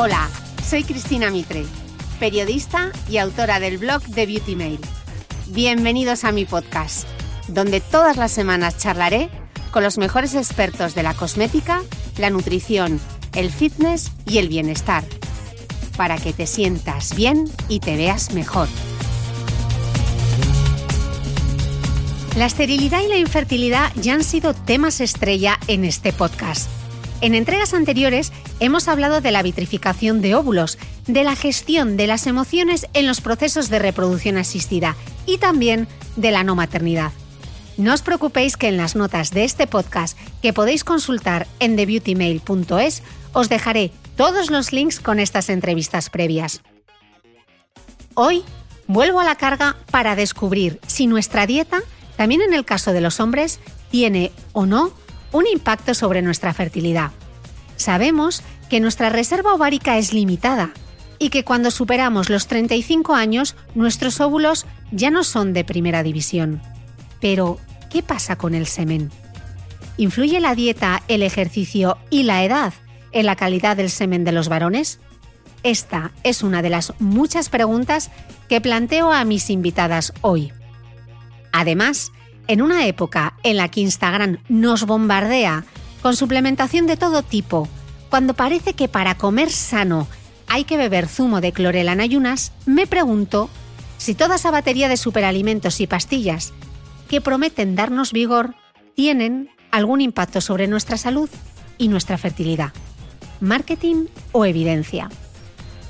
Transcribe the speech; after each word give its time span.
Hola, 0.00 0.30
soy 0.64 0.84
Cristina 0.84 1.28
Mitre, 1.28 1.64
periodista 2.20 2.92
y 3.10 3.16
autora 3.16 3.58
del 3.58 3.78
blog 3.78 4.00
de 4.04 4.26
Beauty 4.26 4.54
Mail. 4.54 4.78
Bienvenidos 5.48 6.22
a 6.22 6.30
mi 6.30 6.44
podcast, 6.44 7.08
donde 7.48 7.80
todas 7.80 8.16
las 8.16 8.30
semanas 8.30 8.78
charlaré 8.78 9.28
con 9.72 9.82
los 9.82 9.98
mejores 9.98 10.36
expertos 10.36 10.94
de 10.94 11.02
la 11.02 11.14
cosmética, 11.14 11.82
la 12.16 12.30
nutrición, 12.30 13.00
el 13.34 13.50
fitness 13.50 14.12
y 14.24 14.38
el 14.38 14.48
bienestar, 14.48 15.02
para 15.96 16.16
que 16.16 16.32
te 16.32 16.46
sientas 16.46 17.16
bien 17.16 17.50
y 17.68 17.80
te 17.80 17.96
veas 17.96 18.32
mejor. 18.34 18.68
La 22.36 22.46
esterilidad 22.46 23.00
y 23.02 23.08
la 23.08 23.18
infertilidad 23.18 23.92
ya 23.96 24.14
han 24.14 24.22
sido 24.22 24.54
temas 24.54 25.00
estrella 25.00 25.58
en 25.66 25.84
este 25.84 26.12
podcast. 26.12 26.77
En 27.20 27.34
entregas 27.34 27.74
anteriores 27.74 28.32
hemos 28.60 28.86
hablado 28.86 29.20
de 29.20 29.32
la 29.32 29.42
vitrificación 29.42 30.20
de 30.20 30.36
óvulos, 30.36 30.78
de 31.08 31.24
la 31.24 31.34
gestión 31.34 31.96
de 31.96 32.06
las 32.06 32.28
emociones 32.28 32.86
en 32.94 33.08
los 33.08 33.20
procesos 33.20 33.70
de 33.70 33.80
reproducción 33.80 34.36
asistida 34.36 34.94
y 35.26 35.38
también 35.38 35.88
de 36.14 36.30
la 36.30 36.44
no 36.44 36.54
maternidad. 36.54 37.10
No 37.76 37.92
os 37.92 38.02
preocupéis 38.02 38.56
que 38.56 38.68
en 38.68 38.76
las 38.76 38.94
notas 38.94 39.30
de 39.32 39.44
este 39.44 39.66
podcast 39.66 40.16
que 40.42 40.52
podéis 40.52 40.84
consultar 40.84 41.48
en 41.58 41.74
thebeautymail.es 41.74 43.02
os 43.32 43.48
dejaré 43.48 43.90
todos 44.16 44.50
los 44.50 44.72
links 44.72 45.00
con 45.00 45.18
estas 45.18 45.48
entrevistas 45.48 46.10
previas. 46.10 46.60
Hoy 48.14 48.44
vuelvo 48.86 49.20
a 49.20 49.24
la 49.24 49.36
carga 49.36 49.76
para 49.90 50.14
descubrir 50.14 50.80
si 50.86 51.08
nuestra 51.08 51.46
dieta, 51.46 51.82
también 52.16 52.42
en 52.42 52.54
el 52.54 52.64
caso 52.64 52.92
de 52.92 53.00
los 53.00 53.18
hombres, 53.18 53.58
tiene 53.90 54.30
o 54.52 54.66
no 54.66 54.92
un 55.32 55.46
impacto 55.46 55.94
sobre 55.94 56.22
nuestra 56.22 56.54
fertilidad. 56.54 57.10
Sabemos 57.76 58.42
que 58.68 58.80
nuestra 58.80 59.08
reserva 59.08 59.54
ovárica 59.54 59.98
es 59.98 60.12
limitada 60.12 60.70
y 61.18 61.30
que 61.30 61.44
cuando 61.44 61.70
superamos 61.70 62.30
los 62.30 62.46
35 62.46 63.14
años 63.14 63.56
nuestros 63.74 64.20
óvulos 64.20 64.66
ya 64.92 65.10
no 65.10 65.24
son 65.24 65.52
de 65.52 65.64
primera 65.64 66.02
división. 66.02 66.62
Pero, 67.20 67.58
¿qué 67.90 68.02
pasa 68.02 68.36
con 68.36 68.54
el 68.54 68.66
semen? 68.66 69.10
¿Influye 69.96 70.40
la 70.40 70.54
dieta, 70.54 71.02
el 71.08 71.22
ejercicio 71.22 71.98
y 72.10 72.22
la 72.22 72.44
edad 72.44 72.72
en 73.12 73.26
la 73.26 73.36
calidad 73.36 73.76
del 73.76 73.90
semen 73.90 74.24
de 74.24 74.32
los 74.32 74.48
varones? 74.48 75.00
Esta 75.64 76.12
es 76.22 76.42
una 76.42 76.62
de 76.62 76.70
las 76.70 76.92
muchas 77.00 77.48
preguntas 77.48 78.10
que 78.48 78.60
planteo 78.60 79.12
a 79.12 79.24
mis 79.24 79.50
invitadas 79.50 80.12
hoy. 80.20 80.52
Además, 81.52 82.12
en 82.48 82.62
una 82.62 82.86
época 82.86 83.34
en 83.44 83.56
la 83.56 83.68
que 83.68 83.80
Instagram 83.80 84.38
nos 84.48 84.84
bombardea 84.84 85.64
con 86.02 86.16
suplementación 86.16 86.86
de 86.86 86.96
todo 86.96 87.22
tipo, 87.22 87.68
cuando 88.10 88.34
parece 88.34 88.72
que 88.72 88.88
para 88.88 89.16
comer 89.16 89.50
sano 89.50 90.08
hay 90.48 90.64
que 90.64 90.76
beber 90.76 91.06
zumo 91.08 91.40
de 91.40 91.52
clorela 91.52 91.92
en 91.92 92.00
ayunas, 92.00 92.52
me 92.66 92.86
pregunto 92.86 93.50
si 93.98 94.14
toda 94.14 94.36
esa 94.36 94.50
batería 94.50 94.88
de 94.88 94.96
superalimentos 94.96 95.80
y 95.80 95.86
pastillas 95.86 96.52
que 97.08 97.20
prometen 97.20 97.76
darnos 97.76 98.12
vigor 98.12 98.54
tienen 98.94 99.50
algún 99.70 100.00
impacto 100.00 100.40
sobre 100.40 100.66
nuestra 100.66 100.96
salud 100.96 101.28
y 101.76 101.88
nuestra 101.88 102.18
fertilidad. 102.18 102.72
¿Marketing 103.40 104.06
o 104.32 104.44
evidencia? 104.44 105.10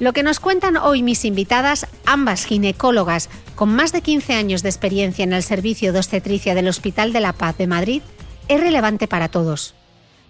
Lo 0.00 0.12
que 0.12 0.22
nos 0.22 0.38
cuentan 0.38 0.76
hoy 0.76 1.02
mis 1.02 1.24
invitadas, 1.24 1.86
ambas 2.06 2.44
ginecólogas 2.44 3.28
con 3.56 3.74
más 3.74 3.90
de 3.90 4.00
15 4.00 4.34
años 4.34 4.62
de 4.62 4.68
experiencia 4.68 5.24
en 5.24 5.32
el 5.32 5.42
servicio 5.42 5.92
de 5.92 5.98
obstetricia 5.98 6.54
del 6.54 6.68
Hospital 6.68 7.12
de 7.12 7.20
la 7.20 7.32
Paz 7.32 7.58
de 7.58 7.66
Madrid, 7.66 8.02
es 8.46 8.60
relevante 8.60 9.08
para 9.08 9.28
todos. 9.28 9.74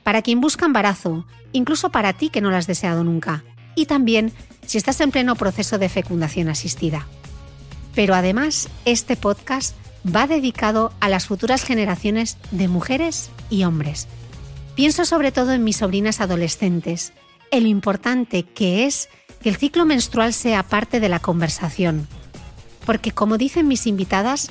Para 0.05 0.23
quien 0.23 0.41
busca 0.41 0.65
embarazo, 0.65 1.27
incluso 1.53 1.91
para 1.91 2.15
ti 2.15 2.31
que 2.31 2.41
no 2.41 2.51
lo 2.51 2.57
has 2.57 2.67
deseado 2.67 3.05
nunca. 3.05 3.45
Y 3.75 3.85
también 3.85 4.33
si 4.67 4.79
estás 4.79 5.03
en 5.03 5.11
pleno 5.11 5.37
proceso 5.37 5.77
de 5.79 5.91
fecundación 5.91 6.49
asistida. 6.49 7.07
Pero 7.95 8.15
además, 8.15 8.71
este 8.87 9.17
podcast 9.17 9.77
va 10.05 10.27
dedicado 10.27 10.93
a 11.01 11.11
las 11.11 11.27
futuras 11.27 11.63
generaciones 11.63 12.39
de 12.53 12.69
mujeres 12.69 13.31
y 13.51 13.65
hombres. 13.65 14.09
Pienso 14.77 15.05
sobre 15.05 15.31
todo 15.31 15.53
en 15.53 15.65
mis 15.65 15.77
sobrinas 15.77 16.23
adolescentes, 16.23 17.13
en 17.51 17.65
lo 17.65 17.69
importante 17.69 18.45
que 18.45 18.87
es 18.87 19.11
que 19.43 19.49
el 19.49 19.57
ciclo 19.57 19.85
menstrual 19.85 20.33
sea 20.33 20.63
parte 20.63 21.01
de 21.01 21.09
la 21.09 21.21
conversación. 21.21 22.09
Porque 22.85 23.13
como 23.13 23.39
dicen 23.39 23.69
mis 23.69 23.87
invitadas, 23.87 24.49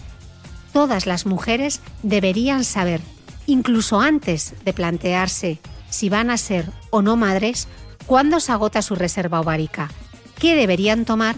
todas 0.73 1.05
las 1.05 1.25
mujeres 1.25 1.81
deberían 2.03 2.63
saber, 2.63 3.01
incluso 3.45 3.99
antes 3.99 4.53
de 4.63 4.73
plantearse 4.73 5.59
si 5.89 6.09
van 6.09 6.29
a 6.29 6.37
ser 6.37 6.69
o 6.89 7.01
no 7.01 7.15
madres, 7.15 7.67
cuándo 8.05 8.39
se 8.39 8.51
agota 8.51 8.81
su 8.81 8.95
reserva 8.95 9.39
ovárica, 9.39 9.89
qué 10.39 10.55
deberían 10.55 11.05
tomar 11.05 11.35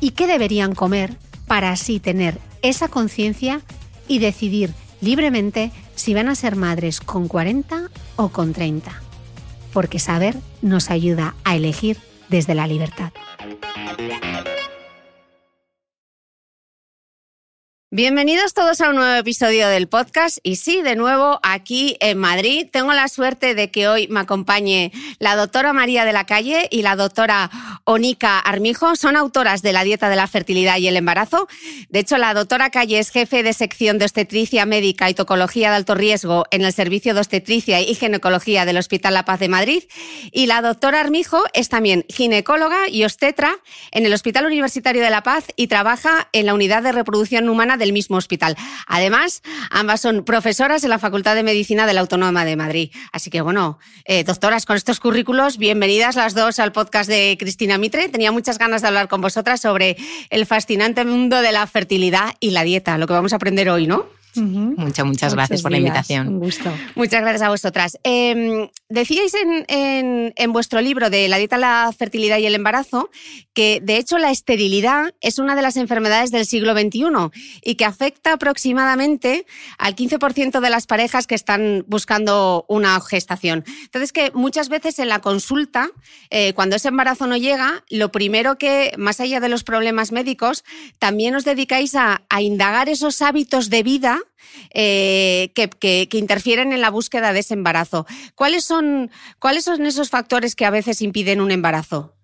y 0.00 0.10
qué 0.10 0.26
deberían 0.26 0.74
comer 0.74 1.16
para 1.46 1.70
así 1.70 2.00
tener 2.00 2.38
esa 2.62 2.88
conciencia 2.88 3.60
y 4.08 4.18
decidir 4.18 4.74
libremente 5.00 5.70
si 5.94 6.14
van 6.14 6.28
a 6.28 6.34
ser 6.34 6.56
madres 6.56 7.00
con 7.00 7.28
40 7.28 7.90
o 8.16 8.28
con 8.30 8.52
30. 8.52 8.90
Porque 9.72 9.98
saber 9.98 10.36
nos 10.62 10.90
ayuda 10.90 11.34
a 11.44 11.56
elegir 11.56 11.98
desde 12.30 12.54
la 12.54 12.66
libertad. 12.66 13.12
Bienvenidos 17.92 18.54
todos 18.54 18.80
a 18.80 18.90
un 18.90 18.94
nuevo 18.94 19.18
episodio 19.18 19.66
del 19.66 19.88
podcast 19.88 20.38
y 20.44 20.54
sí, 20.54 20.80
de 20.80 20.94
nuevo 20.94 21.40
aquí 21.42 21.96
en 21.98 22.18
Madrid. 22.18 22.68
Tengo 22.70 22.92
la 22.92 23.08
suerte 23.08 23.56
de 23.56 23.72
que 23.72 23.88
hoy 23.88 24.06
me 24.06 24.20
acompañe 24.20 24.92
la 25.18 25.34
doctora 25.34 25.72
María 25.72 26.04
de 26.04 26.12
la 26.12 26.24
Calle 26.24 26.68
y 26.70 26.82
la 26.82 26.94
doctora 26.94 27.50
Onica 27.82 28.38
Armijo. 28.38 28.94
Son 28.94 29.16
autoras 29.16 29.62
de 29.62 29.72
la 29.72 29.82
dieta 29.82 30.08
de 30.08 30.14
la 30.14 30.28
fertilidad 30.28 30.76
y 30.76 30.86
el 30.86 30.96
embarazo. 30.96 31.48
De 31.88 31.98
hecho, 31.98 32.16
la 32.16 32.32
doctora 32.32 32.70
Calle 32.70 33.00
es 33.00 33.10
jefe 33.10 33.42
de 33.42 33.52
sección 33.54 33.98
de 33.98 34.04
obstetricia 34.04 34.66
médica 34.66 35.10
y 35.10 35.14
tocología 35.14 35.70
de 35.70 35.76
alto 35.76 35.96
riesgo 35.96 36.44
en 36.52 36.62
el 36.62 36.72
Servicio 36.72 37.12
de 37.12 37.18
Obstetricia 37.18 37.80
y 37.80 37.96
Ginecología 37.96 38.66
del 38.66 38.76
Hospital 38.76 39.14
La 39.14 39.24
Paz 39.24 39.40
de 39.40 39.48
Madrid. 39.48 39.82
Y 40.30 40.46
la 40.46 40.62
doctora 40.62 41.00
Armijo 41.00 41.42
es 41.54 41.68
también 41.68 42.04
ginecóloga 42.08 42.88
y 42.88 43.02
obstetra 43.02 43.58
en 43.90 44.06
el 44.06 44.12
Hospital 44.12 44.46
Universitario 44.46 45.02
de 45.02 45.10
La 45.10 45.24
Paz 45.24 45.46
y 45.56 45.66
trabaja 45.66 46.28
en 46.32 46.46
la 46.46 46.54
unidad 46.54 46.84
de 46.84 46.92
reproducción 46.92 47.48
humana 47.48 47.78
del 47.80 47.92
mismo 47.92 48.16
hospital. 48.16 48.56
Además, 48.86 49.42
ambas 49.70 50.00
son 50.00 50.24
profesoras 50.24 50.84
en 50.84 50.90
la 50.90 51.00
Facultad 51.00 51.34
de 51.34 51.42
Medicina 51.42 51.86
de 51.86 51.94
la 51.94 52.02
Autónoma 52.02 52.44
de 52.44 52.54
Madrid. 52.54 52.92
Así 53.12 53.30
que, 53.30 53.40
bueno, 53.40 53.80
eh, 54.04 54.22
doctoras, 54.22 54.66
con 54.66 54.76
estos 54.76 55.00
currículos, 55.00 55.58
bienvenidas 55.58 56.14
las 56.14 56.34
dos 56.34 56.60
al 56.60 56.70
podcast 56.70 57.10
de 57.10 57.36
Cristina 57.40 57.76
Mitre. 57.78 58.08
Tenía 58.08 58.30
muchas 58.30 58.58
ganas 58.58 58.82
de 58.82 58.88
hablar 58.88 59.08
con 59.08 59.20
vosotras 59.20 59.60
sobre 59.60 59.96
el 60.30 60.46
fascinante 60.46 61.04
mundo 61.04 61.40
de 61.40 61.50
la 61.50 61.66
fertilidad 61.66 62.34
y 62.38 62.50
la 62.50 62.62
dieta, 62.62 62.96
lo 62.98 63.08
que 63.08 63.14
vamos 63.14 63.32
a 63.32 63.36
aprender 63.36 63.68
hoy, 63.68 63.88
¿no? 63.88 64.06
Muchas, 64.36 65.04
muchas 65.04 65.34
gracias 65.34 65.62
por 65.62 65.72
la 65.72 65.78
invitación. 65.78 66.28
Un 66.28 66.38
gusto. 66.38 66.70
Muchas 66.94 67.20
gracias 67.20 67.42
a 67.42 67.48
vosotras. 67.48 67.98
Eh, 68.04 68.70
decíais 68.90 69.32
en, 69.34 70.34
en, 70.36 70.52
vuestro 70.52 70.80
libro 70.80 71.08
de 71.08 71.28
La 71.28 71.38
dieta, 71.38 71.56
la 71.56 71.90
fertilidad 71.96 72.38
y 72.38 72.46
el 72.46 72.54
embarazo 72.54 73.08
que, 73.54 73.80
de 73.82 73.96
hecho, 73.96 74.18
la 74.18 74.30
esterilidad 74.30 75.14
es 75.20 75.38
una 75.38 75.54
de 75.54 75.62
las 75.62 75.76
enfermedades 75.76 76.30
del 76.30 76.44
siglo 76.44 76.72
XXI 76.74 77.04
y 77.62 77.76
que 77.76 77.84
afecta 77.84 78.32
aproximadamente 78.32 79.46
al 79.78 79.94
15% 79.94 80.60
de 80.60 80.70
las 80.70 80.86
parejas 80.86 81.26
que 81.26 81.36
están 81.36 81.84
buscando 81.86 82.66
una 82.68 83.00
gestación. 83.00 83.64
Entonces, 83.84 84.12
que 84.12 84.32
muchas 84.34 84.68
veces 84.68 84.98
en 84.98 85.08
la 85.08 85.20
consulta, 85.20 85.90
eh, 86.30 86.52
cuando 86.54 86.76
ese 86.76 86.88
embarazo 86.88 87.26
no 87.26 87.36
llega, 87.36 87.84
lo 87.88 88.10
primero 88.10 88.58
que, 88.58 88.92
más 88.98 89.20
allá 89.20 89.40
de 89.40 89.48
los 89.48 89.62
problemas 89.62 90.10
médicos, 90.10 90.64
también 90.98 91.34
os 91.36 91.44
dedicáis 91.44 91.94
a, 91.94 92.22
a 92.28 92.42
indagar 92.42 92.88
esos 92.88 93.22
hábitos 93.22 93.70
de 93.70 93.82
vida 93.84 94.20
eh, 94.72 95.52
que, 95.54 96.08
interfieren 96.12 96.72
en 96.72 96.80
la 96.80 96.90
búsqueda 96.90 97.32
de 97.32 97.40
ese 97.40 97.54
embarazo. 97.54 98.06
¿Cuáles 98.34 98.64
son, 98.64 99.10
¿Cuáles 99.38 99.64
son 99.64 99.86
esos 99.86 100.10
factores 100.10 100.54
que 100.54 100.66
a 100.66 100.70
veces 100.70 101.02
impiden 101.02 101.40
un 101.40 101.50
embarazo? 101.50 102.14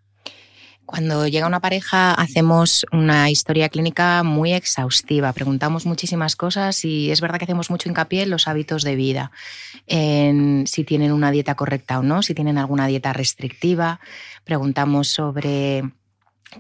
Cuando 0.87 1.27
llega 1.27 1.49
una 1.49 1.59
pareja 1.59 2.15
hacemos 2.15 2.87
una 2.93 3.29
historia 3.29 3.69
clínica 3.69 4.23
muy 4.23 4.53
exhaustiva, 4.53 5.33
preguntamos 5.33 5.85
muchísimas 5.85 6.37
cosas 6.37 6.85
y 6.85 7.11
es 7.11 7.21
verdad 7.21 7.39
que 7.39 7.45
hacemos 7.45 7.71
mucho 7.71 7.89
hincapié 7.89 8.23
en 8.23 8.31
los 8.31 8.47
hábitos 8.47 8.85
de 8.85 8.95
vida, 8.95 9.33
en 9.89 10.65
si 10.69 10.85
tienen 10.85 11.11
una 11.11 11.33
dieta 11.33 11.57
correcta 11.57 11.99
o 11.99 12.05
no, 12.05 12.23
si 12.23 12.35
tienen 12.35 12.57
alguna 12.57 12.87
dieta 12.87 13.13
restrictiva, 13.13 13.99
preguntamos 14.45 15.09
sobre 15.09 15.83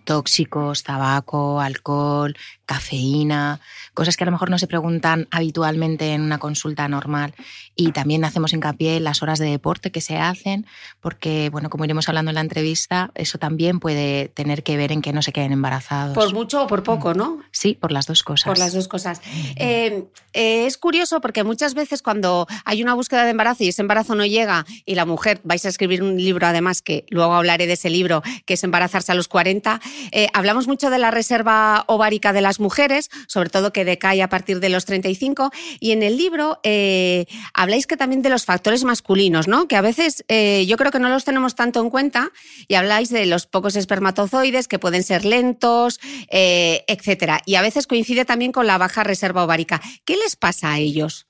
tóxicos, 0.04 0.82
tabaco, 0.82 1.60
alcohol, 1.60 2.36
cafeína, 2.64 3.60
cosas 3.96 4.16
que 4.16 4.22
a 4.22 4.26
lo 4.26 4.32
mejor 4.32 4.50
no 4.50 4.58
se 4.58 4.68
preguntan 4.68 5.26
habitualmente 5.32 6.12
en 6.12 6.20
una 6.20 6.38
consulta 6.38 6.86
normal. 6.86 7.34
Y 7.74 7.90
también 7.90 8.24
hacemos 8.24 8.52
hincapié 8.52 8.98
en 8.98 9.04
las 9.04 9.22
horas 9.22 9.40
de 9.40 9.50
deporte 9.50 9.90
que 9.90 10.00
se 10.00 10.18
hacen, 10.18 10.66
porque, 11.00 11.48
bueno, 11.50 11.68
como 11.70 11.84
iremos 11.84 12.08
hablando 12.08 12.30
en 12.30 12.36
la 12.36 12.42
entrevista, 12.42 13.10
eso 13.14 13.38
también 13.38 13.80
puede 13.80 14.28
tener 14.28 14.62
que 14.62 14.76
ver 14.76 14.92
en 14.92 15.02
que 15.02 15.12
no 15.12 15.22
se 15.22 15.32
queden 15.32 15.52
embarazados. 15.52 16.14
Por 16.14 16.32
mucho 16.32 16.62
o 16.62 16.66
por 16.68 16.84
poco, 16.84 17.14
¿no? 17.14 17.40
Sí, 17.50 17.74
por 17.74 17.90
las 17.90 18.06
dos 18.06 18.22
cosas. 18.22 18.44
Por 18.44 18.58
las 18.58 18.72
dos 18.72 18.86
cosas. 18.86 19.20
Eh, 19.56 20.04
eh, 20.34 20.66
es 20.66 20.76
curioso 20.76 21.20
porque 21.20 21.42
muchas 21.42 21.72
veces 21.74 22.02
cuando 22.02 22.46
hay 22.64 22.82
una 22.82 22.94
búsqueda 22.94 23.24
de 23.24 23.30
embarazo 23.30 23.64
y 23.64 23.68
ese 23.68 23.80
embarazo 23.80 24.14
no 24.14 24.26
llega 24.26 24.66
y 24.84 24.94
la 24.94 25.06
mujer, 25.06 25.40
vais 25.42 25.64
a 25.64 25.70
escribir 25.70 26.02
un 26.02 26.18
libro 26.18 26.46
además, 26.46 26.82
que 26.82 27.06
luego 27.08 27.32
hablaré 27.32 27.66
de 27.66 27.72
ese 27.72 27.88
libro, 27.88 28.22
que 28.44 28.54
es 28.54 28.62
embarazarse 28.62 29.12
a 29.12 29.14
los 29.14 29.28
40, 29.28 29.80
eh, 30.12 30.28
hablamos 30.34 30.68
mucho 30.68 30.90
de 30.90 30.98
la 30.98 31.10
reserva 31.10 31.84
ovárica 31.86 32.34
de 32.34 32.42
las 32.42 32.60
mujeres, 32.60 33.08
sobre 33.26 33.48
todo 33.48 33.72
que 33.72 33.85
decae 33.86 34.22
a 34.22 34.28
partir 34.28 34.60
de 34.60 34.68
los 34.68 34.84
35. 34.84 35.50
Y 35.80 35.92
en 35.92 36.02
el 36.02 36.18
libro 36.18 36.60
eh, 36.62 37.24
habláis 37.54 37.86
que 37.86 37.96
también 37.96 38.20
de 38.20 38.28
los 38.28 38.44
factores 38.44 38.84
masculinos, 38.84 39.48
¿no? 39.48 39.68
Que 39.68 39.76
a 39.76 39.80
veces 39.80 40.24
eh, 40.28 40.66
yo 40.66 40.76
creo 40.76 40.92
que 40.92 40.98
no 40.98 41.08
los 41.08 41.24
tenemos 41.24 41.54
tanto 41.54 41.80
en 41.80 41.88
cuenta 41.88 42.30
y 42.68 42.74
habláis 42.74 43.08
de 43.08 43.24
los 43.24 43.46
pocos 43.46 43.76
espermatozoides 43.76 44.68
que 44.68 44.78
pueden 44.78 45.02
ser 45.02 45.24
lentos, 45.24 46.00
eh, 46.28 46.84
etcétera. 46.88 47.40
Y 47.46 47.54
a 47.54 47.62
veces 47.62 47.86
coincide 47.86 48.24
también 48.24 48.52
con 48.52 48.66
la 48.66 48.76
baja 48.76 49.04
reserva 49.04 49.44
ovárica. 49.44 49.80
¿Qué 50.04 50.16
les 50.16 50.36
pasa 50.36 50.72
a 50.72 50.78
ellos? 50.78 51.26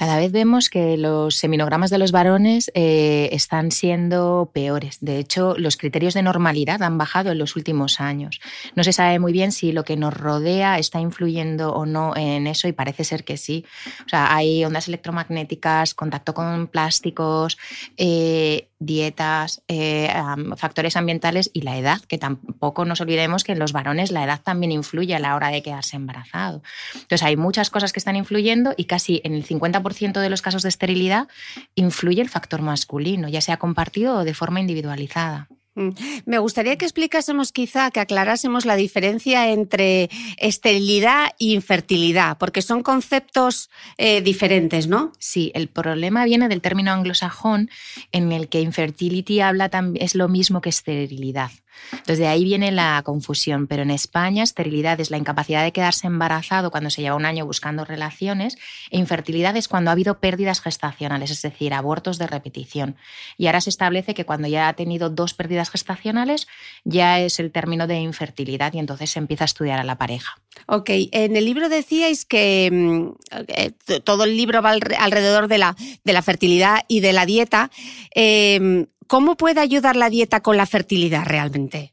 Cada 0.00 0.16
vez 0.16 0.32
vemos 0.32 0.70
que 0.70 0.96
los 0.96 1.36
seminogramas 1.36 1.90
de 1.90 1.98
los 1.98 2.10
varones 2.10 2.70
eh, 2.72 3.28
están 3.32 3.70
siendo 3.70 4.50
peores. 4.50 4.96
De 5.02 5.18
hecho, 5.18 5.54
los 5.58 5.76
criterios 5.76 6.14
de 6.14 6.22
normalidad 6.22 6.82
han 6.82 6.96
bajado 6.96 7.32
en 7.32 7.36
los 7.36 7.54
últimos 7.54 8.00
años. 8.00 8.40
No 8.74 8.82
se 8.82 8.94
sabe 8.94 9.18
muy 9.18 9.30
bien 9.30 9.52
si 9.52 9.72
lo 9.72 9.84
que 9.84 9.98
nos 9.98 10.14
rodea 10.14 10.78
está 10.78 11.00
influyendo 11.00 11.74
o 11.74 11.84
no 11.84 12.16
en 12.16 12.46
eso 12.46 12.66
y 12.66 12.72
parece 12.72 13.04
ser 13.04 13.24
que 13.24 13.36
sí. 13.36 13.66
O 14.06 14.08
sea, 14.08 14.34
hay 14.34 14.64
ondas 14.64 14.88
electromagnéticas, 14.88 15.92
contacto 15.92 16.32
con 16.32 16.68
plásticos, 16.68 17.58
eh, 17.98 18.69
dietas, 18.80 19.62
eh, 19.68 20.12
factores 20.56 20.96
ambientales 20.96 21.50
y 21.52 21.60
la 21.60 21.76
edad, 21.76 22.00
que 22.00 22.18
tampoco 22.18 22.84
nos 22.86 23.00
olvidemos 23.00 23.44
que 23.44 23.52
en 23.52 23.58
los 23.58 23.72
varones 23.72 24.10
la 24.10 24.24
edad 24.24 24.40
también 24.42 24.72
influye 24.72 25.14
a 25.14 25.18
la 25.20 25.36
hora 25.36 25.50
de 25.50 25.62
quedarse 25.62 25.96
embarazado. 25.96 26.62
Entonces 26.94 27.22
hay 27.22 27.36
muchas 27.36 27.70
cosas 27.70 27.92
que 27.92 28.00
están 28.00 28.16
influyendo 28.16 28.72
y 28.76 28.86
casi 28.86 29.20
en 29.22 29.34
el 29.34 29.46
50% 29.46 30.20
de 30.20 30.30
los 30.30 30.42
casos 30.42 30.62
de 30.62 30.70
esterilidad 30.70 31.28
influye 31.74 32.22
el 32.22 32.30
factor 32.30 32.62
masculino, 32.62 33.28
ya 33.28 33.42
sea 33.42 33.58
compartido 33.58 34.16
o 34.16 34.24
de 34.24 34.34
forma 34.34 34.60
individualizada. 34.60 35.48
Mm. 35.74 35.90
Me 36.26 36.38
gustaría 36.38 36.76
que 36.76 36.84
explicásemos 36.84 37.52
quizá, 37.52 37.90
que 37.90 38.00
aclarásemos 38.00 38.64
la 38.64 38.76
diferencia 38.76 39.50
entre 39.50 40.10
esterilidad 40.38 41.30
e 41.38 41.52
infertilidad, 41.52 42.38
porque 42.38 42.62
son 42.62 42.82
conceptos 42.82 43.70
eh, 43.96 44.20
diferentes, 44.20 44.88
¿no? 44.88 45.12
Sí, 45.18 45.52
el 45.54 45.68
problema 45.68 46.24
viene 46.24 46.48
del 46.48 46.60
término 46.60 46.92
anglosajón 46.92 47.70
en 48.12 48.32
el 48.32 48.48
que 48.48 48.60
infertility 48.60 49.40
habla 49.40 49.70
es 49.94 50.14
lo 50.14 50.28
mismo 50.28 50.60
que 50.60 50.70
esterilidad. 50.70 51.50
Entonces 51.92 52.18
de 52.18 52.26
ahí 52.26 52.44
viene 52.44 52.70
la 52.70 53.02
confusión, 53.04 53.66
pero 53.66 53.82
en 53.82 53.90
España 53.90 54.42
esterilidad 54.42 55.00
es 55.00 55.10
la 55.10 55.16
incapacidad 55.16 55.62
de 55.62 55.72
quedarse 55.72 56.06
embarazado 56.06 56.70
cuando 56.70 56.90
se 56.90 57.02
lleva 57.02 57.16
un 57.16 57.26
año 57.26 57.46
buscando 57.46 57.84
relaciones 57.84 58.56
e 58.90 58.98
infertilidad 58.98 59.56
es 59.56 59.68
cuando 59.68 59.90
ha 59.90 59.92
habido 59.92 60.18
pérdidas 60.20 60.60
gestacionales, 60.60 61.30
es 61.30 61.42
decir, 61.42 61.74
abortos 61.74 62.18
de 62.18 62.26
repetición. 62.26 62.96
Y 63.36 63.46
ahora 63.46 63.60
se 63.60 63.70
establece 63.70 64.14
que 64.14 64.24
cuando 64.24 64.48
ya 64.48 64.68
ha 64.68 64.74
tenido 64.74 65.10
dos 65.10 65.34
pérdidas 65.34 65.70
gestacionales 65.70 66.46
ya 66.84 67.20
es 67.20 67.40
el 67.40 67.50
término 67.52 67.86
de 67.86 68.00
infertilidad 68.00 68.72
y 68.74 68.78
entonces 68.78 69.10
se 69.10 69.18
empieza 69.18 69.44
a 69.44 69.46
estudiar 69.46 69.78
a 69.78 69.84
la 69.84 69.98
pareja. 69.98 70.38
Ok, 70.66 70.90
en 70.90 71.36
el 71.36 71.44
libro 71.44 71.68
decíais 71.68 72.24
que 72.24 72.70
mm, 72.72 73.08
eh, 73.48 73.72
todo 74.04 74.24
el 74.24 74.36
libro 74.36 74.62
va 74.62 74.70
alrededor 74.70 75.48
de 75.48 75.58
la, 75.58 75.76
de 76.04 76.12
la 76.12 76.22
fertilidad 76.22 76.84
y 76.88 77.00
de 77.00 77.12
la 77.12 77.26
dieta. 77.26 77.70
Eh, 78.14 78.86
¿Cómo 79.10 79.36
puede 79.36 79.58
ayudar 79.58 79.96
la 79.96 80.08
dieta 80.08 80.38
con 80.38 80.56
la 80.56 80.66
fertilidad 80.66 81.24
realmente? 81.24 81.92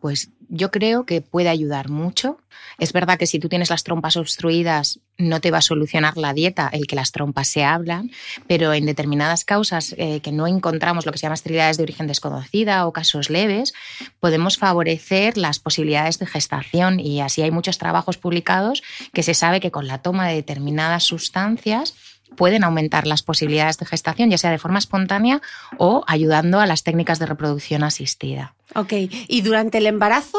Pues 0.00 0.30
yo 0.48 0.70
creo 0.70 1.04
que 1.04 1.20
puede 1.20 1.48
ayudar 1.48 1.88
mucho. 1.88 2.38
Es 2.78 2.92
verdad 2.92 3.18
que 3.18 3.26
si 3.26 3.40
tú 3.40 3.48
tienes 3.48 3.70
las 3.70 3.82
trompas 3.82 4.16
obstruidas 4.16 5.00
no 5.18 5.40
te 5.40 5.50
va 5.50 5.58
a 5.58 5.62
solucionar 5.62 6.16
la 6.16 6.32
dieta 6.32 6.70
el 6.72 6.86
que 6.86 6.94
las 6.94 7.10
trompas 7.10 7.48
se 7.48 7.64
hablan, 7.64 8.12
pero 8.46 8.72
en 8.72 8.86
determinadas 8.86 9.44
causas 9.44 9.96
eh, 9.98 10.20
que 10.20 10.30
no 10.30 10.46
encontramos 10.46 11.06
lo 11.06 11.10
que 11.10 11.18
se 11.18 11.22
llama 11.22 11.34
esterilidades 11.34 11.76
de 11.76 11.82
origen 11.82 12.06
desconocida 12.06 12.86
o 12.86 12.92
casos 12.92 13.28
leves, 13.28 13.74
podemos 14.20 14.58
favorecer 14.58 15.36
las 15.36 15.58
posibilidades 15.58 16.20
de 16.20 16.26
gestación 16.26 17.00
y 17.00 17.20
así 17.20 17.42
hay 17.42 17.50
muchos 17.50 17.78
trabajos 17.78 18.16
publicados 18.16 18.84
que 19.12 19.24
se 19.24 19.34
sabe 19.34 19.58
que 19.58 19.72
con 19.72 19.88
la 19.88 20.02
toma 20.02 20.28
de 20.28 20.36
determinadas 20.36 21.02
sustancias 21.02 21.94
pueden 22.36 22.64
aumentar 22.64 23.06
las 23.06 23.22
posibilidades 23.22 23.78
de 23.78 23.86
gestación, 23.86 24.30
ya 24.30 24.38
sea 24.38 24.50
de 24.50 24.58
forma 24.58 24.78
espontánea 24.78 25.40
o 25.78 26.04
ayudando 26.06 26.60
a 26.60 26.66
las 26.66 26.82
técnicas 26.82 27.18
de 27.18 27.26
reproducción 27.26 27.84
asistida. 27.84 28.54
Ok, 28.74 28.92
y 29.28 29.42
durante 29.42 29.78
el 29.78 29.86
embarazo, 29.86 30.38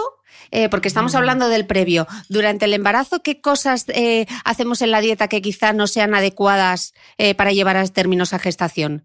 eh, 0.51 0.69
porque 0.69 0.87
estamos 0.87 1.13
mm. 1.13 1.17
hablando 1.17 1.49
del 1.49 1.65
previo, 1.65 2.07
durante 2.29 2.65
el 2.65 2.73
embarazo, 2.73 3.21
¿qué 3.21 3.41
cosas 3.41 3.85
eh, 3.89 4.27
hacemos 4.45 4.81
en 4.81 4.91
la 4.91 5.01
dieta 5.01 5.27
que 5.27 5.41
quizás 5.41 5.73
no 5.73 5.87
sean 5.87 6.15
adecuadas 6.15 6.93
eh, 7.17 7.35
para 7.35 7.51
llevar 7.51 7.77
a 7.77 7.87
términos 7.87 8.33
a 8.33 8.39
gestación? 8.39 9.03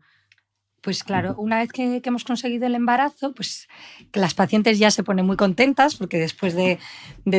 Pues 0.81 1.03
claro, 1.03 1.35
una 1.39 1.59
vez 1.59 1.73
que, 1.73 2.01
hemos 2.05 2.23
conseguido 2.23 2.67
el 2.67 2.75
embarazo, 2.77 3.35
pues 3.35 3.69
que 4.13 4.21
las 4.21 4.35
pacientes 4.35 4.79
ya 4.79 4.93
se 4.93 5.03
ponen 5.03 5.27
muy 5.27 5.37
contentas 5.37 5.97
porque 5.97 6.19
después 6.19 6.55
de, 6.55 6.79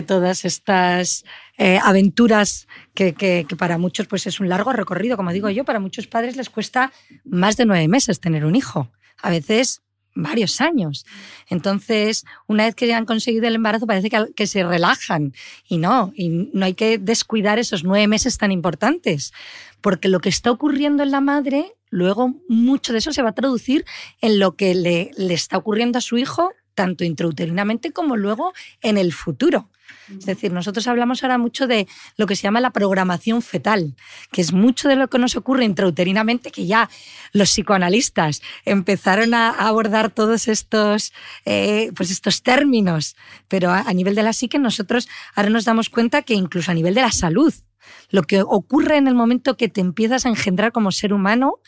todas 0.03 0.43
estas 0.43 1.23
eh, 1.57 1.79
aventuras 1.81 2.67
que, 2.93 3.47
para 3.57 3.77
muchos 3.77 4.07
pues 4.07 4.27
es 4.27 4.41
un 4.41 4.49
largo 4.49 4.73
recorrido, 4.73 5.15
como 5.15 5.31
digo 5.31 5.49
yo, 5.49 5.63
para 5.63 5.79
muchos 5.79 6.07
padres 6.07 6.35
les 6.35 6.49
cuesta 6.49 6.91
más 7.23 7.55
de 7.55 7.65
nueve 7.65 7.87
meses 7.87 8.19
tener 8.19 8.43
un 8.43 8.55
hijo. 8.55 8.91
A 9.21 9.29
veces 9.29 9.81
varios 10.15 10.59
años. 10.59 11.05
Entonces, 11.49 12.25
una 12.47 12.65
vez 12.65 12.75
que 12.75 12.87
ya 12.87 12.97
han 12.97 13.05
conseguido 13.05 13.47
el 13.47 13.55
embarazo, 13.55 13.87
parece 13.87 14.09
que, 14.09 14.33
que, 14.35 14.47
se 14.47 14.63
relajan. 14.63 15.33
Y 15.67 15.77
no, 15.77 16.11
y 16.13 16.49
no 16.53 16.65
hay 16.65 16.73
que 16.73 16.97
descuidar 16.97 17.57
esos 17.57 17.83
nueve 17.85 18.07
meses 18.07 18.37
tan 18.37 18.51
importantes, 18.51 19.33
porque 19.81 20.09
lo 20.09 20.19
que 20.19 20.29
está 20.29 20.51
ocurriendo 20.51 21.03
en 21.03 21.11
la 21.11 21.21
madre, 21.21 21.73
luego 21.89 22.35
mucho 22.47 22.91
de 22.91 22.99
eso 22.99 23.13
se 23.13 23.21
va 23.21 23.29
a 23.29 23.35
traducir 23.35 23.85
en 24.21 24.39
lo 24.39 24.55
que 24.55 24.75
le, 24.75 25.11
le 25.17 25.33
está 25.33 25.57
ocurriendo 25.57 25.97
a 25.97 26.01
su 26.01 26.17
hijo, 26.17 26.51
tanto 26.75 27.03
intrauterinamente 27.03 27.91
como 27.91 28.15
luego 28.15 28.53
en 28.81 28.97
el 28.97 29.11
futuro. 29.11 29.69
Es 30.09 30.25
decir, 30.25 30.51
nosotros 30.51 30.87
hablamos 30.87 31.23
ahora 31.23 31.37
mucho 31.37 31.67
de 31.67 31.87
lo 32.17 32.25
que 32.25 32.35
se 32.35 32.43
llama 32.43 32.61
la 32.61 32.71
programación 32.71 33.41
fetal, 33.41 33.95
que 34.31 34.41
es 34.41 34.53
mucho 34.53 34.89
de 34.89 34.95
lo 34.95 35.07
que 35.07 35.19
nos 35.19 35.35
ocurre 35.35 35.65
intrauterinamente, 35.65 36.51
que 36.51 36.65
ya 36.65 36.89
los 37.31 37.49
psicoanalistas 37.49 38.41
empezaron 38.65 39.33
a 39.33 39.49
abordar 39.49 40.09
todos 40.11 40.47
estos, 40.47 41.13
eh, 41.45 41.91
pues 41.95 42.11
estos 42.11 42.41
términos, 42.41 43.15
pero 43.47 43.71
a, 43.71 43.81
a 43.81 43.93
nivel 43.93 44.15
de 44.15 44.23
la 44.23 44.33
psique 44.33 44.57
nosotros 44.57 45.07
ahora 45.35 45.49
nos 45.49 45.65
damos 45.65 45.89
cuenta 45.89 46.21
que 46.23 46.33
incluso 46.33 46.71
a 46.71 46.75
nivel 46.75 46.93
de 46.93 47.01
la 47.01 47.11
salud, 47.11 47.53
lo 48.09 48.23
que 48.23 48.41
ocurre 48.41 48.97
en 48.97 49.07
el 49.07 49.15
momento 49.15 49.57
que 49.57 49.69
te 49.69 49.81
empiezas 49.81 50.25
a 50.25 50.29
engendrar 50.29 50.71
como 50.71 50.91
ser 50.91 51.13
humano 51.13 51.59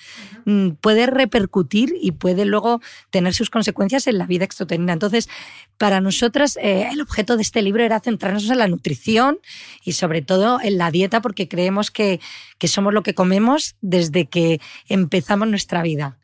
mm, 0.46 0.72
puede 0.82 1.06
repercutir 1.06 1.94
y 2.02 2.12
puede 2.12 2.46
luego 2.46 2.82
tener 3.10 3.34
sus 3.34 3.50
consecuencias 3.50 4.08
en 4.08 4.18
la 4.18 4.26
vida 4.26 4.46
extrauterina. 4.46 4.94
Entonces, 4.94 5.30
para 5.78 6.02
nosotras, 6.02 6.58
eh, 6.62 6.90
el 6.92 7.02
objeto 7.02 7.36
de 7.36 7.42
este 7.42 7.62
libro 7.62 7.84
era 7.84 8.00
centrarnos 8.00 8.50
en 8.50 8.60
la 8.60 8.68
nutrición 8.68 9.40
y 9.84 9.94
sobre 9.94 10.22
todo 10.22 10.60
en 10.62 10.78
la 10.78 10.92
dieta, 10.92 11.22
porque 11.22 11.48
creemos 11.48 11.92
que, 11.92 12.20
que 12.58 12.68
somos 12.68 12.94
lo 12.94 13.04
que 13.04 13.14
comemos 13.14 13.76
desde 13.82 14.28
que 14.28 14.60
empezamos 14.88 15.48
nuestra 15.48 15.82
vida. 15.82 16.18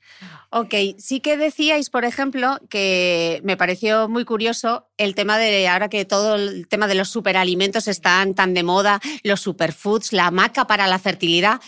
Ok, 0.50 0.74
sí 0.98 1.20
que 1.20 1.36
decíais, 1.36 1.90
por 1.90 2.06
ejemplo, 2.06 2.60
que 2.70 3.42
me 3.44 3.58
pareció 3.58 4.08
muy 4.08 4.24
curioso 4.24 4.88
el 4.98 5.14
tema 5.14 5.38
de 5.38 5.68
ahora 5.68 5.90
que 5.90 6.06
todo 6.06 6.36
el 6.36 6.68
tema 6.70 6.88
de 6.88 6.96
los 6.96 7.10
superalimentos 7.10 7.88
están 7.90 8.34
tan 8.34 8.54
de 8.54 8.64
moda, 8.64 9.02
los 9.24 9.42
superfoods, 9.42 10.14
la 10.14 10.32
maca 10.32 10.66
para 10.66 10.88
la 10.88 11.00
fertilidad. 11.00 11.60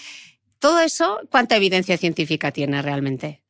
Todo 0.59 0.79
eso, 0.79 1.19
¿cuánta 1.29 1.57
evidencia 1.57 1.97
científica 1.97 2.51
tiene 2.51 2.81
realmente? 2.81 3.43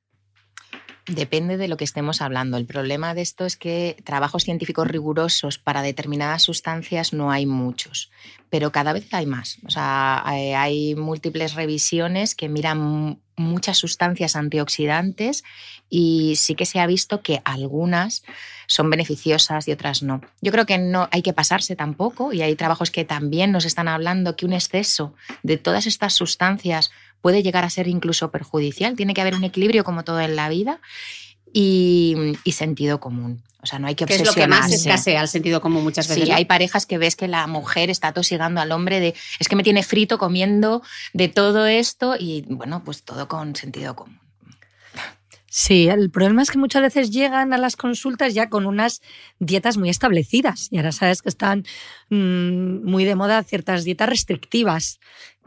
Depende 1.09 1.57
de 1.57 1.67
lo 1.67 1.75
que 1.75 1.83
estemos 1.83 2.21
hablando. 2.21 2.57
El 2.57 2.65
problema 2.65 3.13
de 3.13 3.21
esto 3.21 3.45
es 3.45 3.57
que 3.57 3.97
trabajos 4.03 4.43
científicos 4.43 4.87
rigurosos 4.87 5.57
para 5.57 5.81
determinadas 5.81 6.43
sustancias 6.43 7.13
no 7.13 7.31
hay 7.31 7.45
muchos, 7.45 8.11
pero 8.49 8.71
cada 8.71 8.93
vez 8.93 9.11
hay 9.13 9.25
más. 9.25 9.57
O 9.65 9.71
sea, 9.71 10.21
hay 10.25 10.95
múltiples 10.95 11.55
revisiones 11.55 12.35
que 12.35 12.47
miran 12.47 13.19
muchas 13.35 13.77
sustancias 13.77 14.35
antioxidantes 14.35 15.43
y 15.89 16.35
sí 16.35 16.55
que 16.55 16.65
se 16.65 16.79
ha 16.79 16.85
visto 16.85 17.21
que 17.21 17.41
algunas 17.45 18.23
son 18.67 18.89
beneficiosas 18.89 19.67
y 19.67 19.71
otras 19.71 20.03
no. 20.03 20.21
Yo 20.41 20.51
creo 20.51 20.65
que 20.65 20.77
no 20.77 21.07
hay 21.11 21.23
que 21.23 21.33
pasarse 21.33 21.75
tampoco 21.75 22.33
y 22.33 22.41
hay 22.41 22.55
trabajos 22.55 22.91
que 22.91 23.05
también 23.05 23.51
nos 23.51 23.65
están 23.65 23.87
hablando 23.87 24.35
que 24.35 24.45
un 24.45 24.53
exceso 24.53 25.15
de 25.41 25.57
todas 25.57 25.87
estas 25.87 26.13
sustancias 26.13 26.91
puede 27.21 27.43
llegar 27.43 27.63
a 27.63 27.69
ser 27.69 27.87
incluso 27.87 28.31
perjudicial. 28.31 28.95
Tiene 28.95 29.13
que 29.13 29.21
haber 29.21 29.35
un 29.35 29.43
equilibrio 29.43 29.83
como 29.83 30.03
todo 30.03 30.19
en 30.19 30.35
la 30.35 30.49
vida 30.49 30.79
y, 31.53 32.15
sentido 32.51 32.99
común. 32.99 33.43
O 33.61 33.65
sea, 33.65 33.79
no 33.79 33.87
hay 33.87 33.95
que 33.95 34.05
obsesionarse. 34.05 34.31
es 34.31 34.37
lo 34.37 34.41
que 34.41 34.47
más 34.47 34.71
escasea, 34.71 35.21
el 35.21 35.27
sentido 35.27 35.59
común 35.59 35.83
muchas 35.83 36.07
veces. 36.07 36.25
Sí, 36.25 36.31
hay 36.31 36.45
parejas 36.45 36.85
que 36.85 36.97
ves 36.97 37.15
que 37.15 37.27
la 37.27 37.45
mujer 37.47 37.89
está 37.89 38.13
tosigando 38.13 38.61
al 38.61 38.71
hombre 38.71 38.99
de 38.99 39.15
es 39.39 39.47
que 39.49 39.55
me 39.55 39.63
tiene 39.63 39.83
frito 39.83 40.17
comiendo 40.17 40.81
de 41.13 41.27
todo 41.27 41.65
esto 41.65 42.15
y 42.17 42.45
bueno, 42.47 42.83
pues 42.83 43.03
todo 43.03 43.27
con 43.27 43.55
sentido 43.55 43.95
común. 43.95 44.19
Sí, 45.51 45.87
el 45.89 46.11
problema 46.11 46.43
es 46.43 46.51
que 46.51 46.59
muchas 46.59 46.83
veces 46.83 47.09
llegan 47.09 47.53
a 47.53 47.57
las 47.57 47.75
consultas 47.75 48.35
ya 48.35 48.49
con 48.49 48.67
unas 48.67 49.01
dietas 49.39 49.77
muy 49.77 49.89
establecidas 49.89 50.67
y 50.69 50.77
ahora 50.77 50.91
sabes 50.91 51.23
que 51.23 51.29
están 51.29 51.65
mmm, 52.09 52.85
muy 52.87 53.03
de 53.03 53.15
moda 53.15 53.43
ciertas 53.43 53.83
dietas 53.83 54.09
restrictivas 54.09 54.99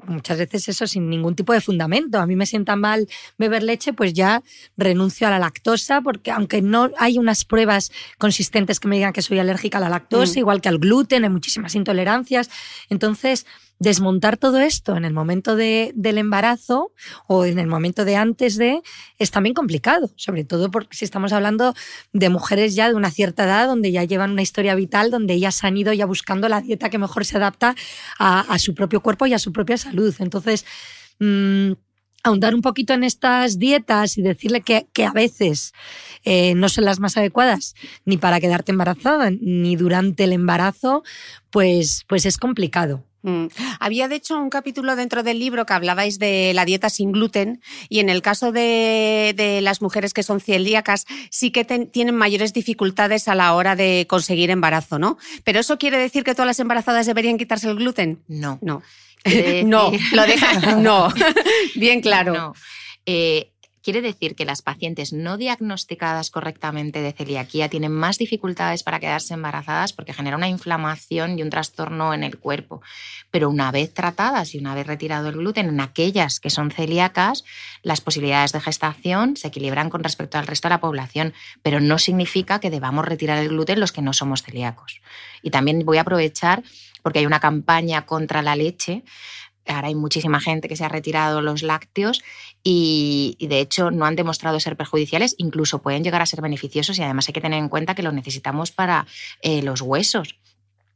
muchas 0.07 0.39
veces 0.39 0.69
eso 0.69 0.87
sin 0.87 1.09
ningún 1.09 1.35
tipo 1.35 1.53
de 1.53 1.61
fundamento. 1.61 2.19
A 2.19 2.27
mí 2.27 2.37
me 2.37 2.47
sienta 2.47 2.77
mal 2.77 3.09
beber 3.39 3.63
leche, 3.63 3.93
pues 3.93 4.13
ya 4.13 4.43
renuncio 4.77 5.27
a 5.27 5.31
la 5.31 5.39
lactosa, 5.39 6.01
porque 6.01 6.31
aunque 6.31 6.63
no 6.63 6.91
hay 6.99 7.19
unas 7.19 7.45
pruebas 7.45 7.93
consistentes 8.19 8.81
que 8.81 8.89
me 8.89 8.97
digan 8.97 9.13
que 9.13 9.23
soy 9.23 9.39
alérgica 9.39 9.79
a 9.79 9.81
la 9.81 9.89
lactosa, 9.89 10.35
mm. 10.35 10.39
igual 10.39 10.61
que 10.61 10.69
al 10.69 10.79
gluten, 10.79 11.25
hay 11.25 11.31
muchísimas 11.31 11.75
intolerancias. 11.75 12.51
Entonces, 12.89 13.47
desmontar 13.83 14.37
todo 14.37 14.61
esto 14.61 14.97
en 14.97 15.05
el 15.05 15.13
momento 15.13 15.57
de, 15.57 15.93
del 15.97 16.19
embarazo 16.19 16.93
o 17.27 17.45
en 17.45 17.59
el 17.59 17.67
momento 17.67 18.05
de 18.05 18.15
antes 18.15 18.57
de 18.57 18.81
es 19.19 19.33
también 19.33 19.55
complicado, 19.55 20.11
sobre 20.15 20.45
todo 20.45 20.71
porque 20.71 20.97
si 20.97 21.05
estamos 21.05 21.33
hablando 21.33 21.75
de 22.13 22.29
mujeres 22.29 22.77
ya 22.77 22.89
de 22.89 22.95
una 22.95 23.11
cierta 23.11 23.45
edad, 23.45 23.67
donde 23.67 23.91
ya 23.91 24.05
llevan 24.05 24.31
una 24.31 24.43
historia 24.43 24.77
vital, 24.77 25.11
donde 25.11 25.35
ellas 25.35 25.65
han 25.65 25.77
ido 25.77 25.93
ya 25.93 26.07
buscando 26.07 26.49
la 26.49 26.61
dieta 26.61 26.91
que 26.91 26.99
mejor 26.99 27.25
se 27.25 27.39
adapta 27.39 27.75
a, 28.21 28.41
a 28.41 28.59
su 28.61 28.75
propio 28.75 29.01
cuerpo 29.01 29.27
y 29.27 29.35
a 29.35 29.41
su 29.41 29.53
propia 29.53 29.77
salud. 29.77 29.92
Entonces, 30.21 30.65
mmm, 31.19 31.73
ahondar 32.23 32.55
un 32.55 32.63
poquito 32.63 32.93
en 32.93 33.05
estas 33.05 33.59
dietas 33.59 34.17
y 34.17 34.23
decirle 34.23 34.61
que, 34.61 34.87
que 34.93 35.05
a 35.05 35.13
veces 35.13 35.73
eh, 36.25 36.55
no 36.55 36.69
son 36.69 36.85
las 36.85 37.01
más 37.01 37.17
adecuadas 37.17 37.75
ni 38.05 38.17
para 38.17 38.41
quedarte 38.41 38.73
embarazada 38.73 39.31
ni 39.31 39.77
durante 39.77 40.25
el 40.25 40.33
embarazo, 40.33 41.03
pues, 41.51 42.05
pues 42.09 42.27
es 42.27 42.39
complicado. 42.39 43.05
Mm. 43.23 43.47
Había 43.79 44.09
de 44.09 44.17
hecho 44.17 44.37
un 44.37 44.51
capítulo 44.51 44.97
dentro 44.97 45.23
del 45.23 45.39
libro 45.39 45.65
que 45.65 45.73
hablabais 45.73 46.19
de 46.19 46.53
la 46.55 46.65
dieta 46.65 46.91
sin 46.91 47.13
gluten 47.13 47.61
y 47.89 48.01
en 48.01 48.09
el 48.09 48.21
caso 48.21 48.51
de, 48.51 49.33
de 49.37 49.61
las 49.61 49.81
mujeres 49.81 50.13
que 50.13 50.25
son 50.25 50.41
celíacas 50.41 51.07
sí 51.31 51.53
que 51.53 51.65
ten, 51.65 51.89
tienen 51.89 52.17
mayores 52.17 52.53
dificultades 52.53 53.29
a 53.29 53.37
la 53.37 53.55
hora 53.55 53.77
de 53.77 54.07
conseguir 54.09 54.51
embarazo, 54.51 54.99
¿no? 54.99 55.19
Pero 55.45 55.61
eso 55.61 55.79
quiere 55.79 55.99
decir 55.99 56.25
que 56.25 56.35
todas 56.35 56.49
las 56.49 56.59
embarazadas 56.59 57.07
deberían 57.07 57.39
quitarse 57.39 57.69
el 57.69 57.77
gluten? 57.77 58.23
No. 58.27 58.59
No. 58.61 58.83
no, 59.65 59.93
lo 60.13 60.27
deja. 60.27 60.77
No. 60.77 61.13
Bien 61.75 62.01
claro. 62.01 62.33
No. 62.33 62.55
Eh, 63.07 63.52
Quiere 63.83 64.01
decir 64.01 64.37
que 64.37 64.45
las 64.45 64.63
pacientes 64.63 65.13
no 65.13 65.37
diagnosticadas 65.37 66.31
correctamente 66.31 67.03
de 67.03 67.13
celiaquía 67.13 67.69
tienen 67.69 67.91
más 67.91 68.17
dificultades 68.17 68.85
para 68.85 69.01
quedarse 69.01 69.35
embarazadas 69.35 69.93
porque 69.93 70.13
genera 70.13 70.37
una 70.37 70.49
inflamación 70.49 71.37
y 71.37 71.43
un 71.43 71.51
trastorno 71.51 72.15
en 72.15 72.23
el 72.23 72.39
cuerpo. 72.39 72.81
Pero 73.33 73.51
una 73.51 73.73
vez 73.73 73.93
tratadas 73.93 74.55
y 74.55 74.59
una 74.59 74.77
vez 74.77 74.87
retirado 74.87 75.29
el 75.29 75.37
gluten 75.37 75.69
en 75.69 75.81
aquellas 75.81 76.39
que 76.39 76.51
son 76.51 76.71
celíacas, 76.71 77.45
las 77.83 78.01
posibilidades 78.01 78.53
de 78.53 78.61
gestación 78.61 79.37
se 79.37 79.49
equilibran 79.49 79.91
con 79.91 80.05
respecto 80.05 80.39
al 80.39 80.47
resto 80.47 80.69
de 80.69 80.75
la 80.75 80.81
población, 80.81 81.35
pero 81.63 81.81
no 81.81 81.99
significa 81.99 82.61
que 82.61 82.71
debamos 82.71 83.05
retirar 83.05 83.39
el 83.39 83.49
gluten 83.49 83.81
los 83.81 83.91
que 83.91 84.03
no 84.03 84.13
somos 84.13 84.43
celíacos. 84.43 85.01
Y 85.43 85.51
también 85.51 85.85
voy 85.85 85.99
a 85.99 86.03
aprovechar 86.03 86.63
porque 87.03 87.19
hay 87.19 87.27
una 87.27 87.41
campaña 87.41 88.07
contra 88.07 88.43
la 88.43 88.55
leche 88.55 89.03
Ahora 89.67 89.89
hay 89.89 89.95
muchísima 89.95 90.41
gente 90.41 90.69
que 90.69 90.77
se 90.77 90.85
ha 90.85 90.89
retirado 90.89 91.41
los 91.41 91.63
lácteos 91.63 92.23
y, 92.63 93.37
de 93.41 93.61
hecho 93.61 93.91
no 93.91 94.07
han 94.07 94.17
demostrado 94.17 94.59
ser 94.61 94.77
perjudiciales, 94.77 95.35
incluso 95.39 95.81
pueden 95.81 96.03
llegar 96.03 96.23
a 96.23 96.27
ser 96.27 96.41
beneficiosos 96.41 96.99
y 96.99 97.03
además 97.03 97.29
hay 97.29 97.35
que 97.35 97.41
tener 97.41 97.59
en 97.59 97.69
cuenta 97.69 97.95
que 97.95 98.03
los 98.03 98.15
necesitamos 98.15 98.73
para 98.73 99.07
eh, 99.41 99.63
los 99.63 99.81
huesos. 99.81 100.37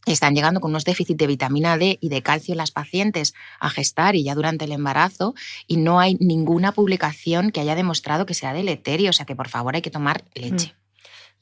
Están 0.05 0.35
llegando 0.37 0.61
con 0.61 0.71
unos 0.71 0.85
déficits 0.85 1.19
de 1.19 1.27
vitamina 1.27 1.77
D 1.77 1.99
y 2.01 2.09
de 2.09 2.23
calcio 2.23 2.53
en 2.53 2.59
las 2.59 2.71
pacientes 2.71 3.35
a 3.59 3.71
gestar 3.71 4.15
y 4.15 4.23
ya 4.23 4.37
durante 4.37 4.65
el 4.65 4.73
embarazo 4.73 5.35
y 5.67 5.79
no 5.79 5.99
hay 5.99 6.17
ninguna 6.21 6.71
publicación 6.71 7.51
que 7.51 7.61
haya 7.61 7.75
demostrado 7.75 8.25
que 8.25 8.35
sea 8.35 8.53
deleterio, 8.53 9.11
o 9.11 9.13
sea 9.13 9.27
que 9.27 9.35
por 9.35 9.49
favor 9.49 9.75
hay 9.75 9.83
que 9.83 9.91
tomar 9.91 10.25
leche. 10.35 10.69
Mm 10.69 10.87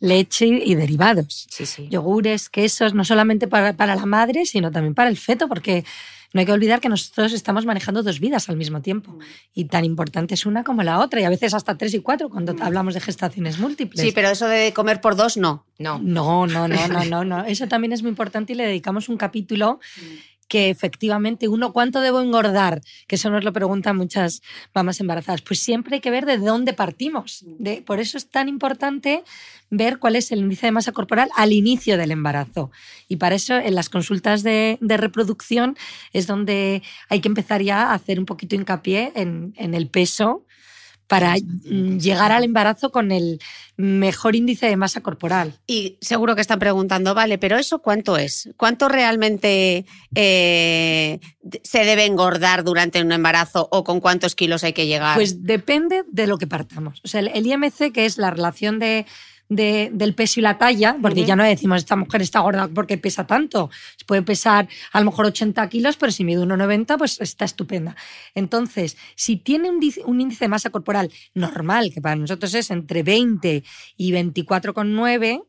leche 0.01 0.47
y 0.47 0.75
derivados. 0.75 1.47
Sí, 1.51 1.67
sí. 1.67 1.89
Yogures, 1.89 2.49
quesos, 2.49 2.95
no 2.95 3.05
solamente 3.05 3.49
para, 3.49 3.73
para, 3.73 3.97
la 3.97 4.07
madre, 4.07 4.45
sino 4.45 4.71
también 4.71 4.95
para 4.95 5.09
el 5.09 5.17
feto, 5.17 5.49
porque 5.49 5.85
no 6.35 6.41
hay 6.41 6.47
que 6.47 6.53
olvidar 6.53 6.81
que 6.81 6.89
nosotros 6.89 7.33
estamos 7.33 7.65
manejando 7.65 8.03
dos 8.03 8.19
vidas 8.19 8.49
al 8.49 8.57
mismo 8.57 8.83
tiempo. 8.83 9.13
Mm. 9.13 9.21
Y 9.55 9.65
tan 9.67 9.85
importante 9.85 10.35
es 10.35 10.45
una 10.47 10.65
como 10.65 10.83
la 10.83 10.99
otra, 10.99 11.21
y 11.21 11.25
a 11.25 11.31
veces 11.31 11.55
hasta 11.55 11.79
tres 11.79 11.95
y 11.95 12.01
cuatro 12.01 12.29
cuando 12.29 12.55
mm. 12.55 12.63
hablamos 12.63 12.95
de 12.95 13.01
gestaciones 13.01 13.61
múltiples. 13.61 14.01
Sí, 14.05 14.11
pero 14.13 14.29
eso 14.29 14.49
de 14.49 14.73
comer 14.73 15.01
por 15.01 15.15
dos, 15.15 15.37
no. 15.37 15.65
No, 15.79 16.01
no, 16.01 16.49
no, 16.49 16.67
no, 16.67 16.89
no, 16.89 17.05
no. 17.05 17.25
no. 17.25 17.45
Eso 17.45 17.69
también 17.69 17.93
es 17.93 18.03
muy 18.03 18.11
importante 18.11 18.53
y 18.53 18.57
le 18.57 18.67
dedicamos 18.67 19.09
un 19.09 19.17
capítulo. 19.17 19.79
Que 20.49 20.71
efectivamente 20.71 21.49
uno 21.49 21.73
cuánto 21.73 22.01
debo 22.01 22.21
engordar, 22.21 22.81
que 23.07 23.17
eso 23.17 23.31
nos 23.31 23.45
lo 23.45 23.53
preguntan 23.53 23.97
muchas 23.97 24.43
mamás 24.75 25.01
embarazadas, 25.01 25.43
pues 25.43 25.61
siempre 25.61 25.97
hay 25.97 26.01
que 26.01 26.11
ver 26.11 26.27
de 26.27 26.39
dónde 26.39 26.73
partimos. 26.73 27.45
De, 27.47 27.83
por 27.83 28.01
eso 28.01 28.19
es 28.19 28.29
tan 28.29 28.49
importante 28.49 29.25
ver 29.71 29.99
cuál 29.99 30.17
es 30.17 30.31
el 30.33 30.41
índice 30.41 30.67
de 30.67 30.73
masa 30.73 30.93
corporal 30.93 31.31
al 31.37 31.53
inicio 31.53 31.97
del 31.99 32.11
embarazo. 32.11 32.71
Y 33.09 33.17
para 33.17 33.35
eso 33.35 33.57
en 33.57 33.75
las 33.75 33.89
consultas 33.89 34.43
de, 34.43 34.79
reproducción 34.81 35.77
es 36.13 36.27
donde 36.27 36.83
hay 37.09 37.21
que 37.21 37.29
empezar 37.29 37.63
ya 37.63 37.91
a 37.91 37.95
hacer 37.95 38.19
un 38.19 38.27
poquito 38.27 38.55
hincapié 38.55 39.13
en 39.15 39.75
el 39.75 39.89
peso 39.89 40.45
para 41.07 41.35
mm, 41.37 41.99
llegar 41.99 42.33
al 42.33 42.45
embarazo 42.45 42.91
con 42.91 43.13
el 43.13 43.41
mejor 43.77 44.37
índice 44.37 44.67
de 44.67 44.77
masa 44.77 45.01
corporal. 45.01 45.59
Y 45.67 45.99
seguro 46.01 46.35
que 46.35 46.41
están 46.41 46.59
preguntando, 46.59 47.15
vale, 47.15 47.39
pero 47.39 47.59
¿eso 47.59 47.81
cuánto 47.81 48.17
es? 48.17 48.51
¿Cuánto 48.57 48.89
realmente 48.89 49.85
eh, 50.15 51.19
se 51.63 51.85
debe 51.85 52.05
engordar 52.07 52.65
durante 52.65 53.03
un 53.03 53.13
embarazo 53.13 53.69
o 53.71 53.85
con 53.85 54.01
cuántos 54.01 54.35
kilos 54.35 54.65
hay 54.65 54.73
que 54.73 54.87
llegar? 54.87 55.17
Pues 55.17 55.45
depende 55.45 56.05
de 56.11 56.27
lo 56.27 56.39
que 56.39 56.47
partamos. 56.47 57.01
O 57.05 57.09
sea, 57.09 57.21
el 57.21 57.47
IMC, 57.47 57.93
que 57.93 58.07
es 58.07 58.19
la 58.19 58.31
relación 58.31 58.79
de 58.79 59.07
del 59.49 60.15
peso 60.15 60.41
y 60.41 60.43
la 60.43 60.59
talla, 60.59 60.97
porque 61.01 61.25
ya 61.25 61.37
no 61.37 61.45
decimos 61.45 61.79
esta 61.79 61.97
mujer 61.97 62.23
está 62.23 62.41
gorda 62.41 62.69
porque 62.69 62.99
pesa 62.99 63.27
tanto. 63.27 63.71
Puede 64.07 64.23
pesar 64.23 64.69
a 64.93 65.01
lo 65.01 65.07
mejor 65.07 65.27
80 65.27 65.69
kilos, 65.69 65.97
pero 65.97 66.13
si 66.13 66.25
mide 66.25 66.43
1,90, 66.43 66.99
pues 66.99 67.21
está 67.21 67.45
estupenda. 67.45 67.97
Entonces, 68.35 68.97
si 69.15 69.37
tiene 69.37 69.71
un, 69.71 69.81
un 70.07 70.21
índice 70.21 70.45
de 70.45 70.49
masa 70.49 70.71
corporal 70.71 71.11
normal, 71.35 71.93
que 71.93 72.01
para 72.01 72.17
nosotros 72.17 72.55
es 72.55 72.71
entre 72.71 73.03
20 73.03 73.63
y 73.97 74.13
24,9, 74.13 75.43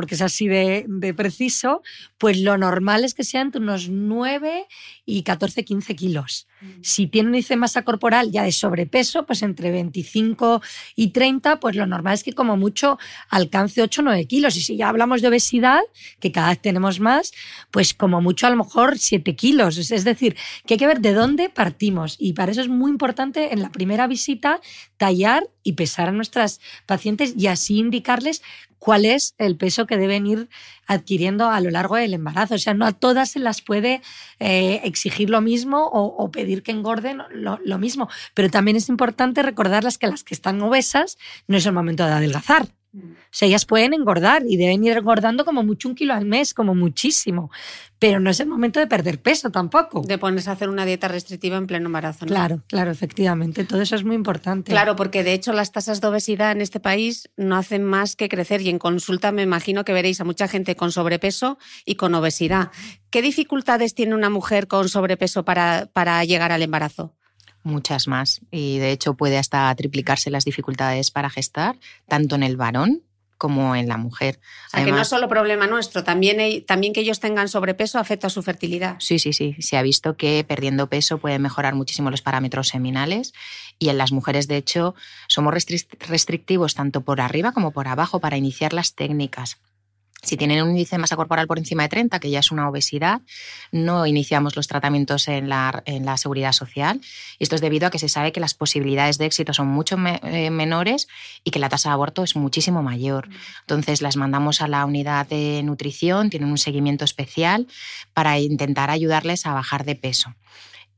porque 0.00 0.14
es 0.14 0.22
así 0.22 0.48
de, 0.48 0.86
preciso, 1.14 1.82
pues 2.16 2.38
lo 2.40 2.56
normal 2.56 3.04
es 3.04 3.12
que 3.12 3.22
sea 3.22 3.42
entre 3.42 3.60
unos 3.60 3.90
9 3.90 4.66
y 5.04 5.24
14, 5.24 5.62
15 5.62 5.94
kilos. 5.94 6.46
Mm. 6.62 6.66
Si 6.80 7.06
tiene 7.06 7.28
un 7.28 7.34
índice 7.34 7.52
de 7.52 7.58
masa 7.58 7.82
corporal 7.82 8.30
ya 8.30 8.44
de 8.44 8.52
sobrepeso, 8.52 9.26
pues 9.26 9.42
entre 9.42 9.70
25 9.70 10.62
y 10.96 11.08
30, 11.08 11.60
pues 11.60 11.76
lo 11.76 11.84
normal 11.86 12.14
es 12.14 12.24
que 12.24 12.32
como 12.32 12.56
mucho 12.56 12.98
alcance 13.28 13.82
8 13.82 14.00
o 14.00 14.04
9 14.04 14.24
kilos. 14.24 14.56
Y 14.56 14.62
si 14.62 14.78
ya 14.78 14.88
hablamos 14.88 15.20
de 15.20 15.28
obesidad, 15.28 15.82
que 16.18 16.32
cada 16.32 16.48
vez 16.48 16.62
tenemos 16.62 16.98
más, 16.98 17.32
pues 17.70 17.92
como 17.92 18.22
mucho 18.22 18.46
a 18.46 18.50
lo 18.50 18.56
mejor 18.56 18.98
7 18.98 19.36
kilos. 19.36 19.76
Es 19.76 20.04
decir, 20.04 20.34
que 20.64 20.74
hay 20.74 20.78
que 20.78 20.86
ver 20.86 21.02
de 21.02 21.12
dónde 21.12 21.50
partimos. 21.50 22.16
Y 22.18 22.32
para 22.32 22.52
eso 22.52 22.62
es 22.62 22.68
muy 22.68 22.90
importante 22.90 23.52
en 23.52 23.60
la 23.60 23.70
primera 23.70 24.06
visita 24.06 24.62
tallar 24.96 25.42
y 25.62 25.74
pesar 25.74 26.08
a 26.08 26.12
nuestras 26.12 26.58
pacientes 26.86 27.34
y 27.36 27.48
así 27.48 27.76
indicarles 27.76 28.40
cuál 28.80 29.04
es 29.04 29.34
el 29.38 29.56
peso 29.56 29.86
que 29.90 29.98
deben 29.98 30.26
ir 30.26 30.48
adquiriendo 30.86 31.50
a 31.50 31.60
lo 31.60 31.70
largo 31.70 31.96
del 31.96 32.14
embarazo. 32.14 32.54
O 32.54 32.58
sea, 32.58 32.72
no 32.72 32.86
a 32.86 32.92
todas 32.92 33.32
se 33.32 33.40
las 33.40 33.60
puede 33.60 34.00
eh, 34.38 34.80
exigir 34.84 35.28
lo 35.28 35.42
mismo 35.42 35.90
o, 35.92 36.30
pedir 36.30 36.62
que 36.62 36.70
engorden 36.70 37.18
lo, 37.30 37.78
mismo. 37.78 38.08
Pero 38.32 38.48
también 38.48 38.76
es 38.76 38.88
importante 38.88 39.42
recordarles 39.42 39.98
que 39.98 40.06
las 40.06 40.24
que 40.24 40.34
están 40.34 40.62
obesas 40.62 41.18
no 41.48 41.58
es 41.58 41.66
el 41.66 41.72
momento 41.72 42.06
de 42.06 42.12
adelgazar. 42.12 42.68
O 42.92 42.98
sea, 43.30 43.46
ellas 43.46 43.64
pueden 43.66 43.94
engordar 43.94 44.42
y 44.46 44.56
deben 44.56 44.82
ir 44.84 44.96
engordando 44.96 45.44
como 45.44 45.62
mucho 45.62 45.88
un 45.88 45.94
kilo 45.94 46.12
al 46.12 46.26
mes, 46.26 46.54
como 46.54 46.74
muchísimo. 46.74 47.50
Pero 48.00 48.18
no 48.18 48.30
es 48.30 48.40
el 48.40 48.48
momento 48.48 48.80
de 48.80 48.88
perder 48.88 49.22
peso 49.22 49.50
tampoco. 49.50 50.02
De 50.02 50.18
ponerse 50.18 50.50
a 50.50 50.54
hacer 50.54 50.68
una 50.68 50.84
dieta 50.84 51.06
restrictiva 51.06 51.56
en 51.56 51.66
pleno 51.66 51.86
embarazo. 51.86 52.26
Claro, 52.26 52.62
claro, 52.66 52.90
efectivamente. 52.90 53.64
Todo 53.64 53.80
eso 53.82 53.94
es 53.94 54.02
muy 54.02 54.16
importante. 54.16 54.72
Claro, 54.72 54.96
porque 54.96 55.22
de 55.22 55.34
hecho 55.34 55.52
las 55.52 55.70
tasas 55.70 56.00
de 56.00 56.08
obesidad 56.08 56.50
en 56.50 56.62
este 56.62 56.80
país 56.80 57.30
no 57.36 57.56
hacen 57.56 57.84
más 57.84 58.16
que 58.16 58.28
crecer 58.28 58.60
y 58.62 58.70
en 58.70 58.78
consulta 58.78 59.30
me 59.30 59.42
imagino 59.42 59.84
que 59.84 59.92
veréis 59.92 60.20
a 60.20 60.24
mucha 60.24 60.48
gente 60.48 60.74
con 60.74 60.90
sobrepeso 60.90 61.58
y 61.84 61.94
con 61.94 62.14
obesidad. 62.14 62.70
¿Qué 63.10 63.22
dificultades 63.22 63.94
tiene 63.94 64.14
una 64.16 64.30
mujer 64.30 64.66
con 64.66 64.88
sobrepeso 64.88 65.44
para, 65.44 65.90
para 65.92 66.24
llegar 66.24 66.50
al 66.50 66.62
embarazo? 66.62 67.14
Muchas 67.62 68.08
más. 68.08 68.40
Y 68.50 68.78
de 68.78 68.92
hecho 68.92 69.14
puede 69.14 69.38
hasta 69.38 69.74
triplicarse 69.74 70.30
las 70.30 70.44
dificultades 70.44 71.10
para 71.10 71.30
gestar, 71.30 71.76
tanto 72.08 72.34
en 72.34 72.42
el 72.42 72.56
varón 72.56 73.02
como 73.40 73.74
en 73.74 73.88
la 73.88 73.96
mujer. 73.96 74.38
O 74.66 74.70
sea, 74.70 74.84
que 74.84 74.92
no 74.92 75.00
es 75.00 75.08
solo 75.08 75.26
problema 75.26 75.66
nuestro, 75.66 76.04
también, 76.04 76.62
también 76.66 76.92
que 76.92 77.00
ellos 77.00 77.20
tengan 77.20 77.48
sobrepeso 77.48 77.98
afecta 77.98 78.26
a 78.26 78.30
su 78.30 78.42
fertilidad. 78.42 78.96
Sí, 78.98 79.18
sí, 79.18 79.32
sí. 79.32 79.56
Se 79.60 79.78
ha 79.78 79.82
visto 79.82 80.14
que 80.14 80.44
perdiendo 80.46 80.88
peso 80.88 81.16
puede 81.16 81.38
mejorar 81.38 81.74
muchísimo 81.74 82.10
los 82.10 82.20
parámetros 82.20 82.68
seminales 82.68 83.32
y 83.78 83.88
en 83.88 83.96
las 83.96 84.12
mujeres, 84.12 84.46
de 84.46 84.58
hecho, 84.58 84.94
somos 85.26 85.54
restrictivos 85.54 86.74
tanto 86.74 87.00
por 87.00 87.22
arriba 87.22 87.52
como 87.52 87.70
por 87.70 87.88
abajo 87.88 88.20
para 88.20 88.36
iniciar 88.36 88.74
las 88.74 88.94
técnicas. 88.94 89.56
Si 90.22 90.36
tienen 90.36 90.62
un 90.62 90.70
índice 90.70 90.96
de 90.96 91.00
masa 91.00 91.16
corporal 91.16 91.46
por 91.46 91.58
encima 91.58 91.84
de 91.84 91.88
30, 91.88 92.20
que 92.20 92.30
ya 92.30 92.40
es 92.40 92.50
una 92.50 92.68
obesidad, 92.68 93.22
no 93.72 94.06
iniciamos 94.06 94.54
los 94.54 94.68
tratamientos 94.68 95.28
en 95.28 95.48
la, 95.48 95.82
en 95.86 96.04
la 96.04 96.16
seguridad 96.18 96.52
social. 96.52 97.00
Esto 97.38 97.54
es 97.54 97.60
debido 97.60 97.86
a 97.86 97.90
que 97.90 97.98
se 97.98 98.08
sabe 98.08 98.32
que 98.32 98.40
las 98.40 98.54
posibilidades 98.54 99.16
de 99.18 99.26
éxito 99.26 99.54
son 99.54 99.68
mucho 99.68 99.96
eh, 100.22 100.50
menores 100.50 101.08
y 101.42 101.50
que 101.50 101.58
la 101.58 101.68
tasa 101.68 101.88
de 101.88 101.94
aborto 101.94 102.22
es 102.22 102.36
muchísimo 102.36 102.82
mayor. 102.82 103.28
Entonces 103.62 104.02
las 104.02 104.16
mandamos 104.16 104.60
a 104.60 104.68
la 104.68 104.84
unidad 104.84 105.26
de 105.26 105.62
nutrición, 105.62 106.28
tienen 106.28 106.50
un 106.50 106.58
seguimiento 106.58 107.04
especial 107.04 107.66
para 108.12 108.38
intentar 108.38 108.90
ayudarles 108.90 109.46
a 109.46 109.54
bajar 109.54 109.84
de 109.84 109.96
peso 109.96 110.34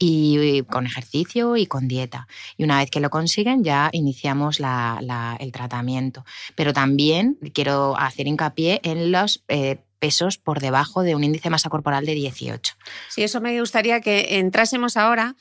y 0.04 0.62
con 0.64 0.86
ejercicio 0.86 1.56
y 1.56 1.66
con 1.66 1.86
dieta. 1.86 2.26
Y 2.56 2.64
una 2.64 2.78
vez 2.78 2.90
que 2.90 2.98
lo 2.98 3.10
consiguen 3.10 3.62
ya 3.62 3.88
iniciamos 3.92 4.60
el 4.60 5.52
tratamiento. 5.52 6.24
Pero 6.56 6.72
también 6.72 7.38
quiero 7.54 7.96
hacer 7.96 8.26
hincapié 8.26 8.80
en 8.82 9.12
los... 9.12 9.42
Eh, 9.48 9.78
pesos 10.02 10.36
por 10.36 10.58
debajo 10.58 11.04
de 11.04 11.14
un 11.14 11.22
índice 11.22 11.44
de 11.44 11.50
masa 11.50 11.70
corporal 11.70 12.04
de 12.04 12.14
18. 12.14 12.74
Sí, 13.08 13.22
eso 13.22 13.40
me 13.40 13.60
gustaría 13.60 14.00
que 14.00 14.40
entrásemos 14.40 14.96
ahora 14.96 15.36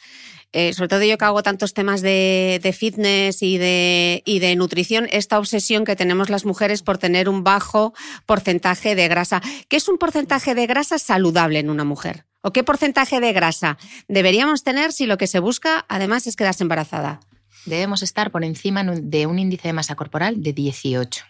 eh, 0.53 0.73
sobre 0.73 0.89
todo 0.89 1.03
yo 1.03 1.17
que 1.17 1.25
hago 1.25 1.41
tantos 1.41 1.73
temas 1.73 2.01
de, 2.01 2.75
fitness 2.77 3.41
y 3.41 3.57
de, 3.57 4.21
y 4.23 4.37
de, 4.37 4.55
nutrición, 4.55 5.07
esta 5.11 5.39
obsesión 5.39 5.83
que 5.83 5.95
tenemos 5.95 6.29
las 6.29 6.45
mujeres 6.45 6.83
por 6.83 6.99
tener 6.99 7.27
un 7.27 7.43
bajo 7.43 7.93
porcentaje 8.27 8.93
de 8.93 9.07
grasa. 9.07 9.41
¿Qué 9.67 9.77
es 9.77 9.87
un 9.87 9.97
porcentaje 9.97 10.53
de 10.53 10.67
grasa 10.67 10.99
saludable 10.99 11.57
en 11.57 11.71
una 11.71 11.85
mujer? 11.85 12.25
¿O 12.41 12.51
qué 12.51 12.63
porcentaje 12.63 13.19
de 13.19 13.33
grasa 13.33 13.77
deberíamos 14.07 14.63
tener 14.63 14.91
si 14.91 15.05
lo 15.05 15.17
que 15.17 15.27
se 15.27 15.39
busca 15.39 15.85
además 15.87 16.25
es 16.25 16.35
quedarse 16.35 16.63
embarazada? 16.63 17.19
Debemos 17.65 18.01
estar 18.01 18.31
por 18.31 18.43
encima 18.43 18.83
de 18.83 19.27
un 19.27 19.37
índice 19.37 19.67
de 19.67 19.73
masa 19.73 19.95
corporal 19.95 20.41
de 20.41 20.53
18 20.53 21.25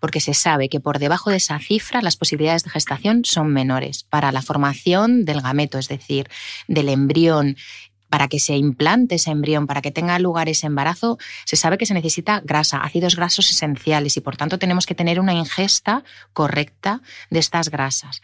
porque 0.00 0.20
se 0.20 0.34
sabe 0.34 0.68
que 0.68 0.80
por 0.80 0.98
debajo 0.98 1.30
de 1.30 1.36
esa 1.36 1.58
cifra 1.58 2.02
las 2.02 2.16
posibilidades 2.16 2.64
de 2.64 2.70
gestación 2.70 3.24
son 3.24 3.52
menores 3.52 4.04
para 4.04 4.32
la 4.32 4.42
formación 4.42 5.24
del 5.24 5.40
gameto, 5.40 5.78
es 5.78 5.88
decir, 5.88 6.28
del 6.68 6.88
embrión 6.88 7.56
para 8.08 8.28
que 8.28 8.38
se 8.38 8.56
implante 8.56 9.16
ese 9.16 9.30
embrión, 9.30 9.66
para 9.66 9.82
que 9.82 9.90
tenga 9.90 10.18
lugar 10.18 10.48
ese 10.48 10.66
embarazo, 10.66 11.18
se 11.44 11.56
sabe 11.56 11.78
que 11.78 11.86
se 11.86 11.94
necesita 11.94 12.40
grasa, 12.44 12.78
ácidos 12.78 13.16
grasos 13.16 13.50
esenciales 13.50 14.16
y 14.16 14.20
por 14.20 14.36
tanto 14.36 14.58
tenemos 14.58 14.86
que 14.86 14.94
tener 14.94 15.20
una 15.20 15.34
ingesta 15.34 16.04
correcta 16.32 17.00
de 17.30 17.38
estas 17.38 17.70
grasas. 17.70 18.22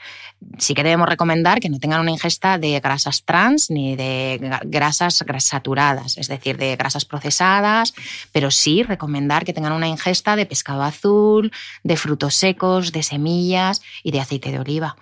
Sí 0.58 0.74
que 0.74 0.82
debemos 0.82 1.08
recomendar 1.08 1.60
que 1.60 1.68
no 1.68 1.78
tengan 1.78 2.00
una 2.00 2.10
ingesta 2.10 2.58
de 2.58 2.80
grasas 2.80 3.24
trans 3.24 3.70
ni 3.70 3.96
de 3.96 4.58
grasas 4.64 5.24
saturadas, 5.38 6.16
es 6.18 6.28
decir, 6.28 6.56
de 6.56 6.76
grasas 6.76 7.04
procesadas, 7.04 7.94
pero 8.32 8.50
sí 8.50 8.82
recomendar 8.82 9.44
que 9.44 9.52
tengan 9.52 9.72
una 9.72 9.88
ingesta 9.88 10.36
de 10.36 10.46
pescado 10.46 10.82
azul, 10.82 11.52
de 11.82 11.96
frutos 11.96 12.34
secos, 12.34 12.92
de 12.92 13.02
semillas 13.02 13.82
y 14.02 14.10
de 14.10 14.20
aceite 14.20 14.50
de 14.50 14.58
oliva. 14.58 14.96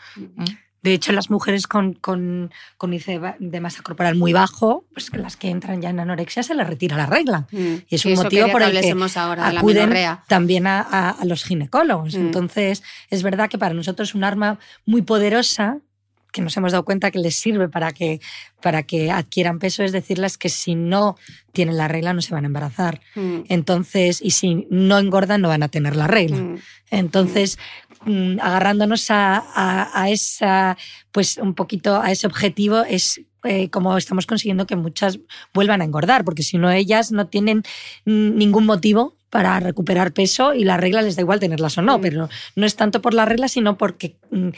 De 0.82 0.92
hecho, 0.94 1.12
las 1.12 1.30
mujeres 1.30 1.66
con, 1.66 1.94
con, 1.94 2.50
con 2.76 2.92
índice 2.92 3.20
de 3.38 3.60
masa 3.60 3.82
corporal 3.82 4.16
muy 4.16 4.32
bajo, 4.32 4.84
pues 4.92 5.12
las 5.14 5.36
que 5.36 5.48
entran 5.48 5.80
ya 5.80 5.90
en 5.90 6.00
anorexia 6.00 6.42
se 6.42 6.54
les 6.54 6.66
retira 6.66 6.96
la 6.96 7.06
regla. 7.06 7.46
Mm. 7.52 7.74
Y 7.88 7.94
es 7.94 8.04
un 8.04 8.14
motivo 8.14 8.48
por 8.48 8.62
el 8.62 8.72
que 8.72 8.94
ahora, 9.16 9.48
acuden 9.48 9.92
también 10.26 10.66
a, 10.66 10.80
a, 11.10 11.24
los 11.24 11.44
ginecólogos. 11.44 12.16
Mm. 12.16 12.20
Entonces, 12.20 12.82
es 13.10 13.22
verdad 13.22 13.48
que 13.48 13.58
para 13.58 13.74
nosotros 13.74 14.10
es 14.10 14.14
un 14.14 14.24
arma 14.24 14.58
muy 14.84 15.02
poderosa 15.02 15.78
que 16.32 16.42
nos 16.42 16.56
hemos 16.56 16.72
dado 16.72 16.84
cuenta 16.84 17.10
que 17.10 17.18
les 17.18 17.36
sirve 17.36 17.68
para 17.68 17.92
que, 17.92 18.20
para 18.60 18.82
que 18.82 19.10
adquieran 19.10 19.58
peso 19.58 19.84
es 19.84 19.92
decirles 19.92 20.38
que 20.38 20.48
si 20.48 20.74
no 20.74 21.16
tienen 21.52 21.76
la 21.76 21.88
regla 21.88 22.14
no 22.14 22.22
se 22.22 22.34
van 22.34 22.44
a 22.44 22.46
embarazar. 22.48 23.00
Mm. 23.14 23.40
Entonces, 23.48 24.20
y 24.22 24.32
si 24.32 24.66
no 24.70 24.98
engordan 24.98 25.42
no 25.42 25.48
van 25.48 25.62
a 25.62 25.68
tener 25.68 25.94
la 25.94 26.06
regla. 26.06 26.56
Entonces, 26.90 27.58
Mm, 28.04 28.40
agarrándonos 28.40 29.06
a, 29.10 30.06
esa, 30.08 30.76
pues 31.12 31.36
un 31.36 31.54
poquito 31.54 32.00
a 32.00 32.10
ese 32.10 32.26
objetivo 32.26 32.82
es 32.82 33.20
eh, 33.44 33.70
como 33.70 33.96
estamos 33.96 34.26
consiguiendo 34.26 34.66
que 34.66 34.76
muchas 34.76 35.20
vuelvan 35.54 35.82
a 35.82 35.84
engordar, 35.84 36.24
porque 36.24 36.42
si 36.42 36.58
no 36.58 36.70
ellas 36.70 37.12
no 37.12 37.28
tienen 37.28 37.62
ningún 38.04 38.66
motivo 38.66 39.16
para 39.32 39.58
recuperar 39.60 40.12
peso 40.12 40.52
y 40.52 40.62
la 40.62 40.76
regla 40.76 41.00
les 41.00 41.16
da 41.16 41.22
igual 41.22 41.40
tenerlas 41.40 41.78
o 41.78 41.82
no, 41.82 41.96
mm. 41.96 42.02
pero 42.02 42.28
no 42.54 42.66
es 42.66 42.76
tanto 42.76 43.00
por 43.00 43.14
la 43.14 43.24
regla, 43.24 43.48
sino 43.48 43.78
porque 43.78 44.18
mm, 44.30 44.50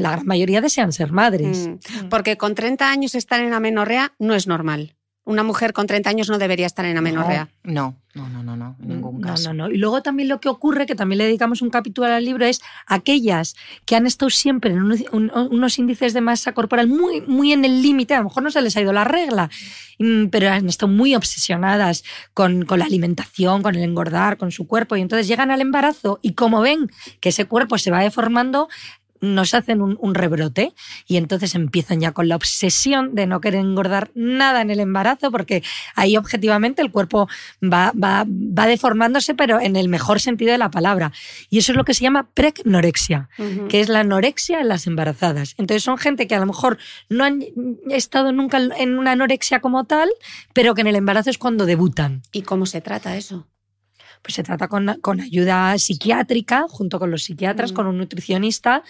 la 0.00 0.10
gran 0.10 0.26
mayoría 0.26 0.60
desean 0.60 0.92
ser 0.92 1.12
madres. 1.12 1.70
Porque 2.10 2.36
con 2.36 2.56
30 2.56 2.90
años 2.90 3.14
estar 3.14 3.38
en 3.38 3.54
amenorrea 3.54 4.14
no 4.18 4.34
es 4.34 4.48
normal 4.48 4.97
una 5.28 5.42
mujer 5.42 5.74
con 5.74 5.86
30 5.86 6.08
años 6.08 6.30
no 6.30 6.38
debería 6.38 6.64
estar 6.64 6.86
en 6.86 6.96
amenorrea. 6.96 7.50
No, 7.62 7.94
no, 8.14 8.30
no, 8.30 8.42
no, 8.42 8.56
no, 8.56 8.76
en 8.82 8.88
ningún 8.88 9.20
caso. 9.20 9.52
No, 9.52 9.68
no, 9.68 9.74
Y 9.74 9.76
luego 9.76 10.00
también 10.00 10.26
lo 10.30 10.40
que 10.40 10.48
ocurre, 10.48 10.86
que 10.86 10.94
también 10.94 11.18
le 11.18 11.24
dedicamos 11.24 11.60
un 11.60 11.68
capítulo 11.68 12.06
al 12.06 12.24
libro, 12.24 12.46
es 12.46 12.62
aquellas 12.86 13.54
que 13.84 13.94
han 13.94 14.06
estado 14.06 14.30
siempre 14.30 14.70
en 14.70 14.82
unos, 15.12 15.78
índices 15.78 16.14
de 16.14 16.22
masa 16.22 16.52
corporal 16.52 16.88
muy, 16.88 17.20
muy 17.20 17.52
en 17.52 17.66
el 17.66 17.82
límite, 17.82 18.14
a 18.14 18.18
lo 18.18 18.24
mejor 18.24 18.42
no 18.42 18.50
se 18.50 18.62
les 18.62 18.74
ha 18.78 18.80
ido 18.80 18.94
la 18.94 19.04
regla, 19.04 19.50
mm, 19.98 20.28
pero 20.28 20.48
han 20.50 20.66
estado 20.66 20.90
muy 20.90 21.14
obsesionadas 21.14 22.04
con, 22.32 22.64
con 22.64 22.78
la 22.78 22.86
alimentación, 22.86 23.62
con 23.62 23.74
el 23.76 23.82
engordar, 23.82 24.38
con 24.38 24.50
su 24.50 24.66
cuerpo, 24.66 24.96
y 24.96 25.02
entonces 25.02 25.28
llegan 25.28 25.50
al 25.50 25.60
embarazo 25.60 26.20
y 26.22 26.32
como 26.32 26.62
ven 26.62 26.90
que 27.20 27.28
ese 27.28 27.44
cuerpo 27.44 27.76
se 27.76 27.90
va 27.90 28.00
deformando, 28.00 28.68
nos 29.20 29.54
hacen 29.54 29.82
un, 29.82 30.14
rebrote 30.14 30.72
y 31.06 31.16
entonces 31.16 31.54
empiezan 31.54 32.00
ya 32.00 32.12
con 32.12 32.28
la 32.28 32.36
obsesión 32.36 33.14
de 33.14 33.26
no 33.26 33.40
querer 33.40 33.60
engordar 33.60 34.10
nada 34.14 34.62
en 34.62 34.70
el 34.70 34.80
embarazo 34.80 35.30
porque 35.30 35.62
ahí 35.94 36.16
objetivamente 36.16 36.82
el 36.82 36.90
cuerpo 36.90 37.28
va, 37.62 37.92
va, 37.92 38.24
va 38.26 38.66
deformándose 38.66 39.34
pero 39.34 39.60
en 39.60 39.76
el 39.76 39.88
mejor 39.88 40.20
sentido 40.20 40.52
de 40.52 40.58
la 40.58 40.70
palabra. 40.70 41.12
Y 41.50 41.58
eso 41.58 41.72
es 41.72 41.76
lo 41.76 41.84
que 41.84 41.94
se 41.94 42.02
llama 42.02 42.28
precnorexia, 42.34 43.28
que 43.68 43.80
es 43.80 43.88
la 43.88 44.00
anorexia 44.00 44.60
en 44.60 44.68
las 44.68 44.86
embarazadas. 44.86 45.54
Entonces 45.58 45.82
son 45.82 45.98
gente 45.98 46.26
que 46.26 46.34
a 46.34 46.40
lo 46.40 46.46
mejor 46.46 46.78
no 47.08 47.24
han 47.24 47.44
estado 47.90 48.32
nunca 48.32 48.58
en 48.58 48.98
una 48.98 49.12
anorexia 49.12 49.60
como 49.60 49.84
tal, 49.84 50.08
pero 50.52 50.74
que 50.74 50.82
en 50.82 50.88
el 50.88 50.96
embarazo 50.96 51.30
es 51.30 51.38
cuando 51.38 51.66
debutan. 51.66 52.22
¿Y 52.32 52.42
cómo 52.42 52.66
se 52.66 52.80
trata 52.80 53.16
eso? 53.16 53.46
Pues 54.22 54.34
se 54.34 54.42
trata 54.42 54.68
con, 54.68 55.20
ayuda 55.20 55.78
psiquiátrica, 55.78 56.66
junto 56.68 56.98
con 56.98 57.10
los 57.10 57.24
psiquiatras, 57.24 57.72
con 57.72 57.86
un 57.86 57.98
nutricionista, 57.98 58.82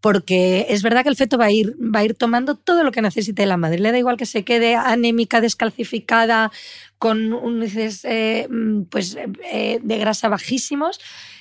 porque 0.00 0.66
es 0.68 0.82
verdad 0.82 1.02
que 1.02 1.08
el 1.08 1.16
feto 1.16 1.38
va 1.38 1.46
a 1.46 1.50
ir, 1.50 1.74
va 1.82 2.00
a 2.00 2.04
ir 2.04 2.14
tomando 2.14 2.54
todo 2.54 2.84
lo 2.84 2.92
que 2.92 3.02
necesite 3.02 3.46
la 3.46 3.56
madre. 3.56 3.78
Le 3.78 3.92
da 3.92 3.98
igual 3.98 4.16
que 4.16 4.26
se 4.26 4.44
quede 4.44 4.74
anémica, 4.74 5.40
descalcificada, 5.40 6.52
con 6.98 7.18
índices 7.44 8.04
eh, 8.04 8.46
mm, 8.48 8.82
pues, 8.84 9.16
eh, 9.50 9.80
de 9.82 9.98
grasa 9.98 10.28
bajísimos 10.28 11.00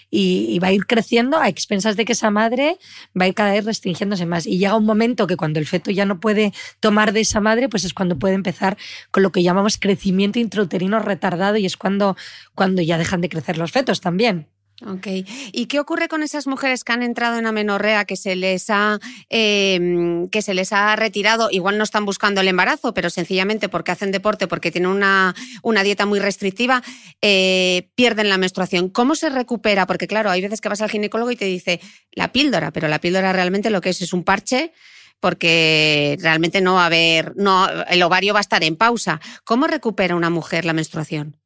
y, 0.10 0.60
va 0.60 0.70
a 0.70 0.72
ir 0.72 0.86
creciendo 0.86 1.38
a 1.38 1.50
expensas 1.50 1.96
de 1.96 2.06
que 2.06 2.14
esa 2.14 2.32
madre 2.32 2.78
va 3.20 3.26
a 3.26 3.28
ir 3.28 3.34
cada 3.34 3.52
vez 3.52 3.66
restringiéndose 3.66 4.26
más. 4.26 4.46
Y 4.46 4.58
llega 4.58 4.76
un 4.76 4.86
momento 4.86 5.28
que 5.28 5.38
cuando 5.38 5.60
el 5.60 5.66
feto 5.66 5.92
ya 5.92 6.06
no 6.06 6.20
puede 6.20 6.54
tomar 6.80 7.14
de 7.14 7.22
esa 7.22 7.42
madre, 7.42 7.70
pues 7.70 7.84
es 7.84 7.94
cuando 7.94 8.18
puede 8.18 8.36
empezar 8.36 8.78
con 9.12 9.24
lo 9.24 9.32
que 9.32 9.44
llamamos 9.44 9.78
crecimiento 9.78 10.40
intrauterino 10.40 11.00
retardado 11.00 11.58
y 11.58 11.66
es 11.66 11.78
cuando, 11.78 12.16
cuando 12.54 12.82
ya 12.82 12.98
dejan 12.98 13.22
de 13.22 13.30
crecer 13.30 13.58
los 13.58 13.72
fetos 13.72 14.02
también. 14.02 14.48
Ok. 14.84 15.08
¿Y 15.54 15.68
qué 15.68 15.80
ocurre 15.80 16.10
con 16.10 16.22
esas 16.22 16.48
mujeres 16.48 16.84
que 16.84 16.92
han 16.92 17.02
entrado 17.02 17.38
en 17.38 17.46
amenorrea, 17.46 18.04
que 18.04 18.18
se 18.18 18.36
les 18.36 18.70
ha 18.70 19.00
em, 19.30 20.28
que 20.28 20.42
se 20.42 20.54
les 20.54 20.74
ha 20.74 20.94
retirado? 20.98 21.48
Igual 21.50 21.78
no 21.78 21.86
están 21.86 22.04
buscando 22.04 22.42
el 22.42 22.48
embarazo, 22.50 22.94
pero 22.94 23.10
sencillamente 23.10 23.70
porque 23.70 23.92
hacen 23.94 24.12
deporte, 24.12 24.48
porque 24.48 24.72
tienen 24.72 24.92
una, 24.92 25.34
una 25.64 25.82
dieta 25.84 26.06
muy 26.06 26.20
restrictiva, 26.20 26.84
eh, 27.22 27.88
pierden 27.96 28.28
la 28.28 28.38
menstruación. 28.38 28.90
¿Cómo 28.90 29.16
se 29.16 29.30
recupera? 29.30 29.88
Porque 29.88 30.08
claro, 30.08 30.30
hay 30.30 30.42
veces 30.42 30.60
que 30.60 30.68
vas 30.68 30.82
al 30.82 30.90
ginecólogo 30.90 31.32
y 31.32 31.38
te 31.38 31.46
dice 31.46 31.80
la 32.12 32.34
píldora, 32.34 32.72
pero 32.72 32.90
la 32.90 33.00
píldora 33.00 33.32
realmente 33.32 33.70
lo 33.70 33.80
que 33.80 33.92
es 33.92 34.02
es 34.02 34.12
un 34.12 34.24
parche 34.24 34.74
porque 35.22 36.18
realmente 36.20 36.60
no 36.60 36.76
va 36.76 36.84
a 36.84 36.86
haber, 36.88 37.34
no, 37.38 37.68
el 37.88 38.04
ovario 38.04 38.34
va 38.34 38.40
a 38.40 38.42
estar 38.42 38.64
en 38.64 38.76
pausa. 38.76 39.22
¿Cómo 39.46 39.68
recupera 39.68 40.16
una 40.16 40.30
mujer 40.30 40.66
la 40.66 40.74
menstruación? 40.74 41.38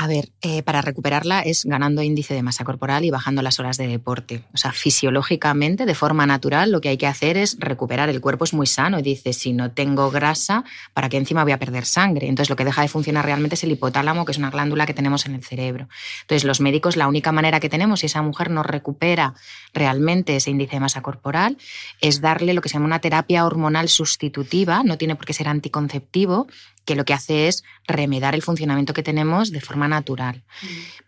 A 0.00 0.06
ver, 0.06 0.30
eh, 0.40 0.62
para 0.62 0.80
recuperarla 0.80 1.42
es 1.42 1.66
ganando 1.66 2.00
índice 2.00 2.32
de 2.32 2.42
masa 2.42 2.64
corporal 2.64 3.04
y 3.04 3.10
bajando 3.10 3.42
las 3.42 3.60
horas 3.60 3.76
de 3.76 3.86
deporte. 3.86 4.44
O 4.54 4.56
sea, 4.56 4.72
fisiológicamente, 4.72 5.84
de 5.84 5.94
forma 5.94 6.24
natural, 6.24 6.72
lo 6.72 6.80
que 6.80 6.88
hay 6.88 6.96
que 6.96 7.06
hacer 7.06 7.36
es 7.36 7.58
recuperar. 7.60 8.08
El 8.08 8.22
cuerpo 8.22 8.44
es 8.44 8.54
muy 8.54 8.66
sano 8.66 8.98
y 8.98 9.02
dice, 9.02 9.34
si 9.34 9.52
no 9.52 9.72
tengo 9.72 10.10
grasa, 10.10 10.64
¿para 10.94 11.10
qué 11.10 11.18
encima 11.18 11.42
voy 11.42 11.52
a 11.52 11.58
perder 11.58 11.84
sangre? 11.84 12.28
Entonces, 12.28 12.48
lo 12.48 12.56
que 12.56 12.64
deja 12.64 12.80
de 12.80 12.88
funcionar 12.88 13.26
realmente 13.26 13.56
es 13.56 13.64
el 13.64 13.72
hipotálamo, 13.72 14.24
que 14.24 14.32
es 14.32 14.38
una 14.38 14.48
glándula 14.48 14.86
que 14.86 14.94
tenemos 14.94 15.26
en 15.26 15.34
el 15.34 15.44
cerebro. 15.44 15.86
Entonces, 16.22 16.44
los 16.44 16.62
médicos, 16.62 16.96
la 16.96 17.06
única 17.06 17.30
manera 17.30 17.60
que 17.60 17.68
tenemos, 17.68 18.00
si 18.00 18.06
esa 18.06 18.22
mujer 18.22 18.50
no 18.50 18.62
recupera 18.62 19.34
realmente 19.74 20.34
ese 20.34 20.50
índice 20.50 20.76
de 20.76 20.80
masa 20.80 21.02
corporal, 21.02 21.58
es 22.00 22.22
darle 22.22 22.54
lo 22.54 22.62
que 22.62 22.70
se 22.70 22.76
llama 22.76 22.86
una 22.86 23.00
terapia 23.00 23.44
hormonal 23.44 23.90
sustitutiva, 23.90 24.82
no 24.82 24.96
tiene 24.96 25.14
por 25.14 25.26
qué 25.26 25.34
ser 25.34 25.48
anticonceptivo, 25.48 26.46
que 26.84 26.94
lo 26.94 27.04
que 27.04 27.14
hace 27.14 27.48
es 27.48 27.64
remedar 27.86 28.34
el 28.34 28.42
funcionamiento 28.42 28.94
que 28.94 29.02
tenemos 29.02 29.50
de 29.50 29.60
forma 29.60 29.88
natural. 29.88 30.42
Mm. 30.62 30.66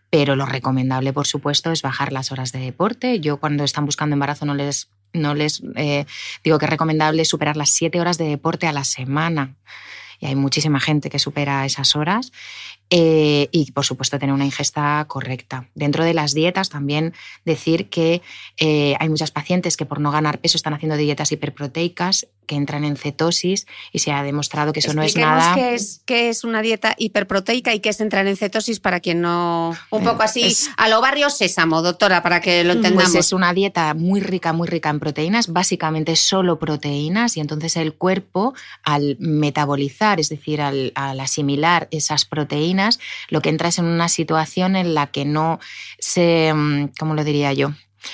Pero 0.09 0.35
lo 0.35 0.45
recomendable, 0.45 1.11
por 1.11 1.25
supuesto, 1.25 1.71
es 1.71 1.81
bajar 1.81 2.13
las 2.13 2.31
horas 2.31 2.51
de 2.51 2.59
deporte. 2.59 3.19
Yo 3.19 3.37
cuando 3.37 3.63
están 3.63 3.85
buscando 3.85 4.13
embarazo 4.13 4.45
no 4.45 4.53
les, 4.53 4.89
no 5.11 5.33
les 5.33 5.63
eh, 5.75 6.05
digo 6.43 6.59
que 6.59 6.65
es 6.65 6.69
recomendable 6.69 7.25
superar 7.25 7.57
las 7.57 7.71
siete 7.71 7.99
horas 7.99 8.17
de 8.17 8.25
deporte 8.25 8.67
a 8.67 8.73
la 8.73 8.83
semana. 8.83 9.55
Y 10.19 10.27
hay 10.27 10.35
muchísima 10.35 10.79
gente 10.79 11.09
que 11.09 11.19
supera 11.19 11.65
esas 11.65 11.95
horas. 11.95 12.31
Eh, 12.95 13.49
y, 13.51 13.71
por 13.71 13.85
supuesto, 13.85 14.19
tener 14.19 14.35
una 14.35 14.45
ingesta 14.45 15.03
correcta. 15.07 15.67
Dentro 15.73 16.03
de 16.03 16.13
las 16.13 16.35
dietas, 16.35 16.69
también 16.69 17.15
decir 17.43 17.89
que 17.89 18.21
eh, 18.57 18.95
hay 18.99 19.09
muchas 19.09 19.31
pacientes 19.31 19.77
que 19.77 19.87
por 19.87 19.99
no 19.99 20.11
ganar 20.11 20.37
peso 20.37 20.57
están 20.57 20.75
haciendo 20.75 20.95
dietas 20.95 21.31
hiperproteicas 21.31 22.27
que 22.45 22.55
entran 22.55 22.83
en 22.83 22.97
cetosis 22.97 23.65
y 23.91 23.99
se 23.99 24.11
ha 24.11 24.21
demostrado 24.21 24.73
que 24.73 24.79
eso 24.81 24.93
no 24.93 25.01
es 25.01 25.15
nada. 25.15 25.55
Qué 25.55 25.73
es, 25.73 26.01
qué 26.05 26.29
es 26.29 26.43
una 26.43 26.61
dieta 26.61 26.93
hiperproteica 26.97 27.73
y 27.73 27.79
qué 27.79 27.89
es 27.89 28.01
entrar 28.01 28.27
en 28.27 28.35
cetosis 28.35 28.79
para 28.79 28.99
quien 28.99 29.21
no. 29.21 29.75
Un 29.89 30.03
poco 30.03 30.21
así, 30.21 30.55
a 30.77 30.87
lo 30.87 31.01
barrio 31.01 31.29
sésamo, 31.29 31.81
doctora, 31.81 32.21
para 32.21 32.41
que 32.41 32.63
lo 32.63 32.73
entendamos. 32.73 33.11
Pues 33.11 33.25
es 33.25 33.33
una 33.33 33.53
dieta 33.53 33.93
muy 33.93 34.19
rica, 34.19 34.53
muy 34.53 34.67
rica 34.67 34.89
en 34.89 34.99
proteínas, 34.99 35.47
básicamente 35.51 36.15
solo 36.15 36.59
proteínas, 36.59 37.37
y 37.37 37.39
entonces 37.39 37.77
el 37.77 37.93
cuerpo, 37.93 38.53
al 38.83 39.15
metabolizar, 39.19 40.19
es 40.19 40.29
decir, 40.29 40.61
al 40.61 40.91
asimilar 40.95 41.87
esas 41.91 42.25
proteínas, 42.25 42.82
lo 43.29 43.41
que 43.41 43.49
entra 43.49 43.69
es 43.69 43.79
en 43.79 43.85
una 43.85 44.09
situación 44.09 44.75
en 44.75 44.93
la 44.93 45.07
que 45.07 45.25
no 45.25 45.59
se, 45.99 46.53
mm, 46.53 46.89
¿cómo 46.99 47.13
lo 47.13 47.23
diría 47.23 47.53
yo? 47.53 47.73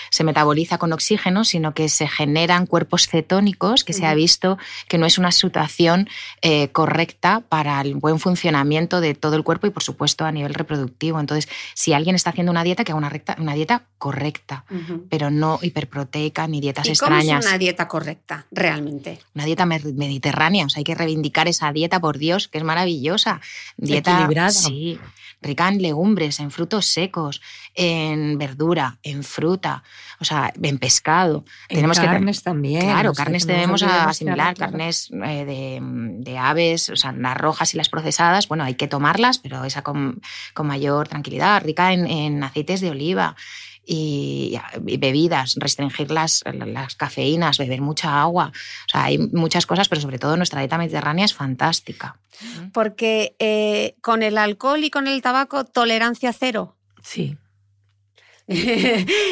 Se 0.10 0.24
metaboliza 0.24 0.78
con 0.78 0.94
oxígeno, 0.94 1.44
sino 1.44 1.74
que 1.74 1.90
se 1.90 2.08
generan 2.08 2.66
cuerpos 2.66 3.08
cetónicos, 3.08 3.84
que 3.84 3.94
se 3.94 4.06
ha 4.06 4.14
visto 4.14 4.58
que 4.88 4.98
no 4.98 5.06
es 5.06 5.18
una 5.18 5.32
situación 5.32 6.10
eh, 6.42 6.70
correcta 6.70 7.42
para 7.48 7.80
el 7.82 7.96
buen 7.96 8.20
funcionamiento 8.20 9.02
de 9.02 9.14
todo 9.16 9.36
el 9.36 9.44
cuerpo 9.44 9.68
y, 9.68 9.70
por 9.70 9.84
supuesto, 9.84 10.26
a 10.26 10.32
nivel 10.32 10.54
reproductivo. 10.54 11.20
Entonces, 11.20 11.50
si 11.74 11.94
alguien 11.94 12.16
está 12.16 12.32
haciendo 12.32 12.52
una 12.52 12.64
dieta, 12.64 12.84
que 12.84 12.92
haga 12.92 13.00
una, 13.00 13.12
una 13.38 13.54
dieta 13.54 13.84
correcta, 13.98 14.66
pero 15.10 15.30
no 15.30 15.60
hiperproteica 15.62 16.48
ni 16.48 16.62
dietas 16.62 16.88
¿Y 16.88 16.92
extrañas. 16.92 17.26
¿Cómo 17.26 17.40
es 17.40 17.46
una 17.46 17.58
dieta 17.58 17.88
correcta, 17.88 18.46
realmente? 18.52 19.20
Una 19.36 19.46
dieta 19.46 19.66
mediterránea, 19.66 20.66
o 20.66 20.70
sea, 20.70 20.80
hay 20.80 20.84
que 20.84 20.96
reivindicar 20.96 21.48
esa 21.48 21.72
dieta, 21.72 22.00
por 22.00 22.18
Dios, 22.18 22.48
que 22.48 22.58
es 22.58 22.64
maravillosa. 22.64 23.42
Dieta 23.78 24.14
equilibrada. 24.14 24.52
Sí, 24.52 25.00
rica 25.42 25.68
en 25.70 25.82
legumbres, 25.82 26.40
en 26.40 26.52
frutos 26.52 26.86
secos, 26.86 27.42
en 27.76 28.38
verdura, 28.38 28.98
en 29.04 29.24
fruta, 29.24 29.79
o 30.20 30.26
sea, 30.26 30.54
en 30.62 30.78
pescado. 30.78 31.46
En 31.68 31.78
tenemos 31.78 32.00
carnes 32.00 32.44
también. 32.44 32.84
Claro, 32.84 33.14
carnes 33.14 33.48
debemos 33.48 33.84
asimilar, 33.84 34.56
carnes 34.56 35.10
eh, 35.12 35.80
de, 36.20 36.38
aves, 36.38 36.90
o 36.90 36.96
sea, 36.96 37.12
las 37.12 37.38
rojas 37.38 37.74
y 37.74 37.78
las 37.78 37.90
procesadas, 37.90 38.48
bueno, 38.48 38.64
hay 38.64 38.76
que 38.76 38.88
tomarlas, 38.88 39.40
pero 39.40 39.64
esa 39.64 39.82
con, 39.82 40.22
mayor 40.64 41.08
tranquilidad, 41.08 41.64
rica 41.64 41.94
en, 41.94 42.44
aceites 42.44 42.82
de 42.82 42.90
oliva. 42.90 43.36
Y, 43.92 44.60
bebidas, 44.82 45.56
restringir 45.56 46.12
las, 46.12 46.44
las, 46.46 46.94
cafeínas, 46.94 47.58
beber 47.58 47.82
mucha 47.82 48.22
agua. 48.22 48.52
O 48.86 48.90
sea, 48.90 49.06
hay 49.06 49.18
muchas 49.18 49.66
cosas, 49.66 49.90
pero 49.90 50.00
sobre 50.00 50.20
todo 50.20 50.38
nuestra 50.38 50.60
dieta 50.60 50.78
mediterránea 50.78 51.26
es 51.26 51.34
fantástica. 51.34 52.20
Porque 52.72 53.36
eh, 53.40 53.96
con 54.02 54.22
el 54.22 54.38
alcohol 54.38 54.84
y 54.84 54.92
con 54.92 55.08
el 55.08 55.24
tabaco, 55.24 55.66
tolerancia 55.66 56.32
cero. 56.34 56.76
Sí. 57.02 57.38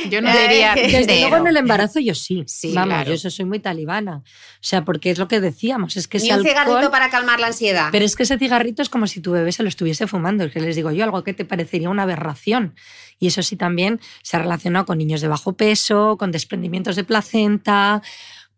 Yo 0.10 0.22
no 0.22 0.32
diría. 0.42 0.76
Desde 0.76 1.22
luego 1.22 1.38
en 1.38 1.48
el 1.48 1.58
embarazo 1.58 2.00
yo 2.00 2.14
sí. 2.14 2.44
sí 2.48 2.74
Vamos, 2.74 3.06
yo 3.06 3.14
eso 3.14 3.30
soy 3.30 3.46
muy 3.46 3.60
talibana. 3.60 4.18
O 4.18 4.24
sea, 4.62 4.86
porque 4.86 5.12
es 5.12 5.18
lo 5.18 5.28
que 5.28 5.40
decíamos, 5.40 5.98
es 5.98 6.08
que 6.08 6.20
Ni 6.20 6.32
un 6.32 6.44
cigarrito 6.44 6.92
para 6.92 7.10
calmar 7.10 7.40
la 7.40 7.48
ansiedad. 7.48 7.90
Pero 7.92 8.06
es 8.06 8.16
que 8.16 8.24
ese 8.24 8.38
cigarrito 8.38 8.82
es 8.82 8.90
como 8.90 9.08
si 9.08 9.22
tu 9.22 9.32
bebé 9.32 9.52
se 9.52 9.64
lo 9.64 9.70
estuviese 9.70 10.08
fumando. 10.08 10.44
Es 10.44 10.54
que 10.54 10.60
les 10.60 10.76
digo 10.76 10.92
yo 10.92 11.04
algo 11.04 11.24
que 11.24 11.34
te 11.34 11.46
parecería 11.46 11.90
una 11.90 12.04
aberración. 12.04 12.76
Y 13.20 13.28
eso 13.28 13.42
sí 13.42 13.56
también 13.56 14.00
se 14.22 14.38
ha 14.38 14.40
relacionado 14.40 14.86
con 14.86 15.00
niños 15.00 15.22
de 15.22 15.28
bajo 15.28 15.54
peso, 15.54 16.18
con 16.18 16.32
desprendimientos 16.32 16.96
de 16.96 17.04
placenta, 17.04 18.04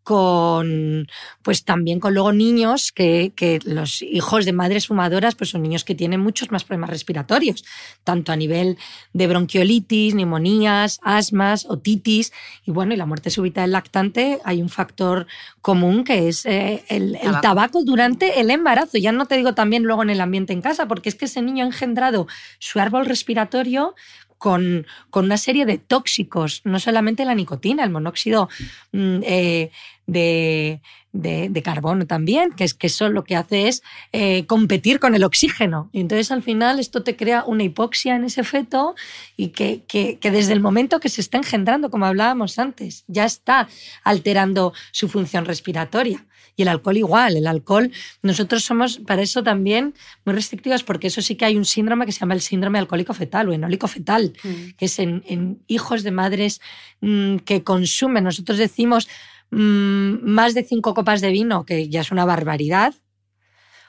con 0.03 1.07
pues 1.43 1.63
también 1.63 1.99
con 1.99 2.13
luego 2.13 2.31
niños 2.31 2.91
que, 2.91 3.31
que, 3.35 3.59
los 3.63 4.01
hijos 4.01 4.45
de 4.45 4.53
madres 4.53 4.87
fumadoras 4.87 5.35
pues 5.35 5.51
son 5.51 5.61
niños 5.61 5.83
que 5.83 5.95
tienen 5.95 6.19
muchos 6.19 6.51
más 6.51 6.63
problemas 6.63 6.89
respiratorios, 6.89 7.63
tanto 8.03 8.31
a 8.31 8.35
nivel 8.35 8.77
de 9.13 9.27
bronquiolitis, 9.27 10.15
neumonías, 10.15 10.99
asmas, 11.03 11.65
otitis 11.65 12.31
y 12.65 12.71
bueno, 12.71 12.93
y 12.93 12.97
la 12.97 13.05
muerte 13.05 13.29
súbita 13.29 13.61
del 13.61 13.71
lactante 13.71 14.39
hay 14.43 14.61
un 14.61 14.69
factor 14.69 15.27
común 15.61 16.03
que 16.03 16.27
es 16.27 16.45
eh, 16.45 16.83
el, 16.87 17.15
el, 17.15 17.39
tabaco 17.41 17.83
durante 17.83 18.39
el 18.39 18.49
embarazo. 18.49 18.97
Ya 18.97 19.11
no 19.11 19.25
te 19.25 19.35
digo 19.35 19.53
también 19.53 19.83
luego 19.83 20.03
en 20.03 20.09
el 20.09 20.21
ambiente 20.21 20.53
en 20.53 20.61
casa, 20.61 20.87
porque 20.87 21.09
es 21.09 21.15
que 21.15 21.25
ese 21.25 21.41
niño 21.41 21.63
ha 21.63 21.67
engendrado 21.67 22.27
su 22.59 22.79
árbol 22.79 23.05
respiratorio 23.05 23.95
con, 24.39 24.87
con, 25.11 25.25
una 25.25 25.37
serie 25.37 25.67
de 25.67 25.77
tóxicos, 25.77 26.61
no 26.63 26.79
solamente 26.79 27.25
la 27.25 27.35
nicotina, 27.35 27.83
el 27.83 27.91
monóxido 27.91 28.49
mm, 28.91 29.19
eh, 29.23 29.69
de, 30.07 30.81
de, 31.11 31.61
carbono 31.61 32.07
también, 32.07 32.51
que 32.53 32.63
es 32.63 32.73
que 32.73 32.87
eso 32.87 33.09
lo 33.09 33.23
que 33.23 33.35
hace 33.35 33.67
es 33.67 33.83
eh, 34.11 34.45
competir 34.45 34.99
con 34.99 35.13
el 35.13 35.23
oxígeno. 35.23 35.89
Y 35.91 35.99
entonces 35.99 36.31
al 36.31 36.41
final 36.41 36.79
esto 36.79 37.03
te 37.03 37.15
crea 37.15 37.43
una 37.45 37.63
hipoxia 37.63 38.15
en 38.15 38.23
ese 38.23 38.43
feto 38.43 38.95
y 39.37 39.49
que, 39.49 39.83
que, 39.87 40.17
que 40.17 40.31
desde 40.31 40.53
el 40.53 40.61
momento 40.61 40.99
que 40.99 41.09
se 41.09 41.21
está 41.21 41.37
engendrando, 41.37 41.91
como 41.91 42.05
hablábamos 42.05 42.57
antes, 42.57 43.03
ya 43.07 43.25
está 43.25 43.67
alterando 44.03 44.73
su 44.91 45.07
función 45.09 45.45
respiratoria. 45.45 46.25
Y 46.59 46.63
el 46.63 46.67
alcohol 46.67 46.97
igual, 46.97 47.37
el 47.37 47.47
alcohol, 47.47 47.89
nosotros 48.21 48.65
somos 48.65 48.99
para 48.99 49.21
eso 49.21 49.41
también 49.43 49.93
muy 50.25 50.35
restrictivas 50.35 50.83
porque 50.83 51.07
eso 51.07 51.21
sí 51.21 51.35
que 51.35 51.45
hay 51.45 51.55
un 51.55 51.63
síndrome 51.63 52.05
que 52.05 52.11
se 52.11 52.19
llama 52.19 52.33
el 52.33 52.41
síndrome 52.41 52.79
alcohólico 52.79 53.13
fetal 53.13 53.47
o 53.47 53.53
enólico 53.53 53.87
fetal, 53.87 54.33
mm. 54.43 54.75
que 54.77 54.85
es 54.87 54.99
en, 54.99 55.63
hijos 55.67 56.03
de 56.03 56.11
madres 56.11 56.59
mm, 56.99 57.37
que 57.45 57.63
consumen, 57.63 58.25
nosotros 58.25 58.57
decimos 58.57 59.07
mm, 59.51 60.15
más 60.21 60.53
de 60.53 60.65
cinco 60.65 60.93
copas 60.93 61.21
de 61.21 61.29
vino, 61.29 61.63
que 61.63 61.87
ya 61.87 62.01
es 62.01 62.11
una 62.11 62.25
barbaridad, 62.25 62.93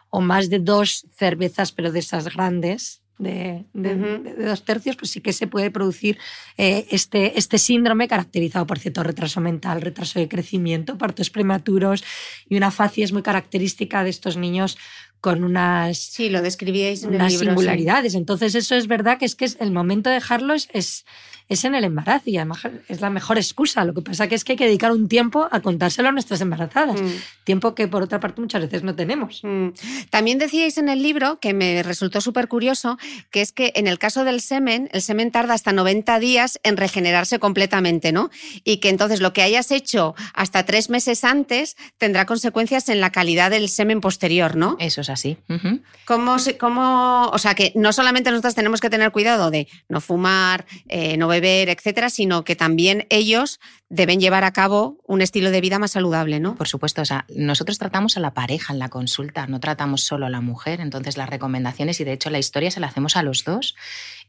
o 0.09 0.21
más 0.21 0.49
de 0.49 0.61
dos 0.61 1.07
cervezas, 1.13 1.73
pero 1.73 1.91
de 1.91 1.99
esas 1.99 2.33
grandes, 2.33 3.03
de, 3.21 3.67
dos 4.39 4.65
tercios, 4.65 4.97
pues 4.97 5.11
sí 5.11 5.21
que 5.21 5.33
se 5.33 5.47
puede 5.47 5.71
producir 5.71 6.19
eh, 6.57 6.87
este, 6.91 7.39
este 7.39 7.59
síndrome 7.59 8.09
caracterizado 8.09 8.67
por 8.67 8.79
cierto 8.79 9.03
retraso 9.03 9.41
mental, 9.41 9.83
retraso 9.83 10.19
de 10.19 10.29
crecimiento, 10.29 10.99
partos 10.99 11.31
prematuros 11.31 12.03
y 12.49 12.57
una 12.57 12.71
facies 12.71 13.13
muy 13.13 13.23
característica 13.23 14.03
de 14.03 14.11
estos 14.11 14.37
niños 14.37 14.79
con 15.21 15.45
unas, 15.45 15.99
sí, 15.99 16.31
lo 16.31 16.43
describíais 16.43 17.03
en 17.03 17.15
unas 17.15 17.35
singularidades. 17.35 18.15
Entonces 18.15 18.55
eso 18.55 18.75
es 18.75 18.87
verdad 18.87 19.19
que 19.19 19.27
es 19.27 19.35
que 19.35 19.45
es, 19.45 19.57
el 19.61 19.71
momento 19.71 20.09
de 20.09 20.15
dejarlo 20.15 20.55
es, 20.55 20.69
es 20.73 21.05
es 21.51 21.65
en 21.65 21.75
el 21.75 21.83
embarazo 21.83 22.31
y 22.31 22.37
además 22.37 22.61
es 22.89 23.01
la 23.01 23.11
mejor 23.11 23.37
excusa. 23.37 23.85
Lo 23.85 23.93
que 23.93 24.03
pasa 24.03 24.29
que 24.29 24.37
es 24.37 24.45
que 24.45 24.53
hay 24.53 24.57
que 24.57 24.67
dedicar 24.67 24.93
un 24.93 25.09
tiempo 25.09 25.49
a 25.51 25.61
contárselo 25.61 26.09
a 26.09 26.13
nuestras 26.13 26.41
embarazadas, 26.41 27.03
mm. 27.03 27.09
tiempo 27.43 27.75
que 27.75 27.89
por 27.89 28.05
otra 28.05 28.21
parte 28.21 28.41
muchas 28.41 28.63
veces 28.63 28.85
no 28.85 28.95
tenemos. 28.95 29.41
Mm. 29.43 29.71
También 30.11 30.39
decíais 30.39 30.79
en 30.79 30.89
el 30.89 31.03
libro, 31.03 31.41
que 31.41 31.53
me 31.53 31.83
resultó 31.83 32.21
súper 32.21 32.47
curioso, 32.47 32.99
que 33.33 33.41
es 33.41 33.51
que 33.51 33.73
en 33.75 33.89
el 33.89 33.99
caso 33.99 34.25
del 34.25 34.41
semen, 34.41 34.89
el 34.93 35.03
semen 35.03 35.33
tarda 35.33 35.55
hasta 35.55 35.73
90 35.73 36.21
días 36.21 36.61
en 36.63 36.77
regenerarse 36.77 37.41
completamente, 37.41 38.13
¿no? 38.13 38.31
Y 38.63 38.77
que 38.77 38.89
entonces 38.89 39.21
lo 39.21 39.33
que 39.33 39.43
hayas 39.43 39.73
hecho 39.73 40.15
hasta 40.35 40.65
tres 40.65 40.89
meses 40.89 41.25
antes 41.25 41.77
tendrá 41.99 42.27
consecuencias 42.27 42.89
en 42.89 43.01
la 43.01 43.11
calidad 43.11 43.51
del 43.51 43.69
semen 43.69 44.01
posterior, 44.01 44.55
¿no? 44.55 44.77
Eso 44.79 45.01
es 45.01 45.10
así. 45.13 45.37
¿Cómo, 46.05 46.37
cómo, 46.59 47.29
o 47.33 47.39
sea, 47.39 47.55
que 47.55 47.73
no 47.75 47.93
solamente 47.93 48.31
nosotros 48.31 48.55
tenemos 48.55 48.81
que 48.81 48.91
tener 48.91 49.11
cuidado 49.11 49.51
de 49.51 49.67
no 49.89 50.01
fumar, 50.01 50.65
eh, 50.89 51.17
no 51.17 51.27
beber, 51.27 51.41
beber, 51.41 51.69
etcétera, 51.71 52.11
sino 52.11 52.45
que 52.45 52.57
también 52.57 53.07
ellos 53.11 53.61
deben 53.89 54.21
llevar 54.21 54.45
a 54.45 54.53
cabo 54.53 54.99
un 55.07 55.21
estilo 55.21 55.51
de 55.51 55.61
vida 55.61 55.79
más 55.79 55.93
saludable, 55.93 56.39
¿no? 56.39 56.55
Por 56.55 56.69
supuesto, 56.69 57.03
o 57.03 57.05
sea, 57.05 57.25
nosotros 57.35 57.79
tratamos 57.79 58.17
a 58.17 58.21
la 58.21 58.35
pareja 58.35 58.73
en 58.73 58.79
la 58.79 58.89
consulta, 58.89 59.47
no 59.47 59.59
tratamos 59.59 60.03
solo 60.05 60.27
a 60.27 60.31
la 60.31 60.41
mujer, 60.41 60.81
entonces 60.81 61.17
las 61.17 61.29
recomendaciones 61.29 62.01
y 62.01 62.05
de 62.05 62.13
hecho 62.13 62.31
la 62.31 62.39
historia 62.39 62.71
se 62.71 62.79
la 62.79 62.87
hacemos 62.87 63.17
a 63.17 63.23
los 63.23 63.43
dos 63.43 63.75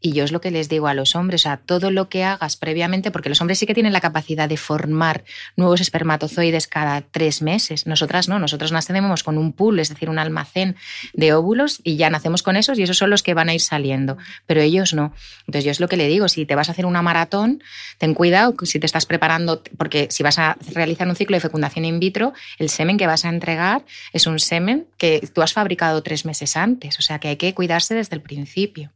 y 0.02 0.14
yo 0.14 0.24
es 0.24 0.32
lo 0.32 0.42
que 0.42 0.52
les 0.52 0.68
digo 0.68 0.88
a 0.88 0.94
los 0.94 1.16
hombres, 1.16 1.42
o 1.42 1.44
sea, 1.44 1.58
todo 1.58 1.92
lo 1.92 2.10
que 2.10 2.24
hagas 2.24 2.58
previamente, 2.58 3.12
porque 3.12 3.30
los 3.30 3.40
hombres 3.40 3.60
sí 3.60 3.68
que 3.68 3.76
tienen 3.76 3.94
la 3.94 4.02
capacidad 4.02 4.50
de 4.50 4.58
formar 4.58 5.24
nuevos 5.56 5.80
espermatozoides 5.80 6.68
cada 6.68 7.02
tres 7.02 7.42
meses, 7.42 7.86
nosotras 7.86 8.28
no, 8.28 8.40
nosotros 8.40 8.72
nacemos 8.72 9.24
con 9.24 9.38
un 9.38 9.54
pool, 9.54 9.80
es 9.80 9.90
decir, 9.90 10.10
un 10.10 10.18
almacén 10.18 10.76
de 11.14 11.34
óvulos 11.34 11.82
y 11.84 11.98
ya 11.98 12.10
nacemos 12.10 12.42
con 12.42 12.58
esos 12.58 12.80
y 12.80 12.84
esos 12.84 12.98
son 12.98 13.12
los 13.12 13.22
que 13.22 13.36
van 13.36 13.50
a 13.50 13.54
ir 13.54 13.62
saliendo, 13.62 14.18
pero 14.48 14.62
ellos 14.62 14.94
no. 14.94 15.14
Entonces 15.42 15.66
yo 15.66 15.72
es 15.72 15.80
lo 15.80 15.88
que 15.88 15.98
le 15.98 16.08
digo, 16.08 16.28
si 16.28 16.46
te 16.46 16.56
vas 16.56 16.70
a 16.70 16.72
hacer 16.72 16.86
una 16.86 17.04
maratón, 17.04 17.64
ten 18.00 18.16
cuidado 18.16 18.56
si 18.64 18.80
te 18.80 18.88
estás 18.88 19.06
preparando, 19.06 19.62
porque 19.78 20.08
si 20.10 20.24
vas 20.24 20.40
a 20.40 20.58
realizar 20.74 21.08
un 21.08 21.16
ciclo 21.16 21.38
de 21.38 21.42
fecundación 21.42 21.86
in 21.86 22.00
vitro, 22.00 22.34
el 22.58 22.70
semen 22.70 22.98
que 22.98 23.08
vas 23.08 23.26
a 23.26 23.30
entregar 23.30 23.86
es 24.14 24.26
un 24.26 24.40
semen 24.40 24.88
que 24.98 25.30
tú 25.34 25.44
has 25.44 25.54
fabricado 25.54 26.02
tres 26.02 26.26
meses 26.26 26.58
antes, 26.58 26.98
o 26.98 27.02
sea 27.02 27.20
que 27.20 27.28
hay 27.28 27.36
que 27.36 27.54
cuidarse 27.54 27.94
desde 27.94 28.16
el 28.16 28.22
principio. 28.22 28.92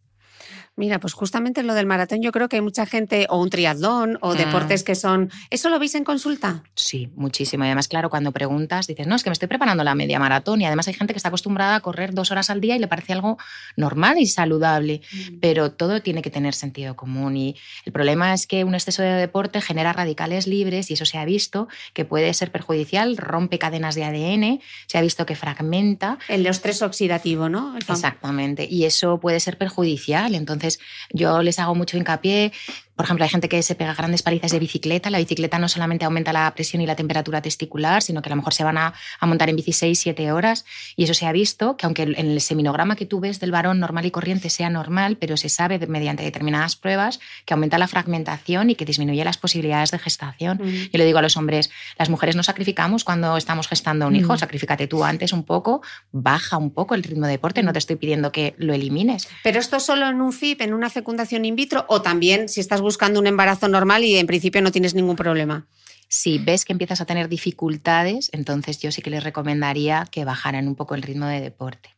Mira, 0.78 1.00
pues 1.00 1.14
justamente 1.14 1.64
lo 1.64 1.74
del 1.74 1.86
maratón, 1.86 2.22
yo 2.22 2.34
creo 2.34 2.50
que 2.50 2.58
hay 2.58 2.62
mucha 2.62 2.86
gente, 2.86 3.28
o 3.30 3.42
un 3.42 3.50
triatlón, 3.50 4.18
o 4.22 4.34
mm. 4.34 4.38
deportes 4.38 4.84
que 4.84 4.94
son. 4.94 5.32
¿Eso 5.50 5.70
lo 5.70 5.80
veis 5.80 5.96
en 5.96 6.04
consulta? 6.04 6.64
Sí, 6.76 7.10
muchísimo. 7.16 7.64
Y 7.64 7.68
además, 7.68 7.88
claro, 7.88 8.10
cuando 8.10 8.34
preguntas, 8.34 8.86
dices, 8.86 9.08
no, 9.08 9.16
es 9.16 9.24
que 9.24 9.30
me 9.30 9.34
estoy 9.34 9.48
preparando 9.48 9.86
la 9.86 9.96
media 9.96 10.20
maratón. 10.20 10.60
Y 10.62 10.66
además 10.66 10.90
hay 10.90 10.94
gente 10.94 11.14
que 11.14 11.18
está 11.18 11.30
acostumbrada 11.30 11.76
a 11.76 11.80
correr 11.80 12.14
dos 12.14 12.30
horas 12.32 12.50
al 12.50 12.60
día 12.60 12.76
y 12.76 12.80
le 12.80 12.88
parece 12.88 13.14
algo 13.14 13.38
normal 13.78 14.18
y 14.18 14.26
saludable. 14.26 15.00
Mm. 15.14 15.40
Pero 15.40 15.72
todo 15.72 16.02
tiene 16.02 16.22
que 16.22 16.30
tener 16.30 16.54
sentido 16.54 16.98
común. 16.98 17.38
Y 17.38 17.56
el 17.86 17.94
problema 17.94 18.34
es 18.34 18.46
que 18.46 18.66
un 18.66 18.76
exceso 18.76 19.02
de 19.02 19.14
deporte 19.14 19.62
genera 19.62 19.94
radicales 19.94 20.46
libres, 20.46 20.92
y 20.92 20.96
eso 20.96 21.06
se 21.06 21.18
ha 21.18 21.24
visto 21.24 21.70
que 21.94 22.04
puede 22.04 22.34
ser 22.34 22.52
perjudicial, 22.52 23.16
rompe 23.16 23.60
cadenas 23.60 23.96
de 23.96 24.04
ADN, 24.04 24.62
se 24.88 24.98
ha 24.98 25.02
visto 25.02 25.26
que 25.26 25.36
fragmenta. 25.36 26.20
El 26.28 26.46
estrés 26.46 26.82
oxidativo, 26.82 27.48
¿no? 27.48 27.78
Exactamente. 27.78 28.68
Y 28.70 28.84
eso 28.84 29.22
puede 29.22 29.40
ser 29.40 29.58
perjudicial. 29.58 30.36
Entonces, 30.36 30.65
entonces, 30.66 30.80
yo 31.12 31.42
les 31.42 31.60
hago 31.60 31.76
mucho 31.76 31.98
hincapié 31.98 32.52
por 32.96 33.06
ejemplo, 33.06 33.24
hay 33.24 33.30
gente 33.30 33.50
que 33.50 33.62
se 33.62 33.76
pega 33.76 33.94
grandes 33.94 34.24
palizas 34.24 34.52
de 34.52 34.60
bicicleta. 34.60 35.10
La 35.10 35.18
bicicleta 35.18 35.60
no 35.60 35.68
solamente 35.68 36.06
aumenta 36.06 36.32
la 36.32 36.54
presión 36.56 36.82
y 36.82 36.86
la 36.86 36.96
temperatura 36.96 37.42
testicular, 37.42 38.02
sino 38.02 38.22
que 38.22 38.30
a 38.30 38.32
lo 38.32 38.38
mejor 38.38 38.54
se 38.54 38.64
van 38.64 38.78
a, 38.78 38.94
montar 39.22 39.50
en 39.50 39.58
bici 39.58 39.74
6, 39.74 40.00
7 40.00 40.32
horas. 40.32 40.66
Y 40.96 41.04
eso 41.04 41.14
se 41.14 41.26
ha 41.26 41.32
visto, 41.34 41.76
que 41.76 41.86
aunque 41.86 42.04
en 42.04 42.16
el 42.16 42.40
seminograma 42.40 42.96
que 42.96 43.06
tú 43.06 43.20
ves 43.20 43.40
del 43.42 43.52
varón 43.52 43.80
normal 43.80 44.06
y 44.06 44.12
corriente 44.12 44.50
sea 44.50 44.70
normal, 44.70 45.18
pero 45.18 45.36
se 45.36 45.50
sabe 45.50 45.78
mediante 45.88 46.24
determinadas 46.24 46.78
pruebas 46.78 47.20
que 47.46 47.54
aumenta 47.54 47.78
la 47.78 47.88
fragmentación 47.88 48.70
y 48.70 48.76
que 48.76 48.86
disminuye 48.86 49.26
las 49.26 49.38
posibilidades 49.38 49.92
de 49.92 50.00
gestación. 50.00 50.60
Mm. 50.64 50.92
Yo 50.92 50.98
le 50.98 51.06
digo 51.06 51.20
a 51.20 51.22
los 51.22 51.36
hombres, 51.36 51.72
las 51.98 52.10
mujeres 52.10 52.38
no 52.38 52.44
sacrificamos 52.44 53.04
cuando 53.04 53.36
estamos 53.36 53.68
gestando 53.68 54.08
un 54.08 54.16
hijo, 54.16 54.34
mm. 54.34 54.38
sacrificate 54.38 54.88
tú 54.88 55.04
antes 55.04 55.34
un 55.34 55.44
poco, 55.44 55.82
baja 56.14 56.58
un 56.58 56.72
poco 56.72 56.96
el 56.96 57.04
ritmo 57.04 57.26
de 57.26 57.34
deporte, 57.34 57.62
no 57.62 57.74
te 57.74 57.80
estoy 57.80 57.98
pidiendo 57.98 58.32
que 58.32 58.56
lo 58.58 58.74
elimines. 58.74 59.28
Pero 59.44 59.60
esto 59.60 59.82
solo 59.82 60.08
en 60.08 60.22
un 60.22 60.32
FIP, 60.32 60.62
en 60.62 60.74
una 60.74 60.90
fecundación 60.90 61.44
in 61.44 61.58
vitro, 61.58 61.86
o 61.90 62.02
también 62.02 62.48
si 62.48 62.62
estás 62.62 62.82
buscando 62.86 63.20
un 63.20 63.26
embarazo 63.26 63.68
normal 63.68 64.04
y 64.04 64.16
en 64.16 64.28
principio 64.28 64.62
no 64.62 64.72
tienes 64.72 64.94
ningún 64.94 65.16
problema. 65.16 65.68
Si 66.08 66.38
ves 66.38 66.66
que 66.66 66.72
empiezas 66.72 67.02
a 67.02 67.06
tener 67.06 67.28
dificultades, 67.28 68.30
entonces 68.32 68.80
yo 68.80 68.92
sí 68.92 69.02
que 69.02 69.10
les 69.10 69.24
recomendaría 69.24 70.08
que 70.12 70.24
bajaran 70.24 70.68
un 70.68 70.76
poco 70.76 70.94
el 70.94 71.02
ritmo 71.02 71.26
de 71.26 71.42
deporte. 71.42 71.90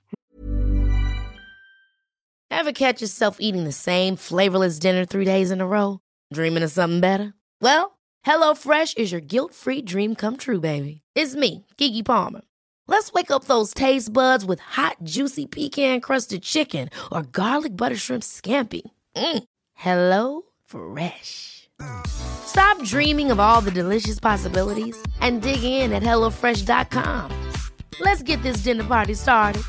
Ever 2.50 2.74
catch 2.74 3.02
yourself 3.02 3.38
eating 3.40 3.66
the 3.66 3.74
same 3.74 4.16
flavorless 4.16 4.80
dinner 4.80 5.06
three 5.06 5.26
days 5.26 5.52
in 5.52 5.60
a 5.60 5.68
row? 5.68 6.00
Dreaming 6.34 6.64
of 6.64 6.72
something 6.72 7.02
better? 7.02 7.34
Well, 7.62 7.98
HelloFresh 8.26 8.98
is 8.98 9.12
your 9.12 9.22
guilt-free 9.22 9.84
dream 9.84 10.16
come 10.16 10.38
true, 10.38 10.62
baby. 10.62 11.02
It's 11.16 11.36
me, 11.36 11.66
Kiki 11.76 12.02
Palmer. 12.02 12.42
Let's 12.88 13.12
wake 13.12 13.30
up 13.30 13.46
those 13.46 13.74
taste 13.74 14.14
buds 14.14 14.46
with 14.46 14.62
hot, 14.62 14.96
juicy 15.04 15.46
pecan-crusted 15.46 16.42
chicken 16.44 16.90
or 17.12 17.24
garlic 17.24 17.76
butter 17.76 17.98
shrimp 17.98 18.24
scampi. 18.24 18.90
Mm. 19.16 19.44
Hello 19.74 20.47
Fresh. 20.68 21.70
Stop 22.06 22.84
dreaming 22.84 23.32
of 23.32 23.40
all 23.40 23.62
the 23.62 23.72
delicious 23.72 24.20
possibilities 24.20 24.96
and 25.22 25.42
dig 25.42 25.64
in 25.64 25.94
at 25.94 26.04
HelloFresh.com. 26.04 27.32
Let's 28.02 28.22
get 28.24 28.42
this 28.44 28.64
dinner 28.64 28.84
party 28.84 29.16
started. 29.16 29.64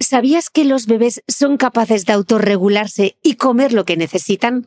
¿Sabías 0.00 0.48
que 0.48 0.64
los 0.64 0.86
bebés 0.86 1.22
son 1.28 1.58
capaces 1.58 2.06
de 2.06 2.14
autorregularse 2.14 3.18
y 3.22 3.34
comer 3.34 3.74
lo 3.74 3.84
que 3.84 3.98
necesitan? 3.98 4.66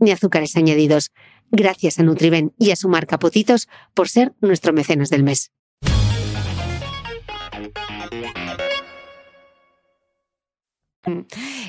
ni 0.00 0.10
azúcares 0.10 0.56
añadidos. 0.56 1.10
Gracias 1.50 1.98
a 1.98 2.02
Nutriben 2.02 2.52
y 2.58 2.70
a 2.70 2.76
su 2.76 2.88
marca 2.88 3.18
Potitos 3.18 3.68
por 3.94 4.08
ser 4.08 4.32
nuestro 4.40 4.72
mecenas 4.72 5.10
del 5.10 5.22
mes. 5.22 5.52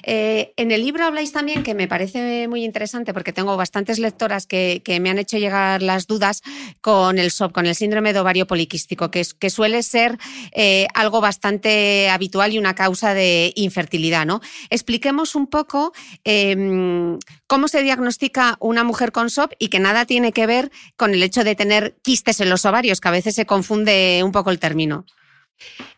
Eh, 0.04 0.54
en 0.58 0.72
el 0.72 0.82
libro 0.82 1.06
habláis 1.06 1.32
también, 1.32 1.64
que 1.64 1.74
me 1.74 1.88
parece 1.88 2.48
muy 2.48 2.64
interesante, 2.64 3.14
porque 3.14 3.34
tengo 3.34 3.58
bastantes 3.58 4.00
lectoras 4.00 4.48
que, 4.48 4.82
me 5.02 5.10
han 5.10 5.20
hecho 5.20 5.38
llegar 5.38 5.82
las 5.82 6.06
dudas 6.06 6.42
con 6.82 7.18
el 7.18 7.32
SOP, 7.32 7.54
con 7.54 7.66
el 7.66 7.76
síndrome 7.76 8.14
de 8.14 8.20
ovario 8.20 8.46
poliquístico, 8.46 9.10
que, 9.10 9.26
que 9.40 9.50
suele 9.50 9.84
ser 9.84 10.18
eh, 10.52 10.88
algo 10.94 11.22
bastante 11.22 12.10
habitual 12.10 12.54
y 12.54 12.60
una 12.60 12.76
causa 12.76 13.14
de 13.14 13.54
infertilidad. 13.56 14.26
¿no? 14.26 14.42
Expliquemos 14.70 15.36
un 15.36 15.48
poco 15.48 15.94
em, 16.24 17.18
cómo 17.48 17.68
se 17.68 17.84
diagnostica 17.84 18.58
una 18.60 18.84
mujer 18.84 19.12
con 19.12 19.30
SOP 19.30 19.54
y 19.60 19.70
que 19.70 19.80
nada 19.80 20.06
tiene 20.06 20.32
que 20.32 20.46
ver 20.46 20.72
con 20.96 21.14
el 21.14 21.24
hecho 21.24 21.44
de 21.44 21.56
tener 21.56 21.96
quistes 22.02 22.40
en 22.42 22.50
los 22.50 22.66
ovarios, 22.66 23.00
que 23.00 23.08
a 23.08 23.12
veces 23.12 23.36
se 23.36 23.46
confunde 23.46 24.22
un 24.24 24.32
poco 24.32 24.52
el 24.52 24.60
término. 24.60 25.06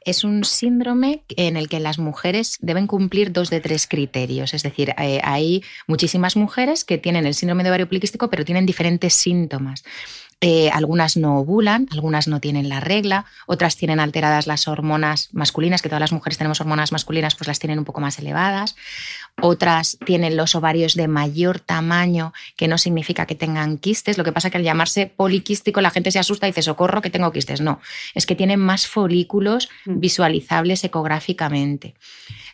Es 0.02 0.24
un 0.24 0.44
síndrome 0.44 1.24
en 1.30 1.58
el 1.58 1.70
que 1.70 1.80
las 1.80 2.00
mujeres 2.00 2.58
deben 2.62 2.88
cumplir 2.88 3.32
dos 3.32 3.50
de 3.50 3.62
tres 3.62 3.88
criterios. 3.88 4.54
Es 4.54 4.64
decir, 4.64 4.94
eh, 4.98 5.22
hay 5.24 5.64
muchísimas 5.88 6.36
mujeres 6.36 6.84
que 6.84 6.98
tienen 6.98 7.26
el 7.26 7.34
síndrome 7.34 7.64
de 7.64 7.70
ovario 7.70 7.88
poliquístico, 7.88 8.30
pero 8.30 8.46
tienen 8.46 8.66
diferentes 8.66 9.14
síntomas. 9.14 9.84
Eh, 10.46 10.70
algunas 10.72 11.16
no 11.16 11.38
ovulan, 11.38 11.88
algunas 11.92 12.28
no 12.28 12.42
tienen 12.42 12.68
la 12.68 12.82
regla, 12.82 13.24
otras 13.48 13.78
tienen 13.78 14.02
alteradas 14.02 14.46
las 14.46 14.68
hormonas 14.68 15.30
masculinas, 15.32 15.82
que 15.82 15.88
todas 15.88 16.02
las 16.02 16.12
mujeres 16.12 16.38
tenemos 16.38 16.60
hormonas 16.60 16.92
masculinas, 16.92 17.36
pues 17.36 17.48
las 17.48 17.60
tienen 17.60 17.80
un 17.80 17.86
poco 17.86 18.02
más 18.02 18.20
elevadas. 18.20 18.76
Otras 19.42 19.98
tienen 20.06 20.36
los 20.36 20.54
ovarios 20.54 20.96
de 20.96 21.08
mayor 21.08 21.62
tamaño, 21.62 22.34
que 22.58 22.68
no 22.68 22.78
significa 22.78 23.26
que 23.26 23.36
tengan 23.36 23.78
quistes. 23.78 24.18
Lo 24.18 24.26
que 24.26 24.34
pasa 24.34 24.50
es 24.50 24.52
que 24.52 24.58
al 24.58 24.66
llamarse 24.66 25.08
poliquístico 25.08 25.80
la 25.80 25.92
gente 25.92 26.12
se 26.12 26.20
asusta 26.20 26.46
y 26.46 26.52
dice, 26.52 26.62
socorro, 26.62 27.02
que 27.02 27.10
tengo 27.10 27.32
quistes. 27.32 27.62
No, 27.62 27.80
es 28.14 28.26
que 28.26 28.36
tienen 28.36 28.60
más 28.60 28.86
folículos 28.86 29.70
mm. 29.86 30.00
visualizables 30.02 30.84
ecográficamente. 30.84 31.96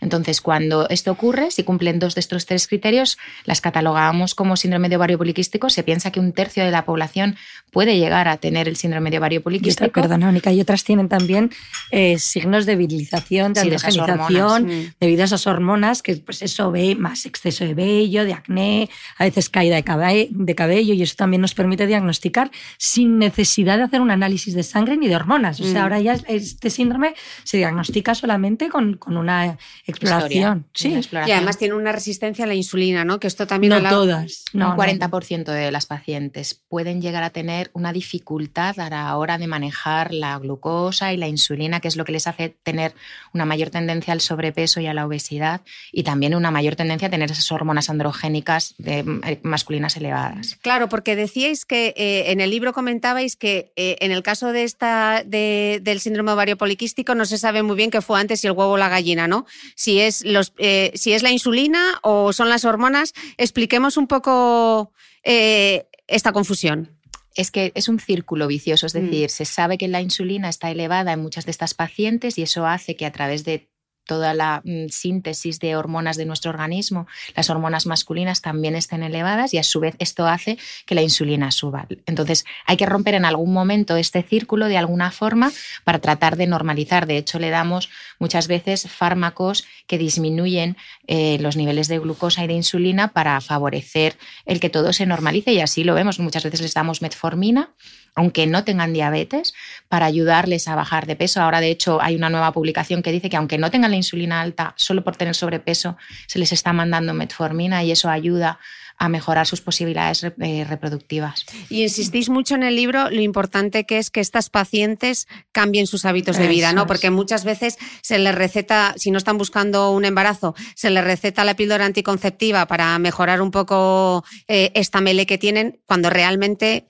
Entonces, 0.02 0.42
cuando 0.42 0.88
esto 0.90 1.12
ocurre, 1.12 1.52
si 1.52 1.64
cumplen 1.64 2.00
dos 2.00 2.16
de 2.16 2.22
estos 2.22 2.46
tres 2.46 2.68
criterios, 2.68 3.18
las 3.46 3.62
catalogamos 3.62 4.36
como 4.36 4.56
síndrome 4.56 4.90
de 4.90 4.96
ovario 4.96 5.18
poliquístico. 5.18 5.70
Se 5.70 5.84
piensa 5.84 6.12
que 6.12 6.20
un 6.20 6.34
tercio 6.34 6.64
de 6.64 6.72
la 6.72 6.86
población 6.86 7.36
puede 7.72 7.98
llegar 7.98 8.28
a 8.28 8.38
tener 8.38 8.68
el 8.68 8.76
síndrome 8.76 9.12
de 9.12 9.18
ovario 9.18 9.42
poliquístico. 9.42 9.92
perdona, 9.92 10.28
Mónica, 10.28 10.52
y 10.52 10.62
otras 10.62 10.84
tienen 10.84 11.10
también 11.10 11.52
eh, 11.92 12.18
signos 12.20 12.66
de 12.66 12.76
virilización, 12.76 13.54
de 13.54 13.62
androgenización, 13.62 14.66
mm. 14.66 14.94
debido 15.00 15.22
a 15.24 15.26
esas 15.26 15.46
hormonas, 15.48 16.02
que 16.02 16.16
pues 16.18 16.42
eso 16.42 16.72
ve 16.72 16.96
más 16.96 17.26
exceso 17.26 17.66
de 17.66 17.74
vello, 17.74 18.26
de 18.26 18.34
acné, 18.34 18.90
a 19.18 19.26
veces 19.26 19.50
caída 19.50 19.76
de 19.76 20.56
cabello, 20.56 20.94
y 20.94 21.02
eso 21.02 21.16
también 21.16 21.42
nos 21.42 21.54
permite 21.54 21.88
diagnosticar 21.88 22.52
sin 22.78 23.20
necesidad 23.20 23.78
de 23.78 23.84
hacer 23.84 24.02
un 24.02 24.12
análisis 24.12 24.54
de 24.54 24.64
sangre 24.64 24.98
ni 24.98 25.08
de 25.08 25.16
hormonas. 25.16 25.60
O 25.60 25.64
sea, 25.64 25.82
mm. 25.82 25.84
ahora 25.84 26.00
ya 26.00 26.18
este 26.28 26.70
síndrome 26.70 27.14
se 27.44 27.58
diagnostica 27.58 28.16
solamente 28.16 28.70
con, 28.70 28.96
con 28.96 29.18
una 29.18 29.58
exploración. 29.90 30.68
sí. 30.74 31.00
Y 31.12 31.32
además 31.32 31.58
tiene 31.58 31.76
una 31.76 31.92
resistencia 31.92 32.46
a 32.46 32.48
la 32.48 32.56
insulina, 32.56 33.06
¿no? 33.06 33.20
Que 33.20 33.28
esto 33.28 33.48
también... 33.48 33.70
No 33.82 33.90
todas. 33.90 34.46
No, 34.54 34.72
un 34.72 34.78
40% 34.78 35.46
de 35.46 35.72
las 35.72 35.86
pacientes 35.86 36.62
pueden 36.68 37.02
llegar 37.02 37.24
a 37.24 37.30
tener 37.30 37.70
una 37.74 37.94
dificultad 37.94 38.80
a 38.80 38.90
la 38.90 39.16
hora 39.18 39.38
de 39.38 39.48
manejar 39.48 40.14
la 40.14 40.38
glucosa 40.38 41.14
y 41.14 41.18
la 41.18 41.28
insulina, 41.28 41.80
que 41.80 41.88
es 41.88 41.96
lo 41.96 42.06
que 42.06 42.12
les 42.12 42.28
hace 42.28 42.58
tener 42.64 42.94
una 43.34 43.46
mayor 43.46 43.70
tendencia 43.70 44.14
al 44.14 44.22
sobrepeso 44.22 44.80
y 44.80 44.88
a 44.88 44.94
la 44.94 45.06
obesidad 45.06 45.62
y 45.92 46.04
también 46.04 46.36
una 46.36 46.52
mayor 46.52 46.76
tendencia 46.76 47.08
a 47.08 47.12
tener 47.12 47.32
esas 47.32 47.52
hormonas 47.52 47.90
androgénicas 47.90 48.76
de, 48.78 49.00
eh, 49.00 49.40
masculinas 49.44 49.96
elevadas. 49.98 50.58
Claro, 50.62 50.90
porque 50.90 51.16
decíais 51.16 51.66
que 51.66 51.94
eh, 51.98 52.32
en 52.32 52.42
el 52.42 52.50
libro 52.50 52.74
comentabais 52.74 53.36
que 53.36 53.72
eh, 53.76 53.98
en 54.00 54.12
el 54.12 54.24
caso 54.24 54.52
de 54.52 54.64
esta, 54.64 55.24
del 55.24 56.00
síndrome 56.00 56.32
ovario 56.32 56.58
poliquístico 56.58 57.16
no 57.16 57.26
se 57.26 57.38
sabe 57.38 57.64
muy 57.64 57.76
bien 57.76 57.92
qué 57.92 58.02
fue 58.02 58.20
antes 58.20 58.42
si 58.42 58.48
el 58.48 58.54
huevo 58.54 58.74
o 58.74 58.78
la 58.78 58.90
gallina, 58.90 59.28
¿no? 59.28 59.46
Si 59.80 60.02
es, 60.02 60.26
los, 60.26 60.52
eh, 60.58 60.92
si 60.96 61.14
es 61.14 61.24
la 61.24 61.32
insulina 61.32 62.00
o 62.04 62.34
son 62.34 62.50
las 62.50 62.66
hormonas. 62.66 63.14
Expliquemos 63.38 63.96
un 63.96 64.08
poco 64.08 64.92
eh, 65.24 65.88
esta 66.06 66.34
confusión. 66.34 67.00
Es 67.34 67.50
que 67.50 67.72
es 67.76 67.88
un 67.88 67.98
círculo 67.98 68.48
vicioso, 68.48 68.88
es 68.88 68.94
mm. 68.94 69.00
decir, 69.00 69.30
se 69.30 69.46
sabe 69.46 69.78
que 69.78 69.88
la 69.88 70.02
insulina 70.02 70.50
está 70.50 70.70
elevada 70.70 71.14
en 71.14 71.22
muchas 71.22 71.46
de 71.46 71.52
estas 71.52 71.76
pacientes 71.76 72.38
y 72.38 72.42
eso 72.42 72.66
hace 72.66 72.98
que 72.98 73.06
a 73.06 73.14
través 73.14 73.46
de 73.46 73.70
toda 74.10 74.34
la 74.34 74.64
mm, 74.66 74.88
síntesis 74.90 75.60
de 75.60 75.76
hormonas 75.76 76.18
de 76.18 76.26
nuestro 76.26 76.50
organismo, 76.50 77.06
las 77.36 77.52
hormonas 77.52 77.86
masculinas 77.86 78.42
también 78.42 78.76
estén 78.76 79.04
elevadas 79.04 79.54
y 79.54 79.60
a 79.60 79.64
su 79.64 79.80
vez 79.80 79.96
esto 80.00 80.26
hace 80.26 80.58
que 80.88 80.96
la 80.96 81.04
insulina 81.04 81.52
suba. 81.52 81.86
Entonces 82.08 82.44
hay 82.66 82.76
que 82.76 82.88
romper 82.88 83.14
en 83.14 83.24
algún 83.24 83.54
momento 83.54 83.98
este 83.98 84.24
círculo 84.24 84.66
de 84.66 84.80
alguna 84.80 85.12
forma 85.12 85.52
para 85.84 86.00
tratar 86.00 86.38
de 86.38 86.48
normalizar. 86.48 87.06
De 87.06 87.18
hecho, 87.18 87.38
le 87.38 87.52
damos 87.52 87.92
muchas 88.18 88.48
veces 88.48 88.90
fármacos 88.90 89.64
que 89.86 90.00
disminuyen 90.00 90.76
eh, 91.06 91.38
los 91.40 91.56
niveles 91.56 91.88
de 91.88 92.00
glucosa 92.00 92.44
y 92.44 92.48
de 92.48 92.56
insulina 92.56 93.10
para 93.10 93.40
favorecer 93.42 94.18
el 94.48 94.60
que 94.60 94.72
todo 94.72 94.92
se 94.92 95.06
normalice 95.06 95.54
y 95.54 95.60
así 95.60 95.84
lo 95.84 95.94
vemos. 95.94 96.18
Muchas 96.18 96.44
veces 96.44 96.62
les 96.62 96.74
damos 96.74 97.04
metformina 97.04 97.76
aunque 98.20 98.48
no 98.48 98.66
tengan 98.66 98.92
diabetes, 98.92 99.54
para 99.88 100.06
ayudarles 100.06 100.68
a 100.68 100.76
bajar 100.76 101.06
de 101.06 101.16
peso. 101.16 101.42
Ahora, 101.42 101.62
de 101.62 101.72
hecho, 101.72 102.02
hay 102.02 102.18
una 102.18 102.30
nueva 102.30 102.52
publicación 102.52 103.02
que 103.02 103.14
dice 103.14 103.30
que 103.30 103.38
aunque 103.38 103.58
no 103.58 103.72
tengan 103.72 103.92
la 103.92 103.98
insulina 103.98 104.42
alta, 104.42 104.74
solo 104.76 105.06
por 105.06 105.16
tener 105.16 105.36
sobrepeso, 105.36 105.96
se 106.28 106.38
les 106.38 106.52
está 106.52 106.74
mandando 106.74 107.14
metformina 107.14 107.82
y 107.82 107.92
eso 107.92 108.10
ayuda 108.10 108.60
a 108.98 109.08
mejorar 109.08 109.48
sus 109.48 109.62
posibilidades 109.62 110.26
eh, 110.26 110.66
reproductivas. 110.68 111.46
Y 111.70 111.84
insistís 111.84 112.28
mucho 112.28 112.56
en 112.56 112.64
el 112.64 112.76
libro 112.76 113.10
lo 113.10 113.22
importante 113.22 113.86
que 113.86 113.98
es 113.98 114.12
que 114.12 114.20
estas 114.20 114.50
pacientes 114.50 115.26
cambien 115.54 115.88
sus 115.88 116.04
hábitos 116.04 116.38
de 116.38 116.50
vida, 116.50 116.74
¿no? 116.74 116.88
Porque 116.88 117.10
muchas 117.10 117.46
veces 117.46 117.78
se 118.02 118.20
les 118.20 118.36
receta, 118.36 118.96
si 118.98 119.12
no 119.12 119.18
están 119.18 119.38
buscando 119.38 119.92
un 119.92 120.04
embarazo, 120.04 120.56
se 120.76 120.90
les 120.90 121.06
receta 121.06 121.46
la 121.46 121.56
píldora 121.56 121.86
anticonceptiva 121.86 122.68
para 122.68 123.00
mejorar 123.00 123.42
un 123.42 123.52
poco 123.52 124.26
eh, 124.50 124.72
esta 124.76 125.00
mele 125.00 125.26
que 125.26 125.38
tienen, 125.38 125.80
cuando 125.86 126.10
realmente 126.10 126.86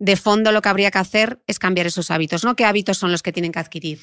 de 0.00 0.16
fondo 0.16 0.50
lo 0.50 0.62
que 0.62 0.68
habría 0.68 0.90
que 0.90 0.98
hacer 0.98 1.40
es 1.46 1.58
cambiar 1.58 1.86
esos 1.86 2.10
hábitos, 2.10 2.42
¿no? 2.42 2.56
¿Qué 2.56 2.64
hábitos 2.64 2.98
son 2.98 3.12
los 3.12 3.22
que 3.22 3.32
tienen 3.32 3.52
que 3.52 3.60
adquirir? 3.60 4.00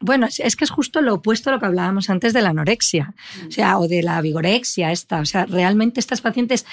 Bueno, 0.00 0.26
es 0.26 0.56
que 0.56 0.64
es 0.64 0.70
justo 0.70 1.00
lo 1.00 1.14
opuesto 1.14 1.48
a 1.48 1.54
lo 1.54 1.60
que 1.60 1.66
hablábamos 1.66 2.10
antes 2.10 2.34
de 2.34 2.42
la 2.42 2.50
anorexia, 2.50 3.14
o 3.44 3.78
o 3.78 3.88
de 3.88 4.02
la 4.02 4.20
vigorexia 4.20 4.92
esta. 4.92 5.20
O 5.20 5.24
sea, 5.24 5.46
realmente 5.46 6.00
estas 6.00 6.20
pacientes 6.20 6.66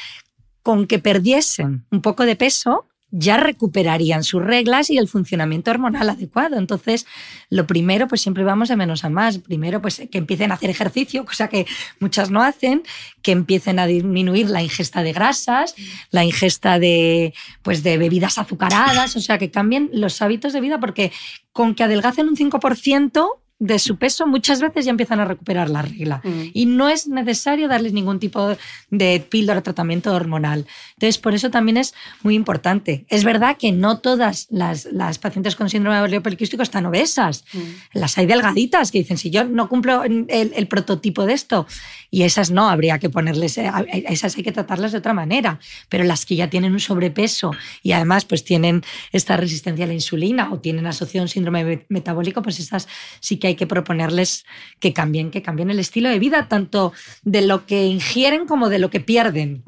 con 0.61 0.87
que 0.87 0.99
perdiesen 0.99 1.85
un 1.91 2.01
poco 2.01 2.25
de 2.25 2.35
peso, 2.35 2.87
ya 3.15 3.37
recuperarían 3.37 4.23
sus 4.23 4.43
reglas 4.43 4.89
y 4.89 4.97
el 4.97 5.07
funcionamiento 5.07 5.69
hormonal 5.69 6.09
adecuado. 6.09 6.57
Entonces, 6.57 7.05
lo 7.49 7.67
primero, 7.67 8.07
pues 8.07 8.21
siempre 8.21 8.43
vamos 8.43 8.69
de 8.69 8.75
menos 8.75 9.05
a 9.05 9.09
más. 9.09 9.37
Primero, 9.37 9.81
pues 9.81 10.01
que 10.11 10.17
empiecen 10.17 10.51
a 10.51 10.55
hacer 10.55 10.71
ejercicio, 10.71 11.23
cosa 11.25 11.47
que 11.47 11.67
muchas 11.99 12.31
no 12.31 12.41
hacen, 12.41 12.81
que 13.21 13.31
empiecen 13.31 13.77
a 13.77 13.85
disminuir 13.85 14.49
la 14.49 14.63
ingesta 14.63 15.03
de 15.03 15.13
grasas, 15.13 15.75
la 16.09 16.23
ingesta 16.23 16.79
de, 16.79 17.33
pues, 17.61 17.83
de 17.83 17.97
bebidas 17.97 18.39
azucaradas, 18.39 19.15
o 19.15 19.21
sea, 19.21 19.37
que 19.37 19.51
cambien 19.51 19.89
los 19.93 20.21
hábitos 20.21 20.51
de 20.51 20.61
vida, 20.61 20.79
porque 20.79 21.11
con 21.51 21.75
que 21.75 21.83
adelgacen 21.83 22.27
un 22.27 22.35
5%, 22.35 23.27
de 23.59 23.79
su 23.79 23.97
peso, 23.97 24.27
muchas 24.27 24.59
veces 24.59 24.85
ya 24.85 24.91
empiezan 24.91 25.19
a 25.19 25.25
recuperar 25.25 25.69
la 25.69 25.81
regla. 25.81 26.21
Mm. 26.23 26.41
Y 26.53 26.65
no 26.65 26.89
es 26.89 27.07
necesario 27.07 27.67
darles 27.67 27.93
ningún 27.93 28.19
tipo 28.19 28.57
de 28.89 29.19
píldora 29.29 29.59
de 29.59 29.63
tratamiento 29.63 30.13
hormonal. 30.13 30.65
Entonces, 30.95 31.17
por 31.17 31.33
eso 31.33 31.49
también 31.49 31.77
es 31.77 31.93
muy 32.23 32.35
importante. 32.35 33.05
Es 33.09 33.23
verdad 33.23 33.55
que 33.57 33.71
no 33.71 33.99
todas 33.99 34.47
las, 34.49 34.87
pacientes 35.19 35.55
con 35.55 35.69
síndrome 35.69 35.95
de 35.95 36.01
ovario 36.01 36.23
poliquístico 36.23 36.63
están 36.63 36.85
obesas. 36.85 37.45
Mm. 37.53 37.59
Las 37.99 38.17
hay 38.17 38.25
delgaditas 38.25 38.91
que 38.91 38.97
dicen, 38.99 39.17
si 39.17 39.29
yo 39.29 39.45
no 39.45 39.69
cumplo 39.69 40.03
el, 40.03 40.67
prototipo 40.67 41.25
de 41.25 41.33
esto, 41.33 41.67
y 42.09 42.23
esas 42.23 42.51
no, 42.51 42.69
habría 42.69 42.99
que 42.99 43.09
ponerles, 43.09 43.57
eh, 43.57 43.71
esas 44.09 44.35
hay 44.35 44.43
que 44.43 44.51
tratarlas 44.51 44.91
de 44.91 44.97
otra 44.97 45.13
manera. 45.13 45.59
Pero 45.89 46.03
las 46.03 46.25
que 46.25 46.35
ya 46.35 46.49
tienen 46.49 46.73
un 46.73 46.79
sobrepeso 46.79 47.51
y 47.81 47.93
además 47.93 48.25
pues 48.25 48.43
tienen 48.43 48.83
esta 49.11 49.37
resistencia 49.37 49.85
a 49.85 49.87
la 49.87 49.93
insulina 49.93 50.51
o 50.51 50.59
tienen 50.59 50.85
asociado 50.85 51.23
un 51.23 51.29
síndrome 51.29 51.85
metabólico, 51.89 52.41
pues 52.41 52.59
esas 52.59 52.87
sí 53.19 53.37
que 53.43 53.47
hay 53.47 53.55
que 53.55 53.67
proponerles 53.67 54.45
que 54.79 54.93
cambien, 54.93 55.29
que 55.29 55.41
cambien 55.41 55.69
el 55.69 55.77
estilo 55.77 56.07
de 56.07 56.17
vida, 56.17 56.47
tanto 56.47 56.93
de 57.23 57.41
lo 57.41 57.65
que 57.65 57.87
ingieren 57.87 58.47
como 58.47 58.69
de 58.69 58.79
lo 58.79 58.89
que 58.89 59.01
pierden. 59.01 59.63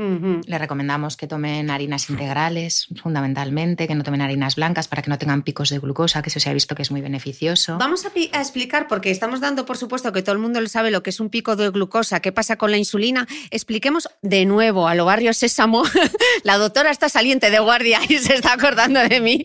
Le 0.47 0.57
recomendamos 0.57 1.17
que 1.17 1.27
tomen 1.27 1.69
harinas 1.69 2.09
integrales, 2.09 2.87
fundamentalmente, 3.03 3.85
que 3.85 3.93
no 3.93 4.05
tomen 4.05 4.21
harinas 4.21 4.55
blancas 4.55 4.87
para 4.87 5.01
que 5.01 5.09
no 5.09 5.17
tengan 5.17 5.43
picos 5.43 5.71
de 5.71 5.79
glucosa, 5.79 6.21
que 6.21 6.29
eso 6.29 6.39
se 6.39 6.49
ha 6.49 6.53
visto 6.53 6.73
que 6.73 6.83
es 6.83 6.91
muy 6.91 7.01
beneficioso. 7.01 7.77
Vamos 7.77 8.05
a, 8.05 8.39
explicar, 8.39 8.87
porque 8.87 9.11
estamos 9.11 9.41
dando 9.41 9.65
por 9.65 9.75
supuesto 9.75 10.13
que 10.13 10.21
todo 10.21 10.31
el 10.31 10.39
mundo 10.39 10.61
lo 10.61 10.69
sabe 10.69 10.89
lo 10.89 11.03
que 11.03 11.09
es 11.09 11.19
un 11.19 11.29
pico 11.29 11.57
de 11.57 11.69
glucosa, 11.69 12.21
qué 12.21 12.31
pasa 12.31 12.55
con 12.55 12.71
la 12.71 12.77
insulina. 12.77 13.27
Expliquemos 13.51 14.07
de 14.21 14.45
nuevo 14.45 14.87
a 14.87 14.95
lo 14.95 15.03
barrio 15.03 15.33
Sésamo. 15.33 15.83
la 16.43 16.57
doctora 16.57 16.91
está 16.91 17.09
saliente 17.09 17.51
de 17.51 17.59
guardia 17.59 17.99
y 18.07 18.19
se 18.19 18.35
está 18.35 18.53
acordando 18.53 19.01
de 19.01 19.19
mí. 19.19 19.43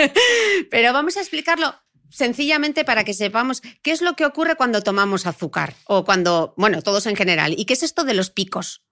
Pero 0.70 0.94
vamos 0.94 1.18
a 1.18 1.20
explicarlo 1.20 1.74
sencillamente 2.10 2.84
para 2.84 3.04
que 3.04 3.14
sepamos 3.14 3.62
qué 3.82 3.92
es 3.92 4.02
lo 4.02 4.14
que 4.14 4.26
ocurre 4.26 4.56
cuando 4.56 4.82
tomamos 4.82 5.26
azúcar 5.26 5.74
o 5.86 6.04
cuando, 6.04 6.54
bueno, 6.56 6.82
todos 6.82 7.06
en 7.06 7.16
general. 7.16 7.54
¿Y 7.56 7.64
qué 7.64 7.74
es 7.74 7.82
esto 7.82 8.04
de 8.04 8.14
los 8.14 8.30
picos? 8.30 8.82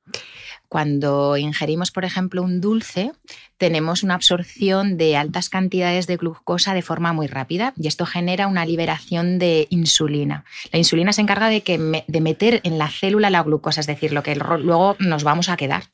Cuando 0.69 1.37
ingerimos, 1.37 1.91
por 1.91 2.05
ejemplo, 2.05 2.43
un 2.43 2.61
dulce, 2.61 3.13
tenemos 3.59 4.03
una 4.03 4.15
absorción 4.15 4.97
de 4.97 5.17
altas 5.17 5.49
cantidades 5.49 6.07
de 6.07 6.17
glucosa 6.17 6.75
de 6.75 6.83
forma 6.83 7.13
muy 7.13 7.27
rápida 7.27 7.73
y 7.77 7.89
esto 7.89 8.07
genera 8.07 8.47
una 8.47 8.67
liberación 8.67 9.39
de 9.39 9.67
insulina. 9.71 10.45
La 10.73 10.79
insulina 10.79 11.13
se 11.13 11.23
encarga 11.23 11.49
de, 11.49 11.63
que 11.63 12.05
de 12.07 12.21
meter 12.21 12.61
en 12.65 12.79
la 12.79 12.89
célula 12.89 13.31
la 13.31 13.43
glucosa, 13.43 13.81
es 13.81 13.87
decir, 13.87 14.13
lo 14.13 14.23
que 14.23 14.37
luego 14.37 14.97
nos 14.99 15.25
vamos 15.25 15.49
a 15.49 15.57
quedar. 15.57 15.85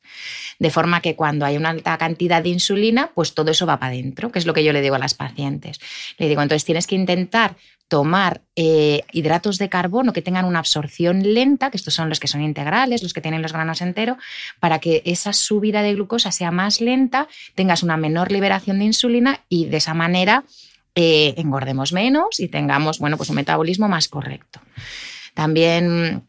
De 0.59 0.69
forma 0.69 1.01
que 1.01 1.15
cuando 1.15 1.45
hay 1.45 1.57
una 1.57 1.69
alta 1.69 1.97
cantidad 1.97 2.43
de 2.43 2.49
insulina, 2.49 3.11
pues 3.13 3.33
todo 3.33 3.51
eso 3.51 3.65
va 3.65 3.79
para 3.79 3.93
adentro, 3.93 4.31
que 4.31 4.39
es 4.39 4.45
lo 4.45 4.53
que 4.53 4.63
yo 4.63 4.73
le 4.73 4.81
digo 4.81 4.95
a 4.95 4.99
las 4.99 5.13
pacientes. 5.13 5.79
Le 6.17 6.27
digo, 6.27 6.41
entonces 6.41 6.65
tienes 6.65 6.87
que 6.87 6.95
intentar 6.95 7.55
tomar 7.93 8.41
eh, 8.55 9.03
hidratos 9.11 9.59
de 9.59 9.69
carbono 9.69 10.13
que 10.13 10.23
tengan 10.23 10.45
una 10.45 10.57
absorción 10.57 11.21
lenta, 11.35 11.69
que 11.69 11.77
estos 11.77 11.93
son 11.93 12.09
los 12.09 12.19
que 12.19 12.27
son 12.27 12.41
integrales, 12.41 13.03
los 13.03 13.13
que 13.13 13.21
tienen 13.21 13.43
los 13.43 13.53
granos 13.53 13.81
enteros, 13.81 14.17
para 14.59 14.79
que 14.79 15.03
esa 15.05 15.31
subida 15.31 15.83
de 15.83 15.93
glucosa 15.93 16.31
sea 16.31 16.49
más 16.49 16.81
lenta, 16.81 17.27
tengas 17.55 17.83
una 17.83 17.97
menor 17.97 18.31
liberación 18.31 18.79
de 18.79 18.85
insulina 18.85 19.41
y 19.49 19.65
de 19.65 19.77
esa 19.77 19.93
manera 19.93 20.43
eh, 20.95 21.33
engordemos 21.37 21.93
menos 21.93 22.39
y 22.39 22.47
tengamos 22.47 22.99
bueno, 22.99 23.17
pues 23.17 23.29
un 23.29 23.35
metabolismo 23.35 23.87
más 23.87 24.07
correcto. 24.07 24.59
También 25.33 26.23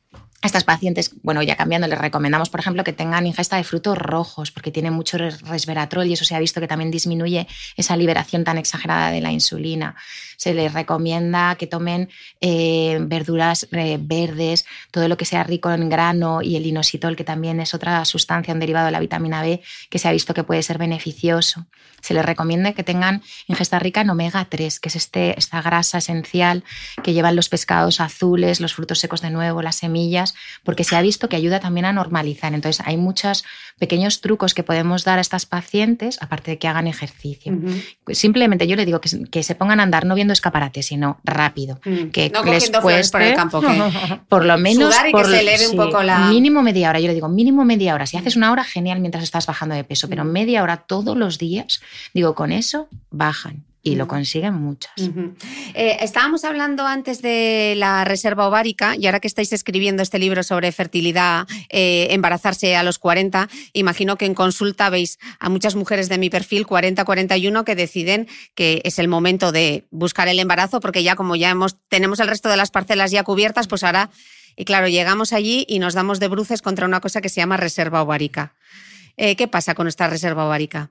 a 0.45 0.47
estas 0.47 0.65
pacientes, 0.65 1.13
bueno, 1.23 1.43
ya 1.43 1.57
cambiando, 1.57 1.89
les 1.89 1.99
recomendamos, 1.99 2.51
por 2.51 2.61
ejemplo, 2.61 2.85
que 2.85 2.93
tengan 2.93 3.27
ingesta 3.27 3.57
de 3.57 3.65
frutos 3.65 3.97
rojos, 3.97 4.51
porque 4.51 4.71
tienen 4.71 4.93
mucho 4.93 5.17
resveratrol 5.17 6.07
y 6.07 6.13
eso 6.13 6.27
se 6.27 6.35
ha 6.35 6.39
visto 6.39 6.61
que 6.61 6.69
también 6.69 6.91
disminuye 6.91 7.47
esa 7.79 7.97
liberación 7.97 8.45
tan 8.45 8.59
exagerada 8.59 9.11
de 9.11 9.23
la 9.23 9.33
insulina. 9.33 9.97
Se 10.37 10.53
les 10.53 10.75
recomienda 10.75 11.55
que 11.55 11.67
tomen 11.67 12.11
eh, 12.43 12.99
verduras 13.01 13.67
eh, 13.73 13.97
verdes, 13.99 14.67
todo 14.91 15.09
lo 15.09 15.17
que 15.17 15.25
sea 15.25 15.45
rico 15.45 15.73
en 15.73 15.89
grano 15.89 16.43
y 16.43 16.57
el 16.57 16.67
inositol, 16.67 17.17
que 17.17 17.25
también 17.25 17.59
es 17.61 17.73
otra 17.73 18.05
sustancia, 18.05 18.53
un 18.53 18.61
derivado 18.61 18.85
de 18.85 18.93
la 18.93 19.01
vitamina 19.01 19.41
B, 19.41 19.63
que 19.89 19.99
se 19.99 20.09
ha 20.09 20.13
visto 20.13 20.35
que 20.35 20.45
puede 20.45 20.63
ser 20.63 20.77
beneficioso. 20.77 21.65
Se 22.03 22.13
les 22.13 22.23
recomienda 22.23 22.73
que 22.73 22.85
tengan 22.85 23.23
ingesta 23.47 23.79
rica 23.79 24.03
en 24.03 24.11
omega 24.11 24.45
3, 24.45 24.79
que 24.79 24.91
es 24.91 24.97
este, 24.97 25.39
esta 25.39 25.63
grasa 25.63 25.97
esencial 25.97 26.65
que 27.03 27.15
llevan 27.15 27.35
los 27.35 27.49
pescados 27.49 27.99
azules, 27.99 28.61
los 28.61 28.75
frutos 28.75 28.99
secos 28.99 29.23
de 29.23 29.31
nuevo, 29.31 29.63
las 29.63 29.77
semillas 29.77 30.34
porque 30.63 30.85
se 30.85 30.97
ha 30.97 31.03
visto 31.03 31.29
que 31.29 31.37
ayuda 31.37 31.61
también 31.61 31.85
a 31.87 31.93
normalizar. 31.93 32.55
Entonces, 32.55 32.85
hay 32.87 32.97
muchos 32.97 33.45
pequeños 33.79 34.21
trucos 34.21 34.55
que 34.55 34.63
podemos 34.63 35.05
dar 35.05 35.19
a 35.19 35.21
estas 35.21 35.47
pacientes, 35.47 36.19
aparte 36.21 36.53
de 36.53 36.59
que 36.59 36.69
hagan 36.69 36.87
ejercicio. 36.87 37.53
Simplemente 38.09 38.67
yo 38.67 38.77
le 38.77 38.87
digo 38.87 39.01
que, 39.01 39.43
se 39.43 39.55
pongan 39.55 39.81
a 39.81 39.83
andar 39.83 40.07
no 40.07 40.15
viendo 40.15 40.33
escaparates, 40.33 40.87
sino 40.87 41.19
rápido. 41.25 41.81
Que 42.13 42.31
no 42.31 42.45
les 42.45 42.71
cueste, 42.71 43.13
por 43.13 43.23
el 43.23 43.35
campo. 43.35 43.63
por 44.29 44.45
lo 44.45 44.59
menos. 44.59 44.95
y 45.09 45.13
que 45.13 45.25
se 45.25 45.41
eleve 45.41 45.69
un 45.69 45.77
poco 45.77 46.03
la. 46.03 46.29
Mínimo 46.29 46.63
media 46.63 46.91
hora. 46.91 47.01
Yo 47.01 47.09
le 47.09 47.15
digo, 47.15 47.29
mínimo 47.29 47.65
media 47.65 47.95
hora. 47.95 48.07
Si 48.07 48.17
haces 48.17 48.37
una 48.37 48.53
hora, 48.53 48.65
genial 48.65 49.01
mientras 49.01 49.25
estás 49.25 49.47
bajando 49.47 49.75
de 49.75 49.85
peso, 49.85 50.09
pero 50.09 50.25
media 50.25 50.63
hora 50.63 50.79
todos 50.79 51.17
los 51.17 51.39
días, 51.39 51.81
digo, 52.13 52.35
con 52.35 52.53
eso 52.53 52.89
bajan 53.11 53.65
y 53.85 53.97
lo 53.97 54.09
consiguen 54.09 54.55
muchas. 54.55 54.95
Eh, 55.75 55.99
estábamos 56.01 56.43
hablando 56.45 56.87
antes 56.87 57.21
de 57.21 57.75
la 57.77 58.05
reserva 58.05 58.49
ovárica 58.49 58.97
y 58.97 59.05
ahora 59.07 59.21
que 59.21 59.29
estáis 59.29 59.53
escribiendo 59.53 60.03
este 60.03 60.19
libro 60.19 60.43
sobre 60.43 60.73
fertilidad, 60.73 61.47
eh, 61.69 62.09
embarazarse 62.11 62.77
a 62.77 62.83
los 62.83 62.99
40, 62.99 63.49
imagino 63.75 64.17
que 64.17 64.25
en 64.25 64.35
consulta 64.35 64.89
veis 64.89 65.19
a 65.39 65.51
muchas 65.51 65.77
mujeres 65.77 66.09
de 66.09 66.17
mi 66.17 66.31
perfil 66.31 66.67
40-41 66.67 67.63
que 67.65 67.77
deciden 67.77 68.27
que 68.55 68.81
es 68.85 68.99
el 68.99 69.07
momento 69.07 69.53
de 69.53 69.87
buscar 69.91 70.29
el 70.29 70.41
embarazo 70.41 70.81
porque 70.81 71.03
ya 71.03 71.15
como 71.15 71.37
ya 71.37 71.51
hemos, 71.51 71.77
tenemos 71.89 72.21
el 72.21 72.29
resto 72.29 72.49
de 72.49 72.57
las 72.57 72.71
parcelas 72.71 73.11
ya 73.11 73.23
cubiertas, 73.23 73.69
pues 73.69 73.85
ahora, 73.85 74.11
y 74.57 74.65
claro, 74.65 74.89
llegamos 74.89 75.35
allí 75.35 75.67
y 75.69 75.79
nos 75.79 75.93
damos 75.93 76.21
de 76.21 76.29
bruces 76.29 76.63
contra 76.63 76.87
una 76.87 77.01
cosa 77.01 77.21
que 77.21 77.29
se 77.29 77.43
llama 77.43 77.59
reserva 77.59 78.03
ovárica. 78.03 78.55
Eh, 79.19 79.37
¿Qué 79.37 79.47
pasa 79.47 79.75
con 79.75 79.89
esta 79.89 80.09
reserva 80.09 80.47
ovárica? 80.47 80.91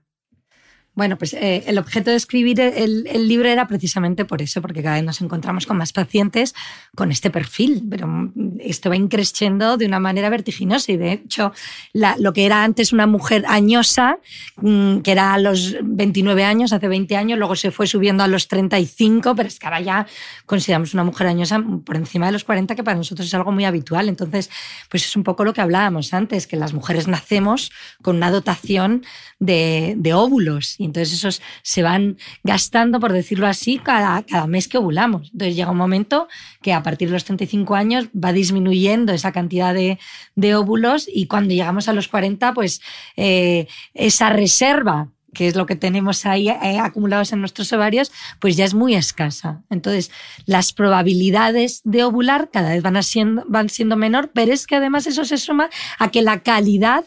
Bueno, 0.96 1.18
pues 1.18 1.34
eh, 1.34 1.64
el 1.66 1.80
objeto 1.80 2.12
de 2.12 2.18
escribir 2.18 2.60
el, 2.60 3.28
libro 3.28 3.50
era 3.50 3.68
precisamente 3.68 4.26
por 4.26 4.44
eso, 4.44 4.62
porque 4.62 4.84
cada 4.84 4.96
vez 4.96 5.04
nos 5.04 5.22
encontramos 5.22 5.66
con 5.66 5.76
más 5.76 5.92
pacientes 5.92 6.54
con 6.96 7.12
este 7.12 7.32
perfil, 7.32 7.84
pero 7.90 8.08
mm, 8.08 8.60
esto 8.60 8.92
va 8.92 8.96
increciendo 8.96 9.78
de 9.78 9.88
una 9.88 10.00
manera 10.00 10.30
vertiginosa 10.30 10.92
y 10.92 10.98
de 10.98 11.14
hecho 11.14 11.52
lo 11.94 12.34
que 12.34 12.46
era 12.46 12.64
antes 12.64 12.94
una 12.94 13.08
mujer 13.08 13.44
añosa, 13.48 14.20
mm, 14.58 15.00
que 15.00 15.12
era 15.12 15.34
a 15.34 15.40
los 15.40 15.76
29 15.82 16.44
años, 16.44 16.74
hace 16.74 16.88
20 16.88 17.18
años, 17.18 17.40
luego 17.40 17.56
se 17.56 17.72
fue 17.72 17.88
subiendo 17.88 18.24
a 18.24 18.28
los 18.28 18.48
35, 18.48 19.36
pero 19.36 19.48
es 19.48 19.58
que 19.58 19.66
ahora 19.66 19.82
ya 19.82 20.06
consideramos 20.46 20.94
una 20.94 21.04
mujer 21.04 21.26
añosa 21.26 21.64
por 21.86 21.96
encima 21.96 22.28
de 22.28 22.34
los 22.34 22.44
40, 22.44 22.76
que 22.76 22.84
para 22.84 22.98
nosotros 22.98 23.28
es 23.28 23.34
algo 23.34 23.52
muy 23.52 23.66
habitual. 23.66 24.10
Entonces, 24.10 24.52
pues 24.90 25.06
es 25.06 25.16
un 25.16 25.24
poco 25.24 25.44
lo 25.44 25.54
que 25.54 25.62
hablábamos 25.62 26.14
antes, 26.14 26.46
que 26.46 26.56
las 26.56 26.74
mujeres 26.74 27.08
nacemos 27.08 27.72
con 28.04 28.18
una 28.18 28.30
dotación 28.30 29.04
de, 29.40 29.96
de 29.98 30.14
óvulos 30.14 30.80
y 30.84 30.86
entonces 30.86 31.14
esos 31.14 31.42
se 31.62 31.82
van 31.82 32.18
gastando, 32.44 33.00
por 33.00 33.14
decirlo 33.14 33.48
así, 33.48 33.80
cada, 33.80 34.26
mes 34.48 34.68
que 34.68 34.78
ovulamos. 34.78 35.30
Entonces 35.32 35.56
llega 35.56 35.72
un 35.72 35.78
momento 35.78 36.28
que 36.62 36.74
a 36.74 36.84
partir 36.84 37.08
de 37.08 37.14
los 37.14 37.24
35 37.24 37.74
años 37.76 38.08
va 38.14 38.34
disminuyendo 38.34 39.14
esa 39.14 39.32
cantidad 39.32 39.74
de, 39.74 39.98
de 40.36 40.56
óvulos 40.56 41.08
y 41.08 41.28
cuando 41.28 41.54
llegamos 41.54 41.88
a 41.88 41.94
los 41.94 42.10
40, 42.10 42.54
pues 42.54 42.82
eh, 43.16 43.68
esa 43.94 44.30
reserva 44.30 45.08
que 45.34 45.48
es 45.48 45.56
lo 45.56 45.66
que 45.66 45.78
tenemos 45.78 46.26
ahí 46.26 46.50
eh, 46.50 46.80
acumulados 46.80 47.32
en 47.32 47.40
nuestros 47.40 47.72
ovarios, 47.74 48.12
pues 48.40 48.56
ya 48.56 48.66
es 48.66 48.76
muy 48.76 48.94
escasa. 48.94 49.64
Entonces, 49.72 50.12
las 50.46 50.74
probabilidades 50.74 51.82
de 51.86 52.04
ovular 52.04 52.52
cada 52.52 52.70
vez 52.70 52.84
van, 52.84 53.02
siendo, 53.02 53.44
van 53.48 53.70
siendo 53.70 53.96
menor, 53.96 54.32
pero 54.32 54.54
es 54.54 54.68
que 54.68 54.76
además 54.76 55.08
eso 55.08 55.26
se 55.26 55.38
suma 55.38 55.70
a 55.98 56.12
que 56.12 56.22
la 56.22 56.44
calidad 56.44 57.06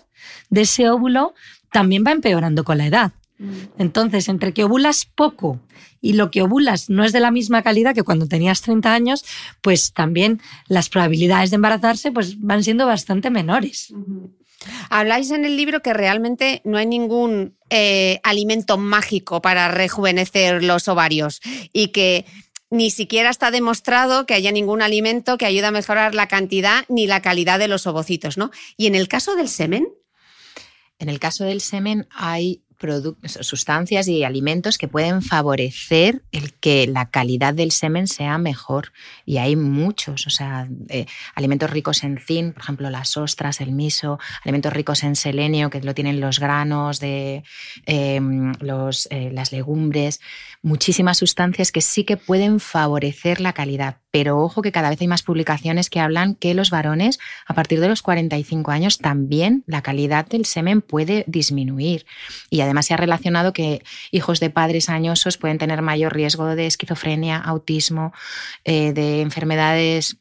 de 0.51 0.63
ese 0.63 0.91
óvulo 0.91 1.35
también 1.71 2.03
va 2.05 2.11
empeorando 2.11 2.65
con 2.65 2.79
la 2.79 2.87
edad. 2.87 3.13
Mm. 3.39 3.55
Entonces, 3.79 4.29
entre 4.29 4.53
que 4.53 4.65
ovulas 4.65 5.07
poco 5.07 5.61
y 6.01 6.15
lo 6.15 6.31
que 6.31 6.43
ovulas 6.43 6.89
no 6.89 7.05
es 7.05 7.13
de 7.13 7.21
la 7.21 7.31
misma 7.31 7.63
calidad 7.63 7.95
que 7.95 8.03
cuando 8.03 8.27
tenías 8.27 8.63
30 8.63 8.93
años, 8.93 9.25
pues 9.61 9.93
también 9.93 10.41
las 10.69 10.89
probabilidades 10.89 11.51
de 11.51 11.57
embarazarse 11.57 12.13
pues 12.13 12.41
van 12.41 12.63
siendo 12.63 12.87
bastante 12.87 13.31
menores. 13.31 13.93
Habláis 14.91 15.31
en 15.31 15.45
el 15.45 15.57
libro 15.57 15.83
que 15.83 15.93
realmente 15.93 16.63
no 16.65 16.79
hay 16.79 16.87
ningún 16.87 17.57
eh, 17.71 18.21
alimento 18.23 18.79
mágico 18.79 19.43
para 19.43 19.69
rejuvenecer 19.69 20.63
los 20.63 20.89
ovarios 20.89 21.41
y 21.73 21.89
que 21.89 22.25
ni 22.71 22.91
siquiera 22.91 23.31
está 23.31 23.51
demostrado 23.51 24.27
que 24.27 24.35
haya 24.35 24.51
ningún 24.51 24.83
alimento 24.83 25.39
que 25.39 25.47
ayude 25.47 25.67
a 25.67 25.71
mejorar 25.71 26.15
la 26.15 26.27
cantidad 26.29 26.85
ni 26.89 27.07
la 27.07 27.23
calidad 27.23 27.59
de 27.59 27.69
los 27.69 27.87
ovocitos, 27.87 28.37
¿no? 28.39 28.51
Y 28.77 28.87
en 28.87 28.95
el 28.95 29.09
caso 29.09 29.37
del 29.37 29.49
semen. 29.49 29.89
En 30.99 31.09
el 31.09 31.21
caso 31.21 31.45
del 31.45 31.61
semen 31.61 32.09
hay 32.11 32.63
sustancias 33.25 34.09
y 34.09 34.25
alimentos 34.25 34.79
que 34.79 34.89
pueden 34.89 35.23
favorecer 35.23 36.23
el 36.33 36.53
que 36.55 36.87
la 36.87 37.11
calidad 37.11 37.55
del 37.55 37.71
semen 37.71 38.07
sea 38.07 38.39
mejor. 38.39 38.93
Y 39.25 39.39
hay 39.39 39.57
muchos, 39.57 40.27
o 40.27 40.31
sea, 40.31 40.69
eh, 40.89 41.07
alimentos 41.35 41.71
ricos 41.71 42.05
en 42.05 42.19
zinc, 42.19 42.55
por 42.55 42.63
ejemplo, 42.63 42.91
las 42.91 43.17
ostras, 43.17 43.61
el 43.61 43.73
miso, 43.73 44.19
alimentos 44.45 44.73
ricos 44.73 45.03
en 45.03 45.17
selenio, 45.17 45.71
que 45.71 45.81
lo 45.81 45.95
tienen 45.95 46.21
los 46.21 46.39
granos, 46.39 47.01
de, 47.01 47.43
em, 47.87 48.53
los, 48.61 49.09
eh, 49.11 49.31
las 49.33 49.53
legumbres, 49.53 50.21
muchísimas 50.63 51.19
sustancias 51.19 51.73
que 51.73 51.81
sí 51.81 52.05
que 52.05 52.17
pueden 52.17 52.61
favorecer 52.61 53.41
la 53.41 53.53
calidad. 53.53 53.99
Pero 54.17 54.39
ojo 54.39 54.63
que 54.63 54.73
cada 54.73 54.89
vez 54.89 54.99
hay 55.03 55.09
más 55.09 55.23
publicaciones 55.23 55.91
que 55.91 56.01
hablan 56.01 56.37
que 56.37 56.55
los 56.55 56.71
varones, 56.71 57.19
a 57.47 57.53
partir 57.53 57.81
de 57.81 57.89
los 57.89 58.01
45 58.01 58.71
años, 58.71 58.97
también 58.97 59.63
la 59.67 59.83
calidad 59.83 60.27
del 60.27 60.47
semen 60.47 60.81
puede 60.81 61.25
disminuir. 61.27 62.07
Y 62.49 62.63
además 62.63 62.87
se 62.87 62.95
ha 62.95 62.97
relacionado 62.97 63.53
que 63.53 63.83
hijos 64.13 64.41
de 64.41 64.49
padres 64.49 64.89
añosos 64.89 65.37
pueden 65.37 65.59
tener 65.59 65.83
mayor 65.83 66.15
riesgo 66.15 66.47
de 66.47 66.67
esquizofrenia, 66.67 67.37
autismo, 67.37 68.15
eh, 68.65 68.95
de 68.95 69.21
enfermedades 69.21 70.17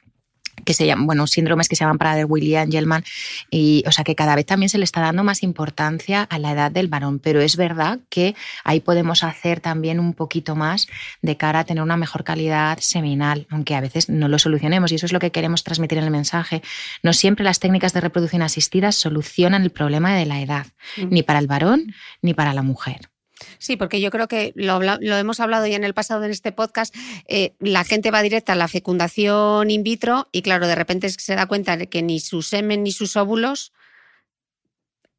que 0.64 0.74
se 0.74 0.86
llaman, 0.86 1.06
bueno, 1.06 1.28
síndromes 1.28 1.68
que 1.68 1.76
se 1.76 1.84
llaman 1.84 1.98
para 1.98 2.26
William 2.26 2.64
Angelman, 2.64 3.04
y 3.50 3.84
o 3.88 3.92
sea 3.92 4.04
que 4.04 4.16
cada 4.16 4.36
vez 4.36 4.46
también 4.46 4.70
se 4.70 4.78
le 4.78 4.84
está 4.84 5.02
dando 5.02 5.24
más 5.24 5.44
importancia 5.44 6.24
a 6.24 6.40
la 6.40 6.52
edad 6.52 6.72
del 6.72 6.88
varón, 6.88 7.20
pero 7.20 7.42
es 7.42 7.58
verdad 7.58 8.00
que 8.10 8.36
ahí 8.64 8.80
podemos 8.80 9.24
hacer 9.24 9.60
también 9.60 10.00
un 10.00 10.14
poquito 10.14 10.56
más 10.56 10.88
de 11.22 11.38
cara 11.38 11.60
a 11.60 11.64
tener 11.66 11.84
una 11.84 11.98
mejor 11.98 12.24
calidad 12.24 12.80
seminal, 12.80 13.48
aunque 13.50 13.76
a 13.76 13.82
veces 13.82 14.10
no 14.10 14.28
lo 14.28 14.40
solucionemos 14.40 14.92
y 14.92 14.96
eso 14.96 15.06
es 15.06 15.14
lo 15.14 15.20
que 15.20 15.32
queremos 15.32 15.64
transmitir 15.64 15.98
en 15.98 16.06
el 16.06 16.12
mensaje. 16.12 16.62
No 17.04 17.14
siempre 17.14 17.44
las 17.44 17.60
técnicas 17.60 17.94
de 17.94 18.02
reproducción 18.02 18.42
asistida 18.42 18.92
solucionan 18.92 19.64
el 19.64 19.72
problema 19.72 20.16
de 20.16 20.26
la 20.26 20.42
edad, 20.42 20.68
mm. 20.98 21.10
ni 21.10 21.24
para 21.24 21.40
el 21.40 21.48
varón 21.48 21.94
ni 22.22 22.34
para 22.34 22.54
la 22.54 22.62
mujer. 22.62 23.10
Sí, 23.58 23.76
porque 23.76 24.00
yo 24.00 24.12
creo 24.12 24.28
que 24.28 24.54
lo, 24.56 24.82
hemos 24.82 25.40
hablado 25.40 25.68
ya 25.68 25.76
en 25.76 25.84
el 25.84 25.94
pasado 25.94 26.24
en 26.24 26.32
este 26.32 26.52
podcast, 26.52 26.96
eh, 27.28 27.54
la 27.60 27.84
gente 27.84 28.12
va 28.12 28.22
directa 28.22 28.54
a 28.54 28.56
la 28.56 28.68
fecundación 28.68 29.70
in 29.72 29.84
vitro 29.84 30.30
y 30.32 30.42
claro, 30.42 30.68
de 30.68 30.76
repente 30.76 31.10
se 31.10 31.36
da 31.36 31.46
cuenta 31.46 31.78
de 31.78 31.88
que 31.88 32.02
ni 32.02 32.20
su 32.20 32.42
semen 32.42 32.84
ni 32.84 32.92
sus 32.92 33.16
óvulos 33.16 33.74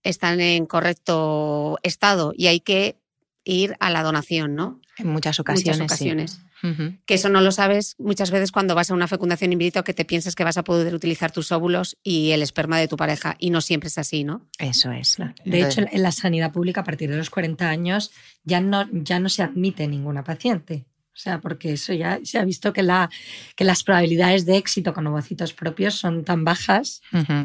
están 0.03 0.41
en 0.41 0.67
correcto 0.67 1.79
estado 1.83 2.33
y 2.35 2.47
hay 2.47 2.61
que 2.61 2.97
ir 3.45 3.77
a 3.81 3.91
la 3.91 4.03
donación, 4.03 4.55
¿no? 4.55 4.81
En 4.99 5.09
muchas 5.09 5.39
ocasiones. 5.41 5.79
Muchas 5.79 5.93
ocasiones. 5.93 6.41
Que 6.63 7.15
eso 7.15 7.29
no 7.29 7.41
lo 7.41 7.53
sabes 7.53 7.95
muchas 7.99 8.31
veces 8.31 8.51
cuando 8.51 8.75
vas 8.75 8.91
a 8.91 8.95
una 8.95 9.09
fecundación 9.09 9.53
in 9.53 9.59
vitro 9.59 9.85
que 9.85 9.95
te 9.95 10.05
piensas 10.05 10.35
que 10.35 10.45
vas 10.45 10.57
a 10.57 10.65
poder 10.65 10.95
utilizar 10.95 11.31
tus 11.31 11.53
óvulos 11.53 11.97
y 12.03 12.31
el 12.33 12.43
esperma 12.43 12.79
de 12.79 12.89
tu 12.89 12.97
pareja 12.97 13.37
y 13.39 13.51
no 13.51 13.61
siempre 13.61 13.89
es 13.89 13.99
así, 13.99 14.25
¿no? 14.25 14.47
Eso 14.59 14.91
es. 14.91 15.17
De 15.45 15.63
hecho, 15.63 15.83
en 15.91 16.03
la 16.03 16.13
sanidad 16.13 16.53
pública 16.53 16.81
a 16.81 16.85
partir 16.85 17.11
de 17.11 17.17
los 17.17 17.31
40 17.31 17.69
años 17.69 18.11
ya 18.45 18.61
no, 18.61 18.89
ya 18.93 19.21
no 19.21 19.29
se 19.29 19.43
admite 19.43 19.87
ninguna 19.87 20.25
paciente. 20.25 20.87
O 21.17 21.19
sea, 21.19 21.41
porque 21.41 21.73
eso 21.73 21.95
ya 21.95 22.21
se 22.25 22.39
ha 22.39 22.45
visto 22.45 22.75
que, 22.75 22.83
la, 22.83 23.09
que 23.55 23.65
las 23.65 23.83
probabilidades 23.83 24.45
de 24.45 24.59
éxito 24.59 24.93
con 24.93 25.07
ovocitos 25.07 25.55
propios 25.55 25.95
son 25.95 26.25
tan 26.25 26.45
bajas. 26.45 27.01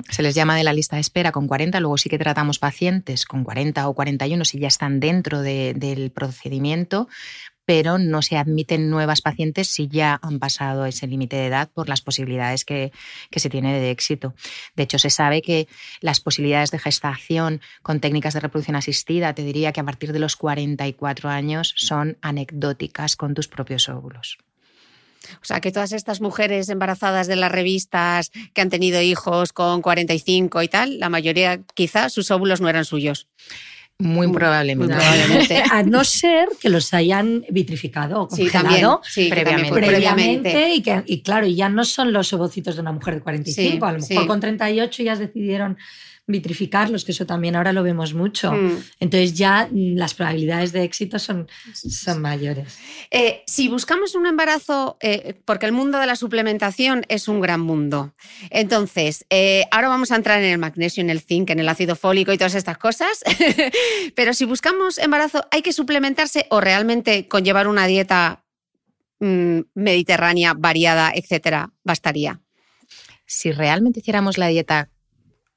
Se 0.09 0.21
les 0.21 0.35
llama 0.35 0.57
de 0.57 0.65
la 0.65 0.73
lista 0.73 0.97
de 0.97 0.99
espera 0.99 1.31
con 1.31 1.47
40, 1.47 1.79
luego 1.79 1.97
sí 1.97 2.09
que 2.09 2.17
tratamos 2.17 2.59
pacientes 2.59 3.25
con 3.25 3.45
40 3.45 3.87
o 3.87 3.93
41 3.93 4.43
si 4.43 4.59
ya 4.59 4.67
están 4.67 4.99
dentro 4.99 5.41
del 5.41 6.11
procedimiento, 6.11 7.07
pero 7.65 7.97
no 7.97 8.21
se 8.21 8.37
admiten 8.37 8.89
nuevas 8.89 9.21
pacientes 9.21 9.67
si 9.67 9.87
ya 9.87 10.19
han 10.21 10.39
pasado 10.39 10.85
ese 10.85 11.07
límite 11.07 11.35
de 11.35 11.47
edad 11.47 11.69
por 11.69 11.89
las 11.89 12.01
posibilidades 12.01 12.65
que, 12.65 12.91
se 13.35 13.49
tiene 13.49 13.79
de 13.79 13.91
éxito. 13.91 14.33
De 14.75 14.83
hecho, 14.83 14.99
se 14.99 15.09
sabe 15.09 15.41
que 15.41 15.67
las 15.99 16.19
posibilidades 16.19 16.71
de 16.71 16.79
gestación 16.79 17.61
con 17.81 17.99
técnicas 17.99 18.33
de 18.33 18.39
reproducción 18.39 18.75
asistida, 18.75 19.33
te 19.33 19.43
diría 19.43 19.71
que 19.71 19.81
a 19.81 19.85
partir 19.85 20.13
de 20.13 20.19
los 20.19 20.35
44 20.35 21.29
años 21.29 21.73
son 21.77 22.17
anecdóticas 22.21 23.15
con 23.15 23.33
tus 23.33 23.47
propios 23.47 23.89
óvulos. 23.89 24.37
O 25.35 25.45
sea, 25.45 25.61
que 25.61 25.71
todas 25.71 25.91
estas 25.91 26.19
mujeres 26.19 26.69
embarazadas 26.69 27.27
de 27.27 27.35
las 27.35 27.51
revistas 27.51 28.31
que 28.53 28.61
han 28.61 28.69
tenido 28.69 29.01
hijos 29.01 29.53
con 29.53 29.81
45 29.81 30.61
y 30.63 30.67
tal, 30.67 30.99
la 30.99 31.09
mayoría 31.09 31.61
quizás 31.73 32.13
sus 32.13 32.31
óvulos 32.31 32.61
no 32.61 32.69
eran 32.69 32.85
suyos. 32.85 33.27
Muy 34.01 34.31
probablemente. 34.31 34.95
A 35.71 35.83
no 35.83 36.03
ser 36.03 36.49
que 36.59 36.69
los 36.69 36.93
hayan 36.93 37.45
vitrificado 37.49 38.21
o 38.21 38.27
congelado 38.27 39.01
previamente. 39.29 39.71
previamente. 39.71 40.73
y 40.73 40.81
que, 40.81 41.03
y 41.05 41.21
claro, 41.21 41.47
ya 41.47 41.69
no 41.69 41.85
son 41.85 42.11
los 42.11 42.33
ovocitos 42.33 42.75
de 42.75 42.81
una 42.81 42.91
mujer 42.91 43.15
de 43.15 43.21
45, 43.21 43.85
a 43.85 43.91
lo 43.93 43.99
mejor 43.99 44.27
con 44.27 44.39
38 44.39 45.03
ya 45.03 45.15
decidieron 45.15 45.77
vitrificarlos, 46.31 47.05
que 47.05 47.11
eso 47.11 47.25
también 47.25 47.55
ahora 47.55 47.73
lo 47.73 47.83
vemos 47.83 48.13
mucho. 48.13 48.51
Mm. 48.53 48.83
Entonces 48.99 49.33
ya 49.33 49.67
mm, 49.69 49.95
las 49.95 50.13
probabilidades 50.13 50.71
de 50.71 50.83
éxito 50.83 51.19
son, 51.19 51.47
son 51.73 52.21
mayores. 52.21 52.77
Eh, 53.11 53.43
si 53.45 53.67
buscamos 53.67 54.15
un 54.15 54.25
embarazo, 54.25 54.97
eh, 55.01 55.35
porque 55.45 55.65
el 55.65 55.71
mundo 55.71 55.99
de 55.99 56.07
la 56.07 56.15
suplementación 56.15 57.05
es 57.09 57.27
un 57.27 57.41
gran 57.41 57.61
mundo. 57.61 58.13
Entonces, 58.49 59.25
eh, 59.29 59.65
ahora 59.71 59.89
vamos 59.89 60.11
a 60.11 60.15
entrar 60.15 60.41
en 60.41 60.51
el 60.51 60.57
magnesio, 60.57 61.01
en 61.01 61.09
el 61.09 61.21
zinc, 61.21 61.49
en 61.49 61.59
el 61.59 61.69
ácido 61.69 61.95
fólico 61.95 62.31
y 62.31 62.37
todas 62.37 62.55
estas 62.55 62.77
cosas. 62.77 63.23
Pero 64.15 64.33
si 64.33 64.45
buscamos 64.45 64.97
embarazo, 64.97 65.45
¿hay 65.51 65.61
que 65.61 65.73
suplementarse 65.73 66.47
o 66.49 66.61
realmente 66.61 67.27
con 67.27 67.43
llevar 67.43 67.67
una 67.67 67.87
dieta 67.87 68.43
mm, 69.19 69.59
mediterránea, 69.75 70.53
variada, 70.53 71.11
etcétera, 71.13 71.71
bastaría? 71.83 72.39
Si 73.25 73.51
realmente 73.51 74.01
hiciéramos 74.01 74.37
la 74.37 74.47
dieta 74.47 74.89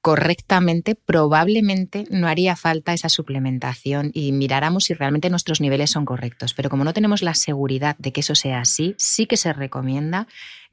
correctamente, 0.05 0.97
probablemente 0.97 2.05
no 2.11 2.29
haría 2.29 2.57
falta 2.57 2.93
esa 2.93 3.09
suplementación 3.09 4.11
y 4.13 4.33
miráramos 4.33 4.85
si 4.85 4.93
realmente 4.93 5.31
nuestros 5.31 5.63
niveles 5.63 5.93
son 5.93 6.05
correctos. 6.05 6.53
Pero 6.53 6.69
como 6.69 6.85
no 6.85 6.93
tenemos 6.93 7.23
la 7.23 7.33
seguridad 7.33 7.97
de 7.99 8.13
que 8.13 8.21
eso 8.21 8.35
sea 8.35 8.61
así, 8.61 8.95
sí 8.99 9.25
que 9.25 9.39
se 9.39 9.55
recomienda 9.55 10.27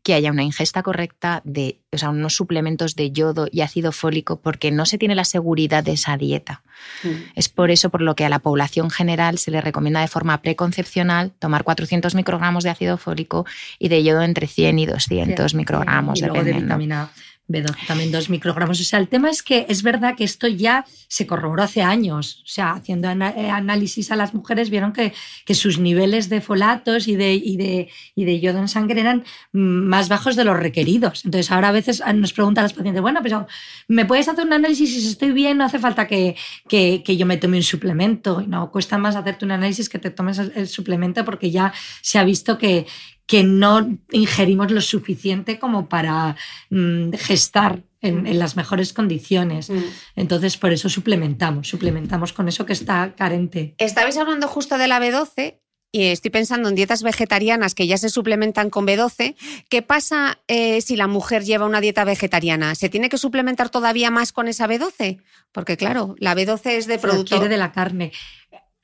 que 0.04 0.16
haya 0.16 0.32
una 0.32 0.44
ingesta 0.44 0.84
correcta 0.84 1.42
de 1.46 1.78
o 1.94 1.98
sea, 1.98 2.10
unos 2.10 2.36
suplementos 2.36 2.98
de 2.98 3.12
yodo 3.12 3.48
y 3.50 3.62
ácido 3.62 3.94
fólico 3.94 4.38
porque 4.42 4.70
no 4.70 4.86
se 4.86 4.98
tiene 4.98 5.16
la 5.16 5.24
seguridad 5.24 5.82
de 5.82 5.94
esa 5.94 6.18
dieta. 6.18 6.62
Mm. 7.04 7.32
Es 7.36 7.48
por 7.48 7.72
eso 7.72 7.90
por 7.90 8.02
lo 8.02 8.16
que 8.16 8.26
a 8.26 8.30
la 8.30 8.40
población 8.40 8.90
general 8.90 9.38
se 9.38 9.52
le 9.52 9.62
recomienda 9.62 10.02
de 10.02 10.10
forma 10.10 10.42
preconcepcional 10.42 11.32
tomar 11.40 11.64
400 11.64 12.16
microgramos 12.16 12.66
de 12.66 12.72
ácido 12.72 12.98
fólico 12.98 13.46
y 13.80 13.88
de 13.88 14.04
yodo 14.04 14.24
entre 14.24 14.48
100 14.48 14.80
y 14.80 14.86
200 14.88 15.54
microgramos. 15.54 16.20
Y 16.20 16.26
de 16.26 16.54
vitamina 16.54 17.12
B12 17.52 17.88
también 17.88 18.12
dos 18.12 18.30
microgramos. 18.30 18.80
O 18.80 18.84
sea, 18.84 19.00
el 19.00 19.08
tema 19.08 19.30
es 19.30 19.44
que 19.44 19.66
es 19.70 19.84
verdad 19.84 20.16
que 20.16 20.24
esto 20.24 20.48
ya 20.48 20.86
se 21.08 21.28
corroboró 21.28 21.64
hace 21.64 21.82
años. 21.82 22.42
O 22.44 22.48
sea, 22.48 22.72
haciendo 22.72 23.10
eh, 23.10 23.50
análisis 23.50 24.12
a 24.12 24.16
las 24.16 24.34
mujeres 24.34 24.70
vieron 24.70 24.94
que, 24.94 25.14
que 25.46 25.54
sus 25.54 25.80
niveles 25.80 26.30
de 26.30 26.42
folatos 26.42 27.08
y 27.08 27.16
de, 27.16 27.34
y, 27.34 27.58
de, 27.58 27.90
y 28.16 28.26
de 28.26 28.40
yodo 28.40 28.60
en 28.60 28.68
sangre 28.68 29.02
eran 29.02 29.24
más 29.52 30.10
bajos 30.10 30.36
de 30.36 30.44
los 30.44 30.58
requeridos. 30.58 31.26
Entonces, 31.26 31.52
ahora 31.52 31.70
a 31.70 31.72
veces 31.74 32.04
nos 32.16 32.34
preguntan 32.34 32.64
las 32.64 32.74
pacientes, 32.74 33.02
bueno, 33.02 33.20
pero 33.24 33.48
¿me 33.88 34.06
puedes 34.06 34.28
hacer 34.28 34.46
un 34.46 34.54
análisis 34.54 34.90
si 34.90 35.08
estoy 35.08 35.32
bien? 35.32 35.58
No 35.58 35.66
hace 35.66 35.80
falta 35.80 36.08
que, 36.08 36.36
que, 36.68 37.04
que 37.04 37.18
yo 37.18 37.26
me 37.26 37.38
tome 37.38 37.58
un 37.58 37.64
suplemento. 37.64 38.44
No, 38.48 38.72
cuesta 38.72 38.98
más 38.98 39.16
hacerte 39.16 39.46
un 39.46 39.52
análisis 39.52 39.90
que 39.90 40.00
te 40.00 40.10
tomes 40.12 40.40
el 40.40 40.68
suplemento 40.68 41.26
porque 41.26 41.52
ya 41.52 41.74
se 42.02 42.20
ha 42.20 42.24
visto 42.24 42.58
que, 42.58 42.86
que 43.32 43.46
no 43.46 43.98
ingerimos 44.12 44.72
lo 44.72 44.82
suficiente 44.82 45.58
como 45.58 45.88
para 45.88 46.36
mm, 46.70 47.14
gestar 47.14 47.82
en, 48.02 48.38
las 48.38 48.58
mejores 48.58 48.92
condiciones. 48.92 49.70
Mm. 49.70 49.84
Entonces, 50.18 50.58
por 50.58 50.74
eso 50.74 50.90
suplementamos, 50.90 51.70
suplementamos 51.70 52.34
con 52.34 52.50
eso 52.50 52.66
que 52.66 52.74
está 52.74 53.16
carente. 53.16 53.74
Estabais 53.78 54.18
hablando 54.18 54.50
justo 54.50 54.78
de 54.78 54.90
la 54.90 55.00
B12 55.00 55.62
y 55.94 56.08
estoy 56.08 56.30
pensando 56.30 56.68
en 56.68 56.76
dietas 56.76 57.04
vegetarianas 57.04 57.74
que 57.74 57.88
ya 57.88 57.98
se 57.98 58.10
suplementan 58.10 58.70
con 58.70 58.86
B12. 58.86 59.36
¿Qué 59.70 59.82
pasa 59.82 60.40
eh, 60.50 60.82
si 60.82 60.98
la 60.98 61.08
mujer 61.08 61.46
lleva 61.46 61.66
una 61.66 61.80
dieta 61.80 62.04
vegetariana? 62.04 62.76
¿Se 62.76 62.90
tiene 62.90 63.08
que 63.08 63.18
suplementar 63.18 63.70
todavía 63.70 64.12
más 64.12 64.34
con 64.34 64.50
esa 64.50 64.68
B12? 64.68 65.22
Porque 65.54 65.78
claro, 65.78 66.16
la 66.20 66.36
B12 66.36 66.72
es 66.72 66.86
de 66.86 67.00
producto... 67.00 67.40
de 67.40 67.58
la 67.58 67.72
carne 67.72 68.12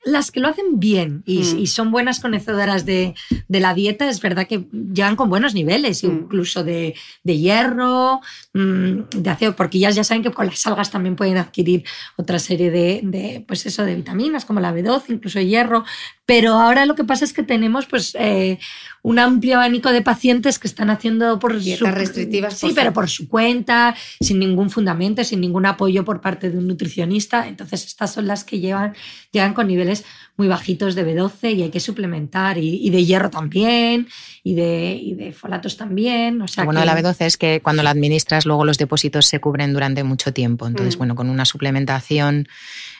las 0.08 0.30
que 0.30 0.40
lo 0.40 0.48
hacen 0.48 0.78
bien 0.78 1.22
y, 1.26 1.40
mm. 1.40 1.66
son 1.66 1.90
buenas 1.90 2.20
conocedoras 2.20 2.84
de, 2.84 3.14
la 3.48 3.74
dieta, 3.74 4.08
es 4.08 4.20
verdad 4.20 4.46
que 4.46 4.66
llegan 4.72 5.16
con 5.16 5.28
buenos 5.28 5.54
niveles, 5.54 6.02
mm. 6.02 6.06
incluso 6.06 6.64
de, 6.64 6.94
hierro, 7.24 8.20
mm, 8.54 9.00
de 9.16 9.30
acero, 9.30 9.56
porque 9.56 9.78
ellas 9.78 9.94
ya 9.94 10.04
saben 10.04 10.22
que 10.22 10.30
con 10.30 10.46
las 10.46 10.66
algas 10.66 10.90
también 10.90 11.16
pueden 11.16 11.36
adquirir 11.36 11.84
otra 12.16 12.38
serie 12.38 12.70
de, 12.70 13.44
pues 13.46 13.66
eso, 13.66 13.84
de 13.84 13.94
vitaminas, 13.94 14.44
como 14.44 14.60
la 14.60 14.74
B12, 14.74 15.04
incluso 15.08 15.40
hierro. 15.40 15.84
Pero 16.26 16.54
ahora 16.54 16.84
lo 16.84 16.94
que 16.94 17.04
pasa 17.04 17.24
es 17.24 17.32
que 17.32 17.42
tenemos 17.42 17.86
pues, 17.86 18.14
eh, 18.18 18.58
un 19.02 19.18
amplio 19.18 19.56
abanico 19.56 19.90
de 19.90 20.02
pacientes 20.02 20.58
que 20.58 20.68
están 20.68 20.90
haciendo 20.90 21.38
por 21.38 21.58
dietas 21.58 21.94
restrictivas. 21.94 22.58
sí, 22.58 22.72
pero 22.74 22.92
por 22.92 23.08
su 23.08 23.28
cuenta, 23.28 23.94
sin 24.20 24.38
ningún 24.38 24.68
fundamento, 24.68 25.24
sin 25.24 25.40
ningún 25.40 25.64
apoyo 25.64 26.04
por 26.04 26.20
parte 26.20 26.50
de 26.50 26.58
un 26.58 26.66
nutricionista. 26.66 27.48
Entonces, 27.48 27.86
estas 27.86 28.12
son 28.12 28.26
las 28.26 28.44
que 28.44 28.60
llevan, 28.60 28.94
llegan 29.32 29.54
con 29.54 29.68
niveles 29.68 29.97
muy 30.36 30.48
bajitos 30.48 30.94
de 30.94 31.04
B12 31.04 31.56
y 31.56 31.62
hay 31.62 31.70
que 31.70 31.80
suplementar, 31.80 32.58
y, 32.58 32.90
de 32.90 33.04
hierro 33.04 33.30
también, 33.30 34.08
y 34.44 34.54
de, 34.54 35.14
de 35.16 35.32
folatos 35.32 35.76
también. 35.76 36.40
O 36.40 36.48
sea 36.48 36.64
bueno, 36.64 36.84
la 36.84 36.96
B12 36.96 37.16
es 37.26 37.36
que 37.36 37.60
cuando 37.60 37.82
la 37.82 37.90
administras, 37.90 38.46
luego 38.46 38.64
los 38.64 38.78
depósitos 38.78 39.26
se 39.26 39.40
cubren 39.40 39.72
durante 39.72 40.04
mucho 40.04 40.32
tiempo. 40.32 40.66
Entonces, 40.66 40.96
mm. 40.96 40.98
bueno, 40.98 41.14
con 41.14 41.28
una 41.28 41.44
suplementación 41.44 42.48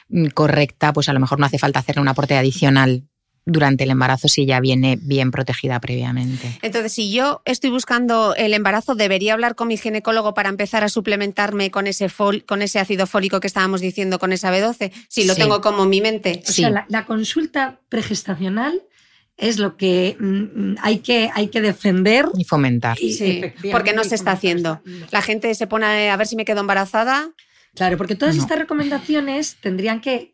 mm, 0.09 0.27
correcta, 0.27 0.91
pues 0.93 1.09
a 1.09 1.13
lo 1.13 1.19
mejor 1.19 1.39
no 1.39 1.45
hace 1.45 1.59
falta 1.59 1.79
hacer 1.79 1.99
un 1.99 2.07
aporte 2.07 2.37
adicional 2.37 3.03
durante 3.49 3.83
el 3.83 3.91
embarazo 3.91 4.27
si 4.27 4.45
ya 4.45 4.59
viene 4.59 4.97
bien 5.01 5.31
protegida 5.31 5.79
previamente. 5.79 6.57
Entonces, 6.61 6.93
si 6.93 7.11
yo 7.11 7.41
estoy 7.45 7.69
buscando 7.69 8.35
el 8.35 8.53
embarazo, 8.53 8.95
¿debería 8.95 9.33
hablar 9.33 9.55
con 9.55 9.67
mi 9.67 9.77
ginecólogo 9.77 10.33
para 10.33 10.49
empezar 10.49 10.83
a 10.83 10.89
suplementarme 10.89 11.71
con 11.71 11.87
ese, 11.87 12.09
con 12.45 12.61
ese 12.61 12.79
ácido 12.79 13.07
fólico 13.07 13.39
que 13.39 13.47
estábamos 13.47 13.81
diciendo, 13.81 14.19
con 14.19 14.33
esa 14.33 14.51
B12? 14.51 14.91
Si 15.07 15.25
lo 15.25 15.35
tengo 15.35 15.61
como 15.61 15.83
en 15.83 15.89
mi 15.89 16.01
mente. 16.01 16.43
O 16.47 16.51
sea, 16.51 16.85
la, 16.87 17.05
consulta 17.05 17.79
pregestacional 17.89 18.83
es 19.37 19.57
lo 19.57 19.77
que 19.77 20.15
mm, 20.19 20.75
hay, 20.81 20.99
que 20.99 21.29
hay 21.33 21.47
que 21.47 21.61
defender 21.61 22.27
y 22.37 22.43
fomentar. 22.43 22.97
sí, 22.97 23.41
porque 23.71 23.93
no 23.93 24.03
se 24.03 24.15
está 24.15 24.31
haciendo. 24.31 24.81
La 25.11 25.21
gente 25.21 25.53
se 25.55 25.67
pone 25.67 26.09
a 26.09 26.17
ver 26.17 26.27
si 26.27 26.35
me 26.35 26.45
quedo 26.45 26.61
embarazada 26.61 27.31
Claro, 27.75 27.97
porque 27.97 28.15
todas 28.15 28.35
estas 28.35 28.57
recomendaciones 28.57 29.57
tendrían 29.61 30.01
que, 30.01 30.31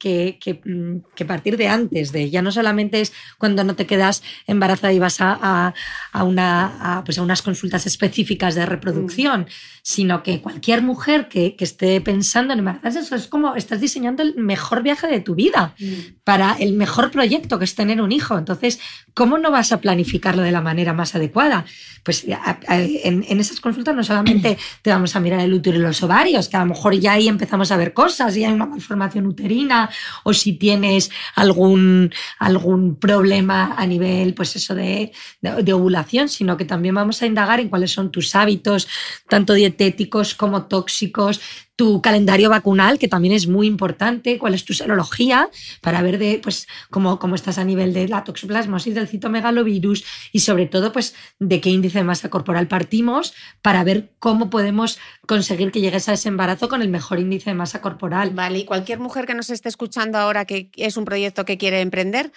mm, 0.65 1.13
que, 1.15 1.25
partir 1.25 1.57
de 1.57 1.67
antes, 1.67 2.11
de 2.11 2.29
ya 2.29 2.41
no 2.41 2.51
solamente 2.51 3.01
es 3.01 3.13
cuando 3.37 3.63
no 3.63 3.75
te 3.75 3.85
quedas 3.85 4.23
embarazada 4.47 4.93
y 4.93 4.99
vas 4.99 5.19
a, 5.19 5.73
a, 6.11 6.23
una, 6.23 7.03
pues 7.05 7.19
a 7.19 7.21
unas 7.21 7.41
consultas 7.41 7.85
específicas 7.85 8.55
de 8.55 8.65
reproducción, 8.65 9.41
mm. 9.41 9.45
sino 9.83 10.23
que 10.23 10.41
cualquier 10.41 10.81
mujer 10.81 11.27
que, 11.27 11.55
esté 11.65 11.99
pensando 11.99 12.53
en 12.53 12.59
embarazarse, 12.59 12.99
eso 12.99 13.15
es 13.15 13.27
como 13.27 13.55
estás 13.55 13.81
diseñando 13.81 14.21
el 14.21 14.35
mejor 14.35 14.83
viaje 14.83 15.07
de 15.07 15.19
tu 15.19 15.33
vida 15.33 15.73
mm. 15.79 16.21
para 16.23 16.55
el 16.59 16.73
mejor 16.73 17.11
proyecto 17.11 17.59
que 17.59 17.65
es 17.65 17.75
tener 17.75 18.01
un 18.01 18.11
hijo. 18.11 18.37
Entonces, 18.37 18.79
¿cómo 19.13 19.37
no 19.39 19.51
vas 19.51 19.71
a 19.71 19.81
planificarlo 19.81 20.41
de 20.41 20.51
la 20.51 20.61
manera 20.61 20.93
más 20.93 21.15
adecuada? 21.15 21.65
Pues 22.03 22.23
en, 22.23 23.25
en 23.27 23.39
esas 23.39 23.59
consultas 23.59 23.95
no 23.95 24.03
solamente 24.03 24.57
te 24.83 24.89
vamos 24.91 25.15
a 25.15 25.19
mirar 25.19 25.39
el 25.39 25.53
útero 25.53 25.77
y 25.77 25.81
los 25.81 26.03
ovarios, 26.03 26.49
que 26.49 26.57
a 26.57 26.59
lo 26.59 26.67
mejor 26.67 26.93
ya 26.93 27.13
hay 27.13 27.24
empezamos 27.27 27.71
a 27.71 27.77
ver 27.77 27.93
cosas, 27.93 28.35
y 28.37 28.43
hay 28.43 28.53
una 28.53 28.65
malformación 28.65 29.25
uterina 29.27 29.89
o 30.23 30.33
si 30.33 30.53
tienes 30.53 31.11
algún, 31.35 32.11
algún 32.39 32.95
problema 32.95 33.75
a 33.77 33.85
nivel 33.85 34.33
pues 34.33 34.55
eso 34.55 34.75
de, 34.75 35.11
de, 35.41 35.73
ovulación, 35.73 36.29
sino 36.29 36.57
que 36.57 36.65
también 36.65 36.95
vamos 36.95 37.21
a 37.21 37.25
indagar 37.25 37.59
en 37.59 37.69
cuáles 37.69 37.91
son 37.91 38.11
tus 38.11 38.35
hábitos, 38.35 38.87
tanto 39.27 39.53
dietéticos 39.53 40.35
como 40.35 40.65
tóxicos, 40.65 41.41
tu 41.75 42.01
calendario 42.01 42.49
vacunal, 42.49 42.97
que 42.97 43.07
también 43.07 43.33
es 43.33 43.47
muy 43.47 43.67
importante, 43.67 44.37
cuál 44.37 44.53
es 44.53 44.63
tu 44.63 44.73
serología, 44.73 45.49
para 45.81 46.01
ver 46.01 46.17
de, 46.17 46.39
pues, 46.41 46.67
cómo, 46.89 47.19
cómo 47.19 47.35
estás 47.35 47.57
a 47.57 47.63
nivel 47.63 47.93
de 47.93 48.07
la 48.07 48.23
toxoplasmosis, 48.23 48.95
del 48.95 49.07
citomegalovirus 49.07 50.05
y 50.31 50.39
sobre 50.39 50.67
todo 50.67 50.91
pues, 50.91 51.15
de 51.39 51.59
qué 51.59 51.69
índice 51.69 51.99
de 51.99 52.05
masa 52.05 52.29
corporal 52.29 52.67
partimos 52.67 53.33
para 53.61 53.83
ver 53.83 54.13
cómo 54.19 54.49
podemos 54.49 54.99
conseguir 55.27 55.71
que 55.71 55.81
llegues 55.81 56.07
a 56.07 56.13
ese 56.13 56.29
embarazo 56.29 56.69
con 56.69 56.81
el 56.81 56.89
mejor 56.89 57.19
índice 57.19 57.49
de 57.49 57.55
masa 57.55 57.81
corporal. 57.81 58.31
Vale, 58.31 58.59
y 58.59 58.65
cualquier 58.65 58.99
mujer 58.99 59.25
que 59.25 59.35
nos 59.35 59.49
esté 59.49 59.69
escuchando 59.69 60.17
ahora 60.17 60.45
que 60.45 60.69
es 60.77 60.95
un 60.95 61.05
proyecto 61.05 61.43
que 61.43 61.57
quiere 61.57 61.81
emprender, 61.81 62.31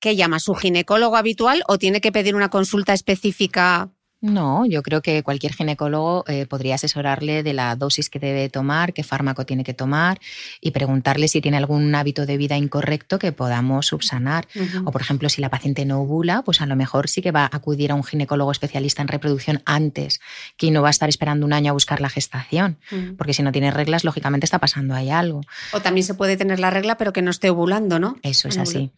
¿qué 0.00 0.16
llama? 0.16 0.40
¿Su 0.40 0.54
ginecólogo 0.54 1.16
habitual 1.16 1.62
o 1.68 1.78
tiene 1.78 2.00
que 2.00 2.12
pedir 2.12 2.34
una 2.34 2.50
consulta 2.50 2.92
específica 2.92 3.93
no, 4.24 4.64
yo 4.64 4.82
creo 4.82 5.02
que 5.02 5.22
cualquier 5.22 5.52
ginecólogo 5.52 6.24
eh, 6.28 6.46
podría 6.46 6.76
asesorarle 6.76 7.42
de 7.42 7.52
la 7.52 7.76
dosis 7.76 8.08
que 8.08 8.18
debe 8.18 8.48
tomar, 8.48 8.94
qué 8.94 9.02
fármaco 9.02 9.44
tiene 9.44 9.64
que 9.64 9.74
tomar 9.74 10.18
y 10.62 10.70
preguntarle 10.70 11.28
si 11.28 11.42
tiene 11.42 11.58
algún 11.58 11.94
hábito 11.94 12.24
de 12.24 12.38
vida 12.38 12.56
incorrecto 12.56 13.18
que 13.18 13.32
podamos 13.32 13.86
subsanar. 13.86 14.48
O, 14.86 14.92
por 14.92 15.02
ejemplo, 15.02 15.28
si 15.28 15.42
la 15.42 15.50
paciente 15.50 15.84
no 15.84 16.00
ovula, 16.00 16.40
pues 16.40 16.62
a 16.62 16.66
lo 16.66 16.74
mejor 16.74 17.10
sí 17.10 17.20
que 17.20 17.32
va 17.32 17.42
a 17.42 17.50
acudir 17.54 17.92
a 17.92 17.96
un 17.96 18.02
ginecólogo 18.02 18.50
especialista 18.50 19.02
en 19.02 19.08
reproducción 19.08 19.60
antes, 19.66 20.22
que 20.56 20.70
no 20.70 20.80
va 20.80 20.88
a 20.88 20.90
estar 20.90 21.10
esperando 21.10 21.44
un 21.44 21.52
año 21.52 21.68
a 21.68 21.74
buscar 21.74 22.00
la 22.00 22.08
gestación, 22.08 22.78
porque 23.18 23.34
si 23.34 23.42
no 23.42 23.52
tiene 23.52 23.70
reglas, 23.72 24.04
lógicamente 24.04 24.46
está 24.46 24.58
pasando 24.58 24.94
ahí 24.94 25.10
algo. 25.10 25.42
O 25.72 25.80
también 25.80 26.06
se 26.06 26.14
puede 26.14 26.38
tener 26.38 26.60
la 26.60 26.70
regla, 26.70 26.96
pero 26.96 27.12
que 27.12 27.20
no 27.20 27.30
esté 27.30 27.50
ovulando, 27.50 27.98
¿no? 27.98 28.16
Eso 28.22 28.48
es 28.48 28.56
así. 28.56 28.90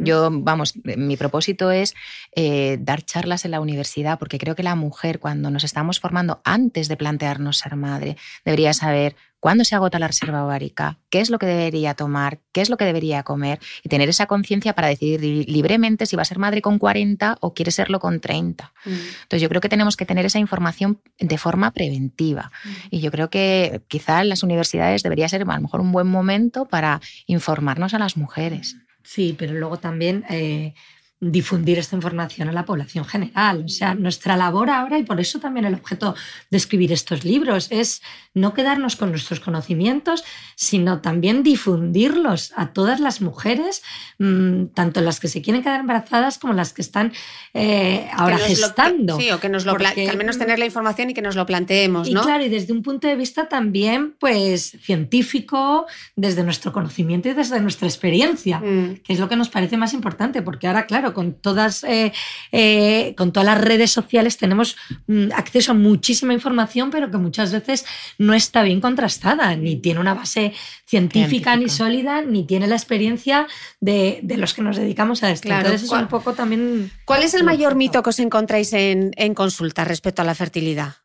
Yo, 0.00 0.30
vamos, 0.32 0.72
mi 0.84 1.18
propósito 1.18 1.70
es 1.70 1.94
eh, 2.34 2.78
dar 2.80 3.02
charlas 3.02 3.44
en 3.44 3.50
la 3.50 3.60
universidad, 3.60 4.18
porque 4.18 4.38
creo 4.38 4.54
que 4.54 4.62
la 4.62 4.69
mujer, 4.74 5.18
cuando 5.18 5.50
nos 5.50 5.64
estamos 5.64 6.00
formando 6.00 6.40
antes 6.44 6.88
de 6.88 6.96
plantearnos 6.96 7.58
ser 7.58 7.76
madre, 7.76 8.16
debería 8.44 8.72
saber 8.72 9.16
cuándo 9.40 9.64
se 9.64 9.74
agota 9.74 9.98
la 9.98 10.06
reserva 10.06 10.44
ovárica, 10.44 10.98
qué 11.08 11.20
es 11.20 11.30
lo 11.30 11.38
que 11.38 11.46
debería 11.46 11.94
tomar, 11.94 12.40
qué 12.52 12.60
es 12.60 12.70
lo 12.70 12.76
que 12.76 12.84
debería 12.84 13.22
comer 13.22 13.58
y 13.82 13.88
tener 13.88 14.08
esa 14.08 14.26
conciencia 14.26 14.74
para 14.74 14.88
decidir 14.88 15.48
libremente 15.48 16.06
si 16.06 16.14
va 16.14 16.22
a 16.22 16.26
ser 16.26 16.38
madre 16.38 16.62
con 16.62 16.78
40 16.78 17.38
o 17.40 17.54
quiere 17.54 17.72
serlo 17.72 17.98
con 17.98 18.20
30. 18.20 18.72
Mm. 18.84 18.90
Entonces 18.90 19.42
yo 19.42 19.48
creo 19.48 19.60
que 19.60 19.68
tenemos 19.68 19.96
que 19.96 20.06
tener 20.06 20.26
esa 20.26 20.38
información 20.38 21.00
de 21.18 21.38
forma 21.38 21.72
preventiva 21.72 22.52
mm. 22.64 22.68
y 22.90 23.00
yo 23.00 23.10
creo 23.10 23.30
que 23.30 23.80
quizá 23.88 24.20
en 24.20 24.28
las 24.28 24.42
universidades 24.42 25.02
debería 25.02 25.28
ser 25.28 25.42
a 25.42 25.54
lo 25.54 25.60
mejor 25.62 25.80
un 25.80 25.92
buen 25.92 26.06
momento 26.06 26.66
para 26.66 27.00
informarnos 27.26 27.94
a 27.94 27.98
las 27.98 28.16
mujeres. 28.16 28.76
Sí, 29.02 29.34
pero 29.36 29.54
luego 29.54 29.78
también 29.78 30.24
eh, 30.28 30.74
difundir 31.20 31.78
esta 31.78 31.96
información 31.96 32.48
a 32.48 32.52
la 32.52 32.64
población 32.64 33.04
general. 33.04 33.64
O 33.66 33.68
sea, 33.68 33.94
nuestra 33.94 34.36
labor 34.36 34.70
ahora, 34.70 34.98
y 34.98 35.02
por 35.02 35.20
eso 35.20 35.38
también 35.38 35.66
el 35.66 35.74
objeto 35.74 36.14
de 36.50 36.56
escribir 36.56 36.92
estos 36.92 37.24
libros, 37.24 37.68
es 37.70 38.00
no 38.32 38.54
quedarnos 38.54 38.96
con 38.96 39.10
nuestros 39.10 39.40
conocimientos, 39.40 40.24
sino 40.54 41.00
también 41.00 41.42
difundirlos 41.42 42.52
a 42.56 42.72
todas 42.72 43.00
las 43.00 43.20
mujeres, 43.20 43.82
mm, 44.18 44.66
tanto 44.66 45.00
las 45.02 45.20
que 45.20 45.28
se 45.28 45.42
quieren 45.42 45.62
quedar 45.62 45.80
embarazadas 45.80 46.38
como 46.38 46.54
las 46.54 46.72
que 46.72 46.80
están 46.80 47.12
eh, 47.52 48.08
ahora 48.14 48.38
gestando. 48.38 49.18
sí, 49.18 49.30
o 49.30 49.40
que, 49.40 49.48
nos 49.48 49.66
lo 49.66 49.76
que 49.76 50.08
al 50.08 50.16
menos 50.16 50.38
tener 50.38 50.58
la 50.58 50.64
información 50.64 51.10
y 51.10 51.14
que 51.14 51.22
nos 51.22 51.36
lo 51.36 51.44
planteemos. 51.44 52.08
Y 52.08 52.14
claro, 52.14 52.44
y 52.44 52.48
desde 52.48 52.72
un 52.72 52.82
punto 52.82 53.08
de 53.08 53.16
vista 53.16 53.48
también 53.48 54.14
pues, 54.18 54.76
científico, 54.80 55.86
desde 56.16 56.44
nuestro 56.44 56.72
conocimiento 56.72 57.28
y 57.28 57.34
desde 57.34 57.60
nuestra 57.60 57.88
experiencia, 57.88 58.60
mm. 58.60 59.00
que 59.04 59.12
es 59.12 59.18
lo 59.18 59.28
que 59.28 59.36
nos 59.36 59.50
parece 59.50 59.76
más 59.76 59.92
importante, 59.92 60.40
porque 60.40 60.66
ahora, 60.66 60.86
claro, 60.86 61.09
con 61.14 61.34
todas, 61.34 61.84
eh, 61.84 62.12
eh, 62.52 63.14
con 63.16 63.32
todas 63.32 63.46
las 63.46 63.60
redes 63.60 63.90
sociales 63.90 64.36
tenemos 64.36 64.76
mm, 65.06 65.32
acceso 65.34 65.72
a 65.72 65.74
muchísima 65.74 66.32
información, 66.32 66.90
pero 66.90 67.10
que 67.10 67.16
muchas 67.18 67.52
veces 67.52 67.84
no 68.18 68.34
está 68.34 68.62
bien 68.62 68.80
contrastada, 68.80 69.56
ni 69.56 69.76
tiene 69.76 70.00
una 70.00 70.14
base 70.14 70.52
científica, 70.86 71.56
ni 71.56 71.68
sólida, 71.68 72.22
ni 72.22 72.44
tiene 72.44 72.66
la 72.66 72.76
experiencia 72.76 73.46
de, 73.80 74.20
los 74.36 74.54
que 74.54 74.62
nos 74.62 74.76
dedicamos 74.76 75.22
a 75.22 75.30
esto. 75.30 75.48
Entonces 75.48 75.84
es 75.84 75.90
un 75.90 76.08
poco 76.08 76.34
también... 76.34 76.90
¿Cuál 77.04 77.22
es 77.22 77.34
el 77.34 77.44
mayor 77.44 77.74
mito 77.74 78.02
que 78.02 78.10
os 78.10 78.18
encontráis 78.18 78.72
en, 78.72 79.12
en 79.16 79.34
consulta 79.34 79.84
respecto 79.84 80.22
a 80.22 80.24
la 80.24 80.34
fertilidad? 80.34 80.96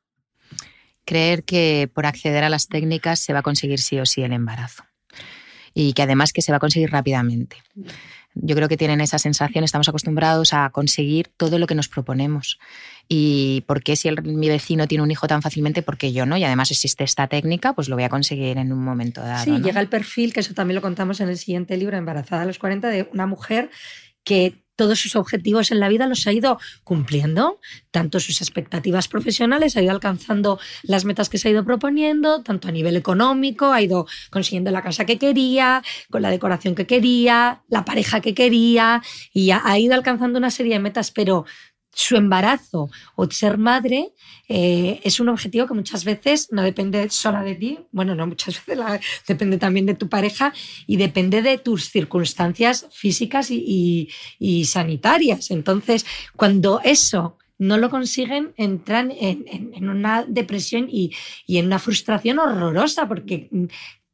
Creer 1.05 1.43
que 1.43 1.89
por 1.93 2.05
acceder 2.05 2.43
a 2.43 2.49
las 2.49 2.67
técnicas 2.67 3.19
se 3.19 3.33
va 3.33 3.39
a 3.39 3.43
conseguir 3.43 3.79
sí 3.79 3.99
o 3.99 4.05
sí 4.05 4.23
el 4.23 4.33
embarazo 4.33 4.83
y 5.75 5.93
que 5.93 6.01
además 6.01 6.33
que 6.33 6.41
se 6.41 6.51
va 6.51 6.55
a 6.55 6.59
conseguir 6.59 6.89
rápidamente. 6.89 7.57
Yo 8.35 8.55
creo 8.55 8.67
que 8.67 8.77
tienen 8.77 9.01
esa 9.01 9.17
sensación, 9.17 9.63
estamos 9.63 9.87
acostumbrados 9.87 10.53
a 10.53 10.69
conseguir 10.69 11.29
todo 11.37 11.57
lo 11.57 11.67
que 11.67 11.75
nos 11.75 11.87
proponemos. 11.87 12.59
¿Y 13.07 13.63
por 13.67 13.81
qué 13.81 13.95
si 13.95 14.11
mi 14.11 14.49
vecino 14.49 14.87
tiene 14.87 15.03
un 15.03 15.11
hijo 15.11 15.27
tan 15.27 15.41
fácilmente, 15.41 15.81
por 15.81 15.97
qué 15.97 16.11
yo 16.11 16.25
no? 16.25 16.35
Y 16.35 16.43
además 16.43 16.69
existe 16.71 17.03
esta 17.03 17.27
técnica, 17.27 17.73
pues 17.73 17.87
lo 17.87 17.95
voy 17.95 18.03
a 18.03 18.09
conseguir 18.09 18.57
en 18.57 18.73
un 18.73 18.83
momento 18.83 19.21
dado. 19.21 19.45
Sí, 19.45 19.61
llega 19.61 19.79
el 19.79 19.87
perfil, 19.87 20.33
que 20.33 20.41
eso 20.41 20.53
también 20.53 20.75
lo 20.75 20.81
contamos 20.81 21.21
en 21.21 21.29
el 21.29 21.37
siguiente 21.37 21.77
libro, 21.77 21.97
Embarazada 21.97 22.41
a 22.41 22.45
los 22.45 22.59
40, 22.59 22.89
de 22.89 23.09
una 23.13 23.25
mujer 23.25 23.69
que 24.23 24.64
todos 24.75 24.99
sus 24.99 25.15
objetivos 25.15 25.71
en 25.71 25.79
la 25.79 25.89
vida 25.89 26.07
los 26.07 26.27
ha 26.27 26.33
ido 26.33 26.59
cumpliendo, 26.83 27.59
tanto 27.91 28.19
sus 28.19 28.41
expectativas 28.41 29.07
profesionales, 29.07 29.77
ha 29.77 29.81
ido 29.81 29.91
alcanzando 29.91 30.59
las 30.83 31.05
metas 31.05 31.29
que 31.29 31.37
se 31.37 31.47
ha 31.47 31.51
ido 31.51 31.65
proponiendo, 31.65 32.43
tanto 32.43 32.67
a 32.67 32.71
nivel 32.71 32.95
económico, 32.95 33.71
ha 33.71 33.81
ido 33.81 34.07
consiguiendo 34.31 34.71
la 34.71 34.81
casa 34.81 35.05
que 35.05 35.17
quería, 35.17 35.81
con 36.09 36.21
la 36.21 36.29
decoración 36.29 36.75
que 36.75 36.85
quería, 36.85 37.63
la 37.69 37.85
pareja 37.85 38.21
que 38.21 38.33
quería, 38.33 39.01
y 39.33 39.51
ha, 39.51 39.77
ido 39.79 39.93
alcanzando 39.93 40.39
una 40.39 40.51
serie 40.51 40.73
de 40.73 40.79
metas, 40.79 41.11
pero 41.11 41.45
su 41.95 42.17
embarazo 42.17 42.89
o 43.15 43.31
ser 43.31 43.57
madre 43.57 44.11
eh, 44.49 44.99
es 45.03 45.21
un 45.21 45.29
objetivo 45.29 45.65
que 45.65 45.73
muchas 45.73 46.03
veces 46.03 46.49
no 46.51 46.61
depende 46.61 47.09
sola 47.09 47.41
de 47.41 47.55
ti, 47.55 47.79
bueno, 47.93 48.15
no 48.15 48.27
muchas 48.27 48.63
veces 48.67 49.01
depende 49.25 49.57
también 49.57 49.85
de 49.85 49.95
tu 49.95 50.09
pareja 50.09 50.53
y 50.87 50.97
depende 50.97 51.41
de 51.41 51.57
tus 51.57 51.89
circunstancias 51.89 52.87
físicas 52.91 53.49
y, 53.49 54.09
sanitarias. 54.65 55.51
Entonces, 55.51 56.05
cuando 56.35 56.81
eso 56.83 57.37
no 57.57 57.77
lo 57.77 57.89
consiguen, 57.89 58.53
entran 58.57 59.11
en, 59.11 59.87
una 59.87 60.25
depresión 60.27 60.89
y, 60.91 61.13
y, 61.47 61.59
en 61.59 61.67
una 61.67 61.79
frustración 61.79 62.39
horrorosa, 62.39 63.07
porque 63.07 63.49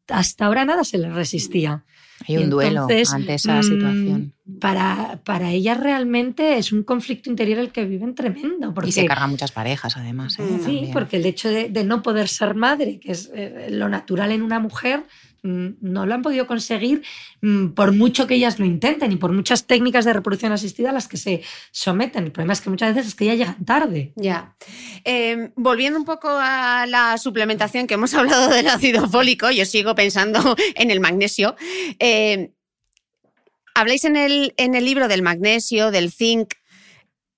hasta 0.07 0.45
ahora 0.45 0.65
nada 0.65 0.83
se 0.83 0.99
les 0.99 1.13
resistía. 1.13 1.83
Hay 2.27 2.37
un 2.37 2.49
duelo 2.49 2.83
ante 2.83 3.01
esa 3.01 3.59
mm, 3.59 3.63
situación. 3.63 4.33
Para, 4.59 5.21
para 5.23 5.51
ellas 5.51 5.79
realmente 5.79 6.57
es 6.57 6.71
un 6.71 6.83
conflicto 6.83 7.29
interior 7.29 7.59
el 7.59 7.71
que 7.71 7.85
viven 7.85 8.15
tremendo. 8.15 8.73
y 8.85 8.91
se 8.91 9.05
cargan 9.05 9.29
muchas 9.29 9.51
parejas, 9.51 9.97
además. 9.97 10.37
¿eh? 10.39 10.43
Sí, 10.65 10.89
porque 10.91 11.17
el 11.17 11.25
hecho 11.25 11.49
de, 11.49 11.69
de, 11.69 11.83
no 11.83 12.01
poder 12.01 12.27
ser 12.27 12.53
madre, 12.55 12.99
que 12.99 13.11
es 13.13 13.31
eh, 13.33 13.67
lo 13.71 13.87
natural 13.89 14.31
en 14.31 14.41
una 14.41 14.59
mujer, 14.59 15.05
Mm, 15.05 15.30
no 15.43 16.05
lo 16.05 16.13
han 16.13 16.21
podido 16.21 16.45
conseguir 16.45 17.03
mm, 17.41 17.69
por 17.69 17.93
mucho 17.93 18.27
que 18.27 18.35
ellas 18.35 18.59
lo 18.59 18.65
intenten 18.65 19.11
y 19.11 19.15
por 19.15 19.31
muchas 19.31 19.65
técnicas 19.65 20.05
de 20.05 20.13
reproducción 20.13 20.51
asistida 20.51 20.91
a 20.91 20.93
las 20.93 21.07
que 21.07 21.17
se 21.17 21.41
someten. 21.71 22.25
El 22.25 22.31
problema 22.31 22.53
es 22.53 22.61
que 22.61 22.69
muchas 22.69 22.93
veces 22.93 23.09
es 23.09 23.15
que 23.15 23.25
ya 23.25 23.35
llegan 23.35 23.65
tarde. 23.65 24.13
Ya. 24.15 24.55
Em, 25.03 25.51
volviendo 25.55 25.97
un 25.97 26.05
poco 26.05 26.29
a 26.29 26.85
la 26.87 27.17
suplementación 27.17 27.87
que 27.87 27.95
hemos 27.95 28.13
hablado 28.15 28.49
del 28.49 28.67
ácido 28.67 29.09
fólico, 29.09 29.49
yo 29.49 29.65
sigo 29.65 29.95
pensando 29.95 30.55
en 30.75 30.91
el 30.91 30.99
magnesio. 30.99 31.55
Em, 31.99 32.51
habláis 33.73 34.05
en 34.05 34.15
el, 34.15 34.53
en 34.57 34.75
el 34.75 34.85
libro 34.85 35.07
del 35.07 35.23
magnesio, 35.23 35.91
del 35.91 36.11
zinc. 36.11 36.53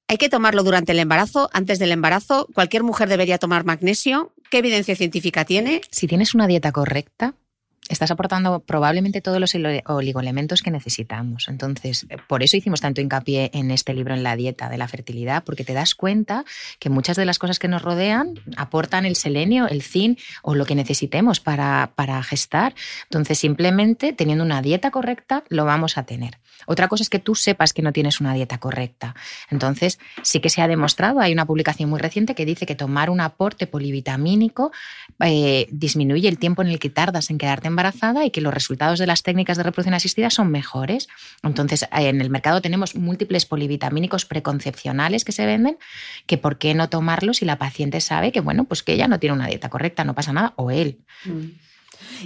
¿Hay 0.10 0.18
que 0.18 0.28
tomarlo 0.28 0.64
durante 0.64 0.92
el 0.92 1.00
embarazo, 1.00 1.50
antes 1.54 1.80
del 1.80 1.94
embarazo? 1.94 2.48
¿Cualquier 2.54 2.84
mujer 2.84 3.08
debería 3.08 3.38
tomar 3.38 3.64
magnesio? 3.64 4.34
¿Qué 4.52 4.58
evidencia 4.58 4.96
científica 4.96 5.46
tiene? 5.46 5.82
Si 5.90 6.08
tienes 6.08 6.36
una 6.36 6.46
dieta 6.46 6.74
correcta, 6.74 7.36
estás 7.90 8.12
aportando 8.12 8.60
probablemente 8.62 9.22
todos 9.22 9.40
los 9.40 9.54
oligoelementos 9.86 10.62
que 10.62 10.72
necesitamos. 10.72 11.48
Entonces, 11.48 12.06
eh, 12.10 12.18
por 12.28 12.44
eso 12.44 12.58
hicimos 12.58 12.82
tanto 12.82 13.02
hincapié 13.02 13.52
en 13.54 13.72
este 13.72 13.94
libro, 13.94 14.14
en 14.14 14.24
la 14.24 14.36
dieta 14.36 14.70
de 14.70 14.78
la 14.78 14.88
fertilidad, 14.88 15.44
porque 15.44 15.64
te 15.64 15.74
das 15.74 15.96
cuenta 15.96 16.46
que 16.80 16.90
muchas 16.90 17.18
de 17.18 17.26
las 17.26 17.40
cosas 17.40 17.60
que 17.60 17.68
nos 17.68 17.82
rodean 17.82 18.36
aportan 18.58 19.06
el 19.06 19.16
selenio, 19.16 19.68
el 19.68 19.82
zinc 19.82 20.20
o 20.42 20.56
lo 20.56 20.66
que 20.66 20.76
necesitemos 20.76 21.40
para, 21.40 21.92
para 21.96 22.22
gestar. 22.24 22.74
Entonces, 23.04 23.40
simplemente 23.40 24.14
teniendo 24.14 24.44
una 24.44 24.62
dieta 24.62 24.92
correcta, 24.92 25.44
lo 25.50 25.66
vamos 25.66 25.98
a 25.98 26.04
tener. 26.04 26.43
Otra 26.66 26.88
cosa 26.88 27.04
es 27.04 27.10
que 27.10 27.20
tú 27.20 27.36
sepas 27.36 27.74
que 27.74 27.82
no 27.82 27.94
tienes 27.94 28.22
una 28.22 28.34
dieta 28.34 28.60
correcta. 28.60 29.16
Entonces, 29.50 30.00
sí 30.22 30.40
que 30.40 30.50
se 30.50 30.62
ha 30.62 30.68
demostrado, 30.68 31.20
hay 31.20 31.34
una 31.34 31.46
publicación 31.46 31.90
muy 31.90 32.00
reciente 32.00 32.36
que 32.36 32.46
dice 32.46 32.66
que 32.66 32.76
tomar 32.76 33.10
un 33.10 33.22
aporte 33.22 33.68
polivitamínico 33.68 34.72
eh, 35.20 35.68
disminuye 35.72 36.28
el 36.28 36.38
tiempo 36.38 36.62
en 36.62 36.70
el 36.70 36.80
que 36.80 36.90
tardas 36.90 37.30
en 37.30 37.38
quedarte 37.38 37.68
embarazada 37.68 38.26
y 38.26 38.32
que 38.32 38.42
los 38.42 38.54
resultados 38.54 39.00
de 39.00 39.08
las 39.08 39.24
técnicas 39.24 39.58
de 39.58 39.64
reproducción 39.64 39.94
asistida 39.94 40.30
son 40.30 40.50
mejores. 40.52 41.08
Entonces, 41.44 41.86
en 41.92 42.22
el 42.22 42.30
mercado 42.30 42.62
tenemos 42.62 42.96
múltiples 42.96 43.46
polivitamínicos 43.46 44.26
preconcepcionales 44.26 45.26
que 45.26 45.32
se 45.32 45.46
venden, 45.46 45.78
que 46.26 46.38
por 46.38 46.58
qué 46.58 46.74
no 46.74 46.90
tomarlos 46.90 47.38
si 47.38 47.46
la 47.46 47.58
paciente 47.58 48.02
sabe 48.02 48.32
que, 48.32 48.42
bueno, 48.42 48.66
pues 48.66 48.84
que 48.84 48.94
ella 48.94 49.08
no 49.08 49.20
tiene 49.20 49.36
una 49.36 49.48
dieta 49.48 49.70
correcta, 49.70 50.04
no 50.04 50.16
pasa 50.16 50.34
nada, 50.34 50.54
o 50.56 50.72
él. 50.72 51.00
Mm. 51.26 51.73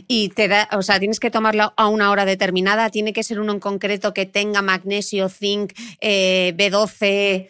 Y 0.07 0.29
te 0.29 0.47
da, 0.47 0.69
o 0.73 0.81
sea, 0.81 0.99
tienes 0.99 1.19
que 1.19 1.31
tomarlo 1.31 1.73
a 1.75 1.87
una 1.87 2.11
hora 2.11 2.25
determinada, 2.25 2.89
tiene 2.89 3.13
que 3.13 3.23
ser 3.23 3.39
uno 3.39 3.53
en 3.53 3.59
concreto 3.59 4.13
que 4.13 4.25
tenga 4.25 4.61
magnesio, 4.61 5.29
zinc, 5.29 5.73
eh, 6.01 6.53
B12. 6.57 7.49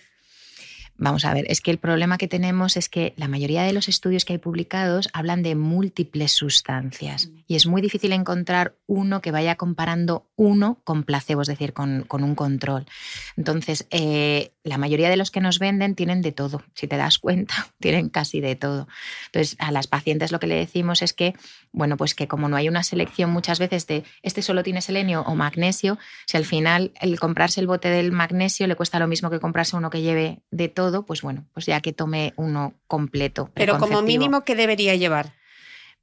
Vamos 0.99 1.25
a 1.25 1.33
ver, 1.33 1.45
es 1.47 1.61
que 1.61 1.69
el 1.69 1.77
problema 1.77 2.17
que 2.17 2.27
tenemos 2.27 2.75
es 2.75 2.89
que 2.89 3.13
la 3.17 3.27
mayoría 3.27 3.61
de 3.63 3.73
los 3.73 3.87
estudios 3.87 4.25
que 4.25 4.33
hay 4.33 4.39
publicados 4.39 5.09
hablan 5.13 5.43
de 5.43 5.53
múltiples 5.53 6.31
sustancias 6.31 7.29
y 7.47 7.55
es 7.55 7.67
muy 7.67 7.83
difícil 7.83 8.13
encontrar 8.13 8.73
uno 8.87 9.21
que 9.21 9.31
vaya 9.31 9.55
comparando 9.55 10.25
uno 10.35 10.79
con 10.83 11.03
placebo, 11.03 11.43
es 11.43 11.47
decir, 11.49 11.73
con, 11.73 12.07
un 12.09 12.33
control. 12.33 12.87
Entonces, 13.35 13.85
eh, 13.91 14.53
la 14.67 14.77
mayoría 14.77 15.09
de 15.09 15.17
los 15.17 15.31
que 15.31 15.41
nos 15.41 15.59
venden 15.59 15.95
tienen 15.95 16.21
de 16.21 16.31
todo, 16.31 16.61
si 16.73 16.87
te 16.87 16.97
das 16.97 17.17
cuenta, 17.19 17.67
tienen 17.79 18.09
casi 18.09 18.41
de 18.41 18.55
todo. 18.55 18.87
Entonces, 19.27 19.55
a 19.59 19.71
las 19.71 19.87
pacientes 19.87 20.31
lo 20.31 20.39
que 20.39 20.47
le 20.47 20.55
decimos 20.55 21.01
es 21.01 21.13
que, 21.13 21.33
bueno, 21.71 21.97
pues 21.97 22.15
que 22.15 22.27
como 22.27 22.49
no 22.49 22.55
hay 22.55 22.69
una 22.69 22.83
selección 22.83 23.29
muchas 23.31 23.59
veces 23.59 23.87
de 23.87 24.03
este 24.21 24.41
solo 24.41 24.63
tiene 24.63 24.81
selenio 24.81 25.21
o 25.21 25.35
magnesio, 25.35 25.97
si 26.25 26.37
al 26.37 26.45
final 26.45 26.91
el 27.01 27.19
comprarse 27.19 27.59
el 27.59 27.67
bote 27.67 27.89
del 27.89 28.11
magnesio 28.11 28.67
le 28.67 28.75
cuesta 28.75 28.99
lo 28.99 29.07
mismo 29.07 29.29
que 29.29 29.39
comprarse 29.39 29.75
uno 29.75 29.89
que 29.89 30.01
lleve 30.01 30.39
de 30.51 30.67
todo, 30.67 31.05
pues 31.05 31.21
bueno, 31.21 31.45
pues 31.53 31.65
ya 31.65 31.81
que 31.81 31.93
tome 31.93 32.33
uno 32.35 32.73
completo. 32.87 33.49
Pero 33.53 33.77
como 33.77 34.01
mínimo, 34.01 34.43
¿qué 34.43 34.55
debería 34.55 34.95
llevar? 34.95 35.33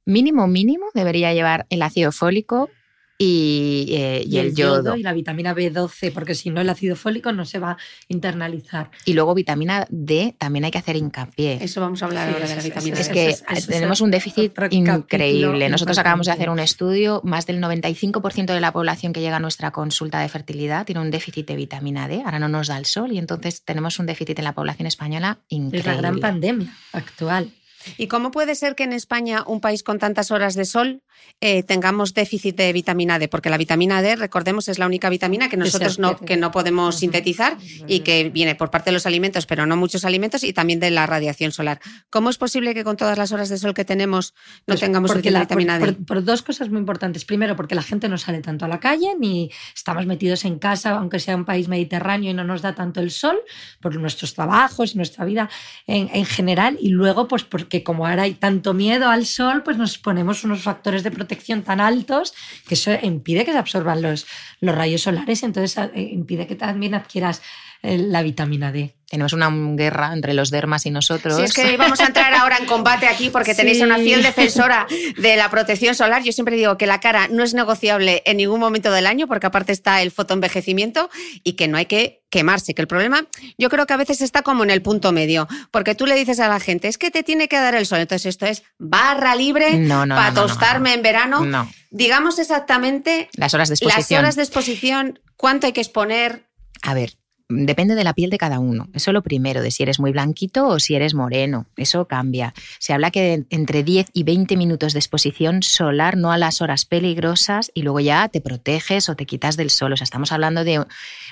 Mínimo, 0.05 0.47
mínimo, 0.47 0.85
debería 0.93 1.33
llevar 1.33 1.65
el 1.69 1.81
ácido 1.81 2.11
fólico, 2.11 2.69
y, 3.17 3.87
eh, 3.91 4.25
el, 4.31 4.55
yodo. 4.55 4.95
Y 4.95 5.03
la 5.03 5.13
vitamina 5.13 5.55
B12, 5.55 6.11
porque 6.13 6.35
si 6.35 6.49
no 6.49 6.61
el 6.61 6.69
ácido 6.69 6.95
fólico 6.95 7.31
no 7.31 7.45
se 7.45 7.59
va 7.59 7.71
a 7.71 7.77
internalizar. 8.07 8.91
Y 9.05 9.13
luego 9.13 9.33
vitamina 9.33 9.87
D 9.89 10.35
también 10.37 10.65
hay 10.65 10.71
que 10.71 10.77
hacer 10.77 10.95
hincapié. 10.95 11.59
Eso 11.61 11.81
vamos 11.81 12.01
a 12.03 12.05
hablar 12.05 12.29
ahora 12.29 12.47
de 12.47 12.55
la 12.55 12.61
vitamina 12.61 12.95
D. 12.95 13.01
Es 13.01 13.09
que 13.09 13.35
tenemos 13.67 14.01
un 14.01 14.11
déficit 14.11 14.53
increíble. 14.71 15.69
Nosotros 15.69 15.97
acabamos 15.97 16.27
de 16.27 16.33
hacer 16.33 16.49
un 16.49 16.59
estudio, 16.59 17.21
más 17.23 17.45
del 17.45 17.61
95% 17.61 18.53
de 18.53 18.59
la 18.59 18.73
población 18.73 19.13
que 19.13 19.21
llega 19.21 19.37
a 19.37 19.39
nuestra 19.39 19.71
consulta 19.71 20.19
de 20.19 20.29
fertilidad 20.29 20.85
tiene 20.85 21.01
un 21.01 21.11
déficit 21.11 21.47
de 21.47 21.55
vitamina 21.55 22.07
D, 22.07 22.21
ahora 22.25 22.39
no 22.39 22.47
nos 22.47 22.67
da 22.67 22.77
el 22.77 22.85
sol 22.85 23.11
y 23.11 23.17
entonces 23.17 23.63
tenemos 23.63 23.99
un 23.99 24.05
déficit 24.05 24.39
en 24.39 24.45
la 24.45 24.53
población 24.53 24.87
española 24.87 25.39
increíble. 25.49 25.79
Es 25.79 25.85
la 25.85 25.95
gran 25.95 26.19
pandemia 26.19 26.73
actual. 26.93 27.51
¿Y 27.97 28.07
cómo 28.07 28.31
puede 28.31 28.55
ser 28.55 28.75
que 28.75 28.83
en 28.83 28.93
España, 28.93 29.43
un 29.45 29.61
país 29.61 29.83
con 29.83 29.99
tantas 29.99 30.31
horas 30.31 30.55
de 30.55 30.65
sol, 30.65 31.01
eh, 31.41 31.63
tengamos 31.63 32.13
déficit 32.13 32.55
de 32.57 32.73
vitamina 32.73 33.19
D? 33.19 33.27
Porque 33.27 33.49
la 33.49 33.57
vitamina 33.57 34.01
D, 34.01 34.15
recordemos, 34.15 34.67
es 34.67 34.79
la 34.79 34.85
única 34.85 35.09
vitamina 35.09 35.49
que 35.49 35.57
nosotros 35.57 35.99
no, 35.99 36.17
que 36.17 36.37
no 36.37 36.51
podemos 36.51 36.97
sintetizar 36.97 37.57
y 37.87 37.99
que 38.01 38.29
viene 38.29 38.55
por 38.55 38.71
parte 38.71 38.89
de 38.89 38.93
los 38.93 39.05
alimentos, 39.05 39.45
pero 39.45 39.65
no 39.65 39.77
muchos 39.77 40.05
alimentos, 40.05 40.43
y 40.43 40.53
también 40.53 40.79
de 40.79 40.91
la 40.91 41.05
radiación 41.05 41.51
solar. 41.51 41.79
¿Cómo 42.09 42.29
es 42.29 42.37
posible 42.37 42.73
que 42.73 42.83
con 42.83 42.97
todas 42.97 43.17
las 43.17 43.31
horas 43.31 43.49
de 43.49 43.57
sol 43.57 43.73
que 43.73 43.85
tenemos 43.85 44.33
no 44.67 44.73
pues 44.73 44.79
tengamos 44.79 45.15
la, 45.23 45.41
vitamina 45.41 45.79
D? 45.79 45.93
Por, 45.93 46.23
dos 46.23 46.41
cosas 46.41 46.69
muy 46.69 46.79
importantes. 46.79 47.25
Primero, 47.25 47.55
porque 47.55 47.75
la 47.75 47.83
gente 47.83 48.09
no 48.09 48.17
sale 48.17 48.41
tanto 48.41 48.65
a 48.65 48.67
la 48.67 48.79
calle, 48.79 49.15
ni 49.19 49.51
estamos 49.75 50.05
metidos 50.05 50.45
en 50.45 50.59
casa, 50.59 50.91
aunque 50.91 51.19
sea 51.19 51.35
un 51.35 51.45
país 51.45 51.67
mediterráneo 51.67 52.31
y 52.31 52.33
no 52.33 52.43
nos 52.43 52.61
da 52.61 52.73
tanto 52.75 52.99
el 52.99 53.11
sol, 53.11 53.37
por 53.81 53.95
nuestros 53.95 54.33
trabajos, 54.33 54.95
nuestra 54.95 55.25
vida 55.25 55.49
en, 55.87 56.09
en 56.13 56.25
general. 56.25 56.77
Y 56.79 56.89
luego, 56.89 57.27
pues 57.27 57.43
porque 57.43 57.74
que 57.75 57.83
como 57.83 58.07
ahora 58.07 58.23
hay 58.23 58.35
tanto 58.35 58.73
miedo 58.73 59.09
al 59.09 59.25
sol, 59.25 59.61
pues 59.63 59.75
nos 59.75 59.97
ponemos 59.97 60.45
unos 60.45 60.61
factores 60.61 61.03
de 61.03 61.11
protección 61.11 61.61
tan 61.61 61.81
altos 61.81 62.33
que 62.67 62.75
eso 62.75 62.91
impide 63.01 63.43
que 63.43 63.51
se 63.51 63.57
absorban 63.57 64.01
los, 64.01 64.25
los 64.61 64.73
rayos 64.73 65.01
solares. 65.01 65.41
Y 65.41 65.45
entonces 65.45 65.77
eh, 65.93 66.09
impide 66.13 66.47
que 66.47 66.55
también 66.55 66.95
adquieras 66.95 67.41
la 67.85 68.21
vitamina 68.21 68.71
D. 68.71 68.95
Tenemos 69.07 69.33
una 69.33 69.51
guerra 69.75 70.11
entre 70.13 70.33
los 70.33 70.49
dermas 70.49 70.85
y 70.85 70.91
nosotros. 70.91 71.37
Sí, 71.37 71.43
es 71.43 71.53
que 71.53 71.77
vamos 71.77 71.99
a 71.99 72.07
entrar 72.07 72.33
ahora 72.33 72.57
en 72.57 72.65
combate 72.65 73.07
aquí 73.07 73.29
porque 73.29 73.53
tenéis 73.55 73.81
una 73.81 73.97
fiel 73.97 74.23
defensora 74.23 74.87
de 75.17 75.35
la 75.35 75.49
protección 75.49 75.93
solar. 75.93 76.23
Yo 76.23 76.31
siempre 76.31 76.55
digo 76.55 76.77
que 76.77 76.87
la 76.87 76.99
cara 76.99 77.27
no 77.27 77.43
es 77.43 77.53
negociable 77.53 78.23
en 78.25 78.37
ningún 78.37 78.59
momento 78.59 78.91
del 78.91 79.05
año 79.05 79.27
porque 79.27 79.47
aparte 79.47 79.71
está 79.71 80.01
el 80.01 80.11
fotoenvejecimiento 80.11 81.09
y 81.43 81.53
que 81.53 81.67
no 81.67 81.77
hay 81.77 81.85
que 81.85 82.23
quemarse, 82.29 82.73
que 82.73 82.81
el 82.81 82.87
problema 82.87 83.27
yo 83.57 83.69
creo 83.69 83.85
que 83.85 83.93
a 83.93 83.97
veces 83.97 84.21
está 84.21 84.41
como 84.41 84.63
en 84.63 84.71
el 84.71 84.81
punto 84.81 85.13
medio, 85.13 85.47
porque 85.71 85.95
tú 85.95 86.05
le 86.05 86.15
dices 86.15 86.39
a 86.41 86.49
la 86.49 86.59
gente, 86.59 86.89
es 86.89 86.97
que 86.97 87.09
te 87.09 87.23
tiene 87.23 87.47
que 87.47 87.57
dar 87.57 87.75
el 87.75 87.85
sol, 87.85 87.99
entonces 87.99 88.25
esto 88.25 88.45
es 88.45 88.63
barra 88.77 89.35
libre 89.35 89.87
para 89.87 90.33
tostarme 90.33 90.93
en 90.93 91.01
verano. 91.01 91.69
Digamos 91.91 92.39
exactamente 92.39 93.29
las 93.37 93.53
horas 93.53 93.69
de 93.69 93.75
exposición. 93.75 94.17
Las 94.17 94.19
horas 94.19 94.35
de 94.35 94.41
exposición, 94.41 95.19
cuánto 95.37 95.67
hay 95.67 95.73
que 95.73 95.79
exponer. 95.79 96.49
A 96.81 96.93
ver, 96.93 97.13
Depende 97.47 97.93
de 97.93 98.03
la 98.03 98.13
piel 98.13 98.31
de 98.31 98.39
cada 98.39 98.57
uno. 98.57 98.87
Eso 98.93 99.11
es 99.11 99.13
lo 99.13 99.21
primero, 99.21 99.61
de 99.61 99.69
si 99.69 99.83
eres 99.83 99.99
muy 99.99 100.11
blanquito 100.11 100.67
o 100.67 100.79
si 100.79 100.95
eres 100.95 101.13
moreno. 101.13 101.67
Eso 101.77 102.07
cambia. 102.07 102.55
Se 102.79 102.91
habla 102.91 103.11
que 103.11 103.45
entre 103.51 103.83
10 103.83 104.07
y 104.13 104.23
20 104.23 104.57
minutos 104.57 104.93
de 104.93 104.99
exposición 104.99 105.61
solar, 105.61 106.17
no 106.17 106.31
a 106.31 106.39
las 106.39 106.61
horas 106.63 106.85
peligrosas, 106.85 107.71
y 107.75 107.83
luego 107.83 107.99
ya 107.99 108.27
te 108.29 108.41
proteges 108.41 109.09
o 109.09 109.15
te 109.15 109.27
quitas 109.27 109.57
del 109.57 109.69
sol. 109.69 109.93
O 109.93 109.97
sea, 109.97 110.05
estamos 110.05 110.31
hablando 110.31 110.63
de 110.63 110.83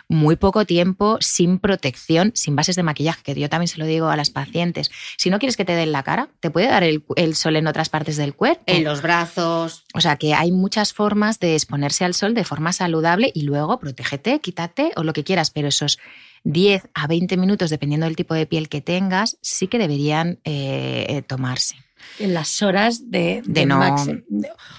muy 0.08 0.36
poco 0.36 0.66
tiempo 0.66 1.18
sin 1.20 1.58
protección, 1.58 2.32
sin 2.36 2.56
bases 2.56 2.76
de 2.76 2.84
maquillaje, 2.84 3.24
que 3.24 3.34
yo 3.34 3.50
también 3.50 3.68
se 3.68 3.80
lo 3.80 3.88
digo 3.88 4.10
a 4.10 4.16
las 4.16 4.30
pacientes. 4.30 4.92
Si 5.18 5.32
no 5.32 5.40
quieres 5.40 5.58
que 5.58 5.66
te 5.66 5.74
den 5.74 5.92
la 5.92 6.04
cara, 6.04 6.30
te 6.42 6.52
puede 6.52 6.68
dar 6.68 6.84
el, 6.84 7.04
el 7.16 7.36
sol 7.36 7.56
en 7.56 7.66
otras 7.66 7.90
partes 7.90 8.18
del 8.18 8.36
cuerpo. 8.36 8.62
En 8.68 8.84
los 8.84 9.02
brazos. 9.02 9.84
O 9.96 10.02
sea, 10.02 10.18
que 10.18 10.36
hay 10.36 10.52
muchas 10.52 10.94
formas 10.94 11.40
de 11.40 11.56
exponerse 11.56 12.06
al 12.06 12.14
sol 12.14 12.36
de 12.36 12.44
forma 12.44 12.72
saludable 12.72 13.32
y 13.34 13.42
luego 13.42 13.80
protégete, 13.80 14.40
quítate 14.42 14.92
o 14.96 15.04
lo 15.04 15.14
que 15.14 15.24
quieras, 15.24 15.50
pero 15.50 15.70
esos 15.70 15.98
10 16.44 16.90
a 16.94 17.08
20 17.08 17.38
minutos, 17.38 17.70
dependiendo 17.70 18.06
del 18.06 18.16
tipo 18.16 18.34
de 18.34 18.46
piel 18.46 18.70
que 18.70 18.82
tengas, 18.82 19.38
sí 19.42 19.68
que 19.68 19.78
deberían 19.78 20.40
eh, 20.44 21.06
eh, 21.10 21.22
tomarse 21.22 21.76
en 22.20 22.34
las 22.34 22.62
horas 22.62 23.10
de, 23.10 23.42
de, 23.46 23.66
no, 23.66 23.80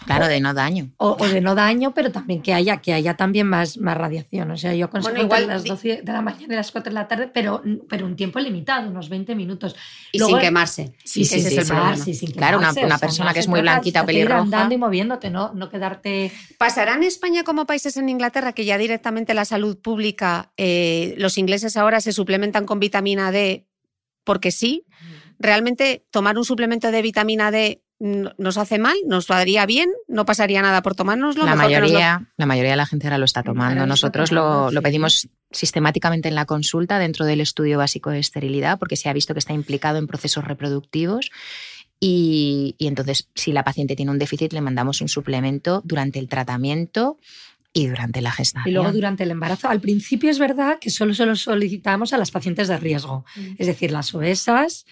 claro, 0.06 0.28
de 0.28 0.40
no 0.40 0.54
daño. 0.54 0.90
O, 0.98 1.16
de 1.16 1.40
no 1.40 1.54
daño, 1.54 1.92
pero 1.92 2.12
también 2.12 2.42
que 2.42 2.54
haya, 2.54 2.78
que 2.78 2.92
haya 2.92 3.14
también 3.14 3.46
más, 3.46 3.76
más 3.78 3.96
radiación. 3.96 4.50
O 4.50 4.56
sea, 4.56 4.74
yo 4.74 4.88
consigo 4.88 5.16
igual, 5.16 5.46
las 5.46 5.64
12 5.64 6.02
de 6.02 6.12
la 6.12 6.22
mañana 6.22 6.54
y 6.54 6.56
las 6.56 6.70
4 6.70 6.90
de 6.90 6.94
la 6.94 7.08
tarde, 7.08 7.30
pero, 7.32 7.62
pero 7.88 8.06
un 8.06 8.16
tiempo 8.16 8.38
limitado, 8.38 8.88
unos 8.88 9.08
20 9.08 9.34
minutos. 9.34 9.74
Y 10.12 10.20
sin 10.20 10.38
quemarse. 10.38 10.94
Sí, 11.04 11.24
sí, 11.24 11.40
sí, 11.40 12.32
Claro, 12.32 12.58
una, 12.58 12.98
persona 12.98 13.32
que 13.32 13.40
es 13.40 13.48
muy 13.48 13.60
blanquita 13.60 14.02
o 14.02 14.06
pelirroja. 14.06 14.40
andando 14.40 14.74
y 14.74 14.78
moviéndote, 14.78 15.30
no, 15.30 15.52
no 15.54 15.68
quedarte... 15.70 16.32
¿Pasará 16.58 16.94
en 16.94 17.02
España 17.02 17.42
como 17.42 17.66
países 17.66 17.96
en 17.96 18.08
Inglaterra 18.08 18.52
que 18.52 18.64
ya 18.64 18.78
directamente 18.78 19.34
la 19.34 19.44
salud 19.44 19.78
pública, 19.78 20.52
eh, 20.56 21.14
los 21.18 21.38
ingleses 21.38 21.76
ahora 21.76 22.00
se 22.00 22.12
suplementan 22.12 22.66
con 22.66 22.80
vitamina 22.80 23.30
D 23.30 23.66
porque 24.24 24.50
sí? 24.50 24.86
Realmente 25.44 26.04
tomar 26.10 26.36
un 26.38 26.44
suplemento 26.44 26.90
de 26.90 27.02
vitamina 27.02 27.50
D 27.50 27.82
nos 28.00 28.58
hace 28.58 28.78
mal, 28.78 28.96
nos 29.06 29.30
haría 29.30 29.64
bien, 29.66 29.88
no 30.08 30.26
pasaría 30.26 30.60
nada 30.60 30.82
por 30.82 30.94
tomárnoslo. 30.94 31.44
La 31.44 31.54
mayoría, 31.54 32.28
la 32.36 32.46
mayoría 32.46 32.72
de 32.72 32.76
la 32.76 32.86
gente 32.86 33.06
ahora 33.06 33.18
lo 33.18 33.24
está 33.24 33.42
tomando. 33.42 33.86
Nosotros 33.86 34.32
lo, 34.32 34.70
pedimos 34.82 35.28
sistemáticamente 35.50 36.28
en 36.28 36.34
la 36.34 36.44
consulta 36.44 36.98
dentro 36.98 37.24
del 37.24 37.40
estudio 37.40 37.78
básico 37.78 38.10
de 38.10 38.18
esterilidad 38.18 38.78
porque 38.78 38.96
se 38.96 39.08
ha 39.08 39.12
visto 39.12 39.32
que 39.32 39.38
está 39.38 39.52
implicado 39.52 39.98
en 39.98 40.06
procesos 40.06 40.44
reproductivos. 40.44 41.30
Y, 42.00 42.74
y 42.78 42.88
entonces, 42.88 43.30
si 43.34 43.52
la 43.52 43.64
paciente 43.64 43.96
tiene 43.96 44.10
un 44.10 44.18
déficit, 44.18 44.52
le 44.52 44.60
mandamos 44.60 45.00
un 45.00 45.08
suplemento 45.08 45.80
durante 45.84 46.18
el 46.18 46.28
tratamiento 46.28 47.18
y 47.72 47.88
durante 47.88 48.20
la 48.20 48.30
gestación. 48.30 48.70
Y 48.70 48.74
luego 48.74 48.92
durante 48.92 49.24
el 49.24 49.32
embarazo. 49.32 49.68
Al 49.68 49.80
principio 49.80 50.30
es 50.30 50.38
verdad 50.38 50.78
que 50.80 50.90
solo 50.90 51.12
se 51.12 51.26
lo 51.26 51.34
solicitamos 51.36 52.12
a 52.12 52.18
las 52.18 52.30
pacientes 52.30 52.68
de 52.68 52.76
riesgo, 52.76 53.24
mm. 53.34 53.54
es 53.58 53.66
decir, 53.66 53.90
las 53.90 54.14
obesas, 54.14 54.86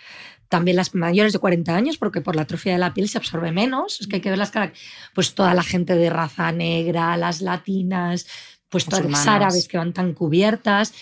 también 0.53 0.77
las 0.77 0.95
mayores 0.95 1.33
de 1.33 1.39
40 1.39 1.75
años, 1.75 1.97
porque 1.97 2.21
por 2.21 2.37
la 2.37 2.43
atrofia 2.43 2.73
de 2.73 2.79
la 2.79 2.93
piel 2.93 3.09
se 3.09 3.17
absorbe 3.17 3.53
menos. 3.53 4.03
Es 4.03 4.07
que 4.07 4.17
hay 4.17 4.21
que 4.21 4.29
ver 4.29 4.37
las 4.37 4.51
caras. 4.51 4.79
Pues 5.15 5.35
toda 5.35 5.55
la 5.55 5.63
gente 5.63 5.97
de 5.97 6.11
raza 6.11 6.53
negra, 6.53 7.17
las 7.17 7.41
latinas, 7.41 8.27
pues 8.69 8.85
todas 8.85 9.03
las 9.07 9.27
árabes 9.27 9.67
que 9.67 9.79
van 9.79 9.95
tan 9.95 10.13
cubiertas, 10.13 10.93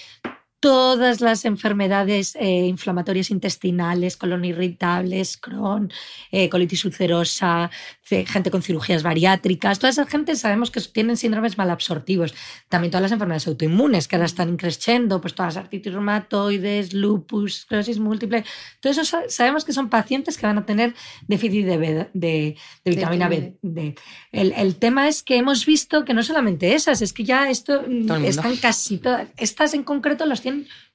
todas 0.60 1.22
las 1.22 1.46
enfermedades 1.46 2.36
eh, 2.36 2.66
inflamatorias 2.66 3.30
intestinales, 3.30 4.16
colon 4.16 4.44
irritables, 4.44 5.38
Crohn, 5.38 5.90
eh, 6.30 6.50
colitis 6.50 6.84
ulcerosa, 6.84 7.70
gente 8.04 8.50
con 8.50 8.62
cirugías 8.62 9.02
bariátricas, 9.02 9.78
toda 9.78 9.90
esa 9.90 10.04
gente 10.04 10.36
sabemos 10.36 10.70
que 10.70 10.80
tienen 10.80 11.16
síndromes 11.16 11.56
malabsortivos. 11.56 12.34
También 12.68 12.90
todas 12.90 13.02
las 13.02 13.12
enfermedades 13.12 13.46
autoinmunes 13.46 14.06
que 14.06 14.16
ahora 14.16 14.26
están 14.26 14.56
creciendo, 14.56 15.20
pues 15.20 15.34
todas 15.34 15.54
las 15.54 15.64
artritis 15.64 15.92
reumatoides, 15.92 16.92
lupus, 16.92 17.60
esclerosis 17.60 17.98
múltiple, 17.98 18.44
todo 18.80 18.92
eso 18.92 19.04
sabemos 19.28 19.64
que 19.64 19.72
son 19.72 19.88
pacientes 19.88 20.36
que 20.36 20.46
van 20.46 20.58
a 20.58 20.66
tener 20.66 20.94
déficit 21.26 21.66
de, 21.66 22.56
vitamina 22.84 23.28
B. 23.28 23.94
El, 24.32 24.52
el, 24.52 24.76
tema 24.76 25.08
es 25.08 25.22
que 25.22 25.36
hemos 25.36 25.64
visto 25.64 26.04
que 26.04 26.12
no 26.12 26.22
solamente 26.22 26.74
esas, 26.74 27.00
es 27.02 27.12
que 27.12 27.24
ya 27.24 27.48
esto 27.48 27.84
están 28.24 28.56
casi 28.56 28.98
todas, 28.98 29.28
estas 29.36 29.74
en 29.74 29.84
concreto 29.84 30.26
las 30.26 30.40
tienen 30.40 30.49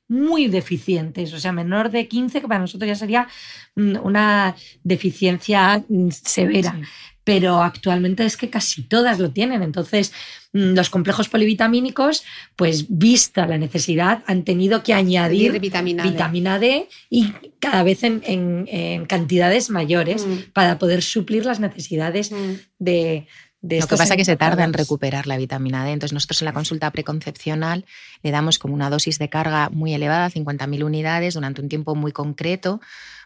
muy 0.07 0.47
deficientes, 0.47 1.33
o 1.33 1.39
sea, 1.39 1.51
menor 1.51 1.89
de 1.89 2.07
15, 2.07 2.41
que 2.41 2.47
para 2.47 2.59
nosotros 2.59 2.87
ya 2.87 2.95
sería 2.95 3.27
mm, 3.75 3.97
una 4.03 4.55
deficiencia 4.83 5.83
mm, 5.87 6.09
severa. 6.09 6.79
Pero 7.23 7.63
actualmente 7.63 8.23
es 8.23 8.37
que 8.37 8.51
casi 8.51 8.83
todas 8.83 9.17
lo 9.17 9.31
tienen. 9.31 9.63
Entonces, 9.63 10.13
mm, 10.53 10.75
los 10.75 10.91
complejos 10.91 11.27
polivitamínicos, 11.27 12.23
pues 12.55 12.85
vista 12.87 13.47
la 13.47 13.57
necesidad, 13.57 14.23
han 14.27 14.43
tenido 14.43 14.83
que 14.83 14.93
añadir 14.93 15.59
vitamina, 15.59 16.59
D. 16.59 16.87
y 17.09 17.33
cada 17.59 17.81
vez 17.81 18.03
en, 18.03 19.05
cantidades 19.07 19.71
mayores 19.71 20.27
para 20.53 20.77
poder 20.77 21.01
suplir 21.01 21.47
las 21.47 21.59
necesidades 21.59 22.31
de, 22.77 23.25
de 23.65 23.79
Lo 23.79 23.87
que 23.87 23.97
pasa 23.97 24.13
es 24.13 24.17
que 24.17 24.25
se 24.25 24.37
tarda 24.37 24.63
en 24.63 24.73
recuperar 24.73 25.25
la 25.25 25.37
vitamina 25.37 25.83
D. 25.83 25.91
Entonces, 25.91 26.13
nosotros 26.13 26.41
en 26.41 26.45
la 26.45 26.53
consulta 26.53 26.91
preconcepcional 26.91 27.85
le 28.21 28.31
damos 28.31 28.59
como 28.59 28.75
una 28.75 28.91
dosis 28.91 29.17
de 29.17 29.27
carga 29.27 29.69
muy 29.69 29.93
elevada, 29.93 30.29
50.000 30.29 30.83
unidades, 30.83 31.33
durante 31.33 31.61
un 31.61 31.69
tiempo 31.69 31.95
muy 31.95 32.11
concreto 32.11 32.79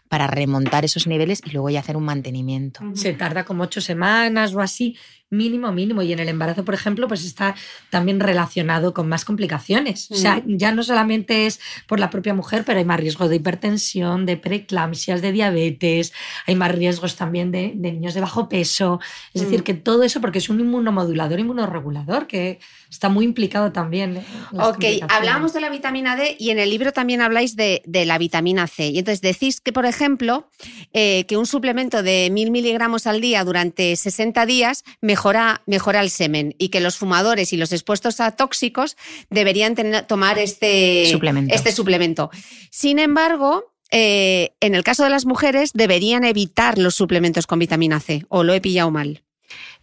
para 0.08 0.26
remontar 0.26 0.84
esos 0.84 1.06
niveles 1.06 1.42
y 1.44 1.50
luego 1.50 1.68
ya 1.70 1.80
hacer 1.80 1.96
un 1.96 2.04
mantenimiento. 2.04 2.80
Se 2.94 3.12
tarda 3.12 3.44
como 3.44 3.64
ocho 3.64 3.80
semanas 3.80 4.54
o 4.54 4.60
así, 4.60 4.96
mínimo, 5.30 5.72
mínimo. 5.72 6.02
Y 6.02 6.12
en 6.12 6.18
el 6.18 6.28
embarazo, 6.28 6.64
por 6.64 6.74
ejemplo, 6.74 7.08
pues 7.08 7.24
está 7.24 7.54
también 7.88 8.20
relacionado 8.20 8.92
con 8.92 9.08
más 9.08 9.24
complicaciones. 9.24 10.10
O 10.10 10.16
sea, 10.16 10.42
ya 10.46 10.72
no 10.72 10.82
solamente 10.82 11.46
es 11.46 11.60
por 11.86 12.00
la 12.00 12.10
propia 12.10 12.34
mujer, 12.34 12.64
pero 12.66 12.78
hay 12.78 12.84
más 12.84 13.00
riesgo 13.00 13.28
de 13.28 13.36
hipertensión, 13.36 14.26
de 14.26 14.36
preeclampsias, 14.36 15.22
de 15.22 15.32
diabetes, 15.32 16.12
hay 16.46 16.56
más 16.56 16.72
riesgos 16.72 17.16
también 17.16 17.50
de, 17.50 17.74
niños 17.74 18.14
de 18.14 18.20
bajo 18.20 18.48
peso. 18.48 19.00
Es 19.32 19.42
decir, 19.42 19.60
mm. 19.60 19.64
que 19.64 19.74
todo 19.74 20.02
eso, 20.02 20.20
porque 20.20 20.38
es 20.38 20.48
un 20.48 20.60
inmunomodulador, 20.60 21.38
inmunoregulador, 21.38 22.26
que 22.26 22.58
está 22.90 23.08
muy 23.08 23.24
implicado 23.24 23.72
también. 23.72 24.24
ok, 24.52 24.84
hablamos 25.08 25.52
de 25.52 25.60
la 25.60 25.70
vitamina 25.70 26.16
D 26.16 26.36
y 26.38 26.50
en 26.50 26.58
el 26.58 26.70
libro 26.70 26.92
también 26.92 27.20
habláis 27.20 27.56
de, 27.56 27.82
la 27.86 28.18
vitamina 28.18 28.66
C. 28.66 28.88
Y 28.88 28.98
entonces 28.98 29.20
decís 29.20 29.60
que, 29.60 29.72
por 29.72 29.86
ejemplo, 29.86 30.48
eh, 30.92 31.24
que 31.26 31.36
un 31.36 31.46
suplemento 31.46 32.02
de 32.02 32.30
mil 32.32 32.50
miligramos 32.50 33.06
al 33.06 33.20
día 33.20 33.44
durante 33.44 33.94
60 33.94 34.44
días 34.46 34.84
mejora, 35.00 35.19
mejora 35.66 36.00
el 36.00 36.10
semen 36.10 36.54
y 36.58 36.68
que 36.68 36.80
los 36.80 36.96
fumadores 36.96 37.52
y 37.52 37.56
los 37.56 37.72
expuestos 37.72 38.20
a 38.20 38.32
tóxicos 38.32 38.96
deberían 39.28 39.74
tomar 40.06 40.38
este 40.38 41.06
suplemento. 41.10 41.54
este 41.54 41.72
suplemento. 41.72 42.30
Sin 42.70 42.98
embargo, 42.98 43.72
eh, 43.90 44.54
en 44.60 44.74
el 44.74 44.84
caso 44.84 45.04
de 45.04 45.10
las 45.10 45.26
mujeres 45.26 45.72
deberían 45.74 46.24
evitar 46.24 46.78
los 46.78 46.94
suplementos 46.94 47.46
con 47.46 47.58
vitamina 47.58 48.00
C, 48.00 48.24
o 48.28 48.44
lo 48.44 48.54
he 48.54 48.60
pillado 48.60 48.90
mal. 48.90 49.22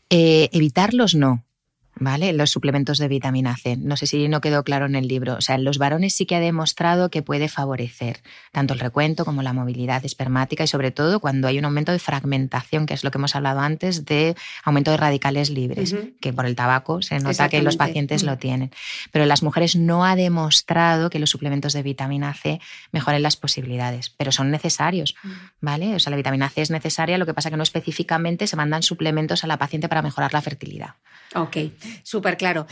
Eh, 0.09 0.49
evitarlos 0.53 1.15
no. 1.15 1.46
¿Vale? 1.99 2.33
Los 2.33 2.51
suplementos 2.51 2.97
de 2.97 3.07
vitamina 3.07 3.55
C. 3.55 3.77
No 3.77 3.97
sé 3.97 4.07
si 4.07 4.27
no 4.27 4.41
quedó 4.41 4.63
claro 4.63 4.85
en 4.85 4.95
el 4.95 5.07
libro. 5.07 5.35
O 5.35 5.41
sea, 5.41 5.55
en 5.55 5.63
los 5.63 5.77
varones 5.77 6.13
sí 6.13 6.25
que 6.25 6.35
ha 6.35 6.39
demostrado 6.39 7.09
que 7.09 7.21
puede 7.21 7.49
favorecer 7.49 8.21
tanto 8.51 8.73
el 8.73 8.79
recuento 8.79 9.25
como 9.25 9.41
la 9.41 9.53
movilidad 9.53 10.05
espermática 10.05 10.63
y 10.63 10.67
sobre 10.67 10.91
todo 10.91 11.19
cuando 11.19 11.47
hay 11.47 11.59
un 11.59 11.65
aumento 11.65 11.91
de 11.91 11.99
fragmentación, 11.99 12.85
que 12.85 12.93
es 12.93 13.03
lo 13.03 13.11
que 13.11 13.17
hemos 13.17 13.35
hablado 13.35 13.59
antes, 13.59 14.05
de 14.05 14.35
aumento 14.63 14.91
de 14.91 14.97
radicales 14.97 15.49
libres, 15.49 15.95
que 16.19 16.33
por 16.33 16.45
el 16.45 16.55
tabaco 16.55 17.01
se 17.01 17.19
nota 17.19 17.49
que 17.49 17.61
los 17.61 17.77
pacientes 17.77 18.23
lo 18.23 18.37
tienen. 18.37 18.71
Pero 19.11 19.23
en 19.23 19.29
las 19.29 19.43
mujeres 19.43 19.75
no 19.75 20.05
ha 20.05 20.15
demostrado 20.15 21.09
que 21.09 21.19
los 21.19 21.29
suplementos 21.29 21.73
de 21.73 21.83
vitamina 21.83 22.33
C 22.33 22.59
mejoren 22.91 23.23
las 23.23 23.37
posibilidades, 23.37 24.09
pero 24.09 24.31
son 24.31 24.51
necesarios, 24.51 25.15
¿vale? 25.61 25.95
O 25.95 25.99
sea, 25.99 26.11
la 26.11 26.17
vitamina 26.17 26.49
C 26.49 26.61
es 26.61 26.71
necesaria, 26.71 27.17
lo 27.17 27.25
que 27.25 27.33
pasa 27.33 27.49
que 27.49 27.57
no 27.57 27.63
específicamente 27.63 28.47
se 28.47 28.55
mandan 28.55 28.83
suplementos 28.83 29.43
a 29.43 29.47
la 29.47 29.57
paciente 29.57 29.89
para 29.89 30.01
mejorar 30.01 30.33
la 30.33 30.41
fertilidad. 30.41 30.95
Ok. 31.35 31.57
Súper 32.03 32.37
claro. 32.37 32.67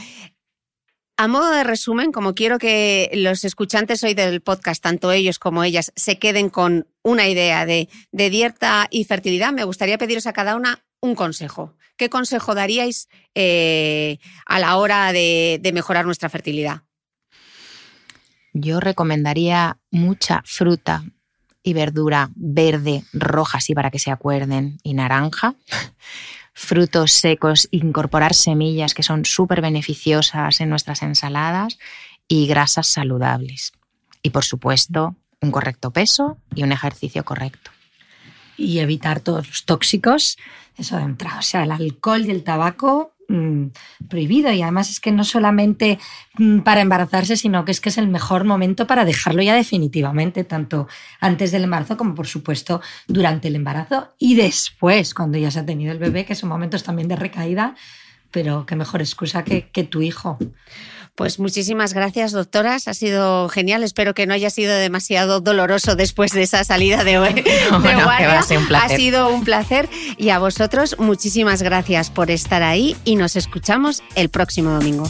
A 1.18 1.30
modo 1.30 1.50
de 1.52 1.64
resumen, 1.64 2.12
como 2.12 2.36
quiero 2.36 2.58
que 2.60 3.10
los 3.14 3.46
escuchantes 3.46 4.04
hoy 4.04 4.14
del 4.14 4.42
podcast, 4.42 4.84
tanto 4.84 5.14
ellos 5.14 5.40
como 5.40 5.64
ellas, 5.64 5.94
se 5.96 6.20
queden 6.20 6.50
con 6.50 6.88
una 7.04 7.30
idea 7.30 7.66
de, 7.66 7.88
dieta 8.12 8.88
y 8.92 9.06
fertilidad, 9.06 9.54
me 9.54 9.64
gustaría 9.64 9.98
pediros 9.98 10.28
a 10.28 10.34
cada 10.34 10.58
una 10.58 10.84
un 11.00 11.16
consejo. 11.16 11.74
¿Qué 11.96 12.10
consejo 12.10 12.54
daríais 12.54 13.08
eh, 13.34 14.18
a 14.46 14.60
la 14.60 14.76
hora 14.76 15.14
de, 15.14 15.60
de 15.62 15.72
mejorar 15.72 16.06
nuestra 16.06 16.28
fertilidad? 16.28 16.82
Yo 18.52 18.82
recomendaría 18.82 19.78
mucha 19.92 20.42
fruta 20.46 21.06
y 21.64 21.74
verdura 21.74 22.30
verde, 22.36 23.04
roja, 23.14 23.60
así 23.60 23.74
para 23.74 23.90
que 23.90 24.00
se 24.00 24.12
acuerden, 24.12 24.80
y 24.84 24.94
naranja 24.94 25.56
frutos 26.56 27.12
secos, 27.12 27.68
incorporar 27.70 28.34
semillas 28.34 28.94
que 28.94 29.04
son 29.04 29.26
súper 29.26 29.62
beneficiosas 29.62 30.62
en 30.62 30.70
nuestras 30.70 31.04
ensaladas 31.04 31.78
y 32.30 32.48
grasas 32.48 32.88
saludables. 32.88 33.74
Y 34.24 34.30
por 34.32 34.46
supuesto, 34.46 35.16
un 35.42 35.52
correcto 35.52 35.92
peso 35.92 36.38
y 36.56 36.64
un 36.64 36.72
ejercicio 36.72 37.26
correcto. 37.26 37.72
Y 38.58 38.80
evitar 38.80 39.20
todos 39.20 39.48
los 39.48 39.66
tóxicos, 39.66 40.38
eso 40.78 40.96
de 40.96 41.04
entrada, 41.04 41.40
o 41.40 41.44
sea, 41.44 41.64
el 41.64 41.72
alcohol 41.72 42.26
y 42.26 42.32
el 42.32 42.44
tabaco 42.44 43.15
Mm, 43.28 43.70
prohibido 44.08 44.52
y 44.52 44.62
además 44.62 44.92
es 44.92 45.00
que 45.00 45.12
no 45.12 45.24
solamente 45.24 45.98
mm, 46.38 46.60
para 46.60 46.82
embarazarse, 46.82 47.36
sino 47.38 47.66
que 47.66 47.72
es 47.72 47.82
que 47.82 47.90
es 47.90 47.98
el 47.98 48.08
mejor 48.08 48.44
momento 48.44 48.86
para 48.86 49.04
dejarlo 49.04 49.42
ya 49.42 49.56
definitivamente, 49.56 50.44
tanto 50.44 50.88
antes 51.20 51.52
del 51.52 51.64
embarazo 51.64 51.98
como 51.98 52.14
por 52.14 52.28
supuesto 52.28 52.82
durante 53.08 53.48
el 53.48 53.56
embarazo 53.56 54.14
y 54.20 54.36
después, 54.36 55.16
cuando 55.16 55.40
ya 55.40 55.50
se 55.50 55.60
ha 55.60 55.66
tenido 55.66 55.92
el 55.92 55.98
bebé, 55.98 56.26
que 56.26 56.36
son 56.36 56.50
momentos 56.50 56.84
también 56.84 57.08
de 57.08 57.16
recaída, 57.16 57.74
pero 58.30 58.68
qué 58.68 58.76
mejor 58.76 59.02
excusa 59.02 59.44
que, 59.44 59.70
que 59.70 59.84
tu 59.84 60.04
hijo. 60.04 60.38
Pues 61.16 61.40
muchísimas 61.40 61.94
gracias, 61.94 62.34
doctoras. 62.34 62.90
Ha 62.90 62.94
sido 62.94 63.48
genial. 63.48 63.84
Espero 63.84 64.14
que 64.14 64.28
no 64.28 64.34
haya 64.34 64.50
sido 64.50 64.76
demasiado 64.76 65.40
doloroso 65.40 65.96
después 65.96 66.34
de 66.34 66.44
esa 66.44 66.64
salida 66.66 67.06
de, 67.06 67.18
hoy. 67.20 67.44
Ha 68.76 68.90
sido 68.90 69.30
un 69.30 69.46
placer. 69.46 69.90
Y 70.18 70.30
a 70.30 70.40
vosotros, 70.40 70.98
muchísimas 71.00 71.62
gracias 71.62 72.10
por 72.10 72.32
estar 72.32 72.64
ahí 72.64 72.98
y 73.06 73.16
nos 73.16 73.38
escuchamos 73.38 74.04
el 74.16 74.28
próximo 74.30 74.72
domingo. 74.72 75.10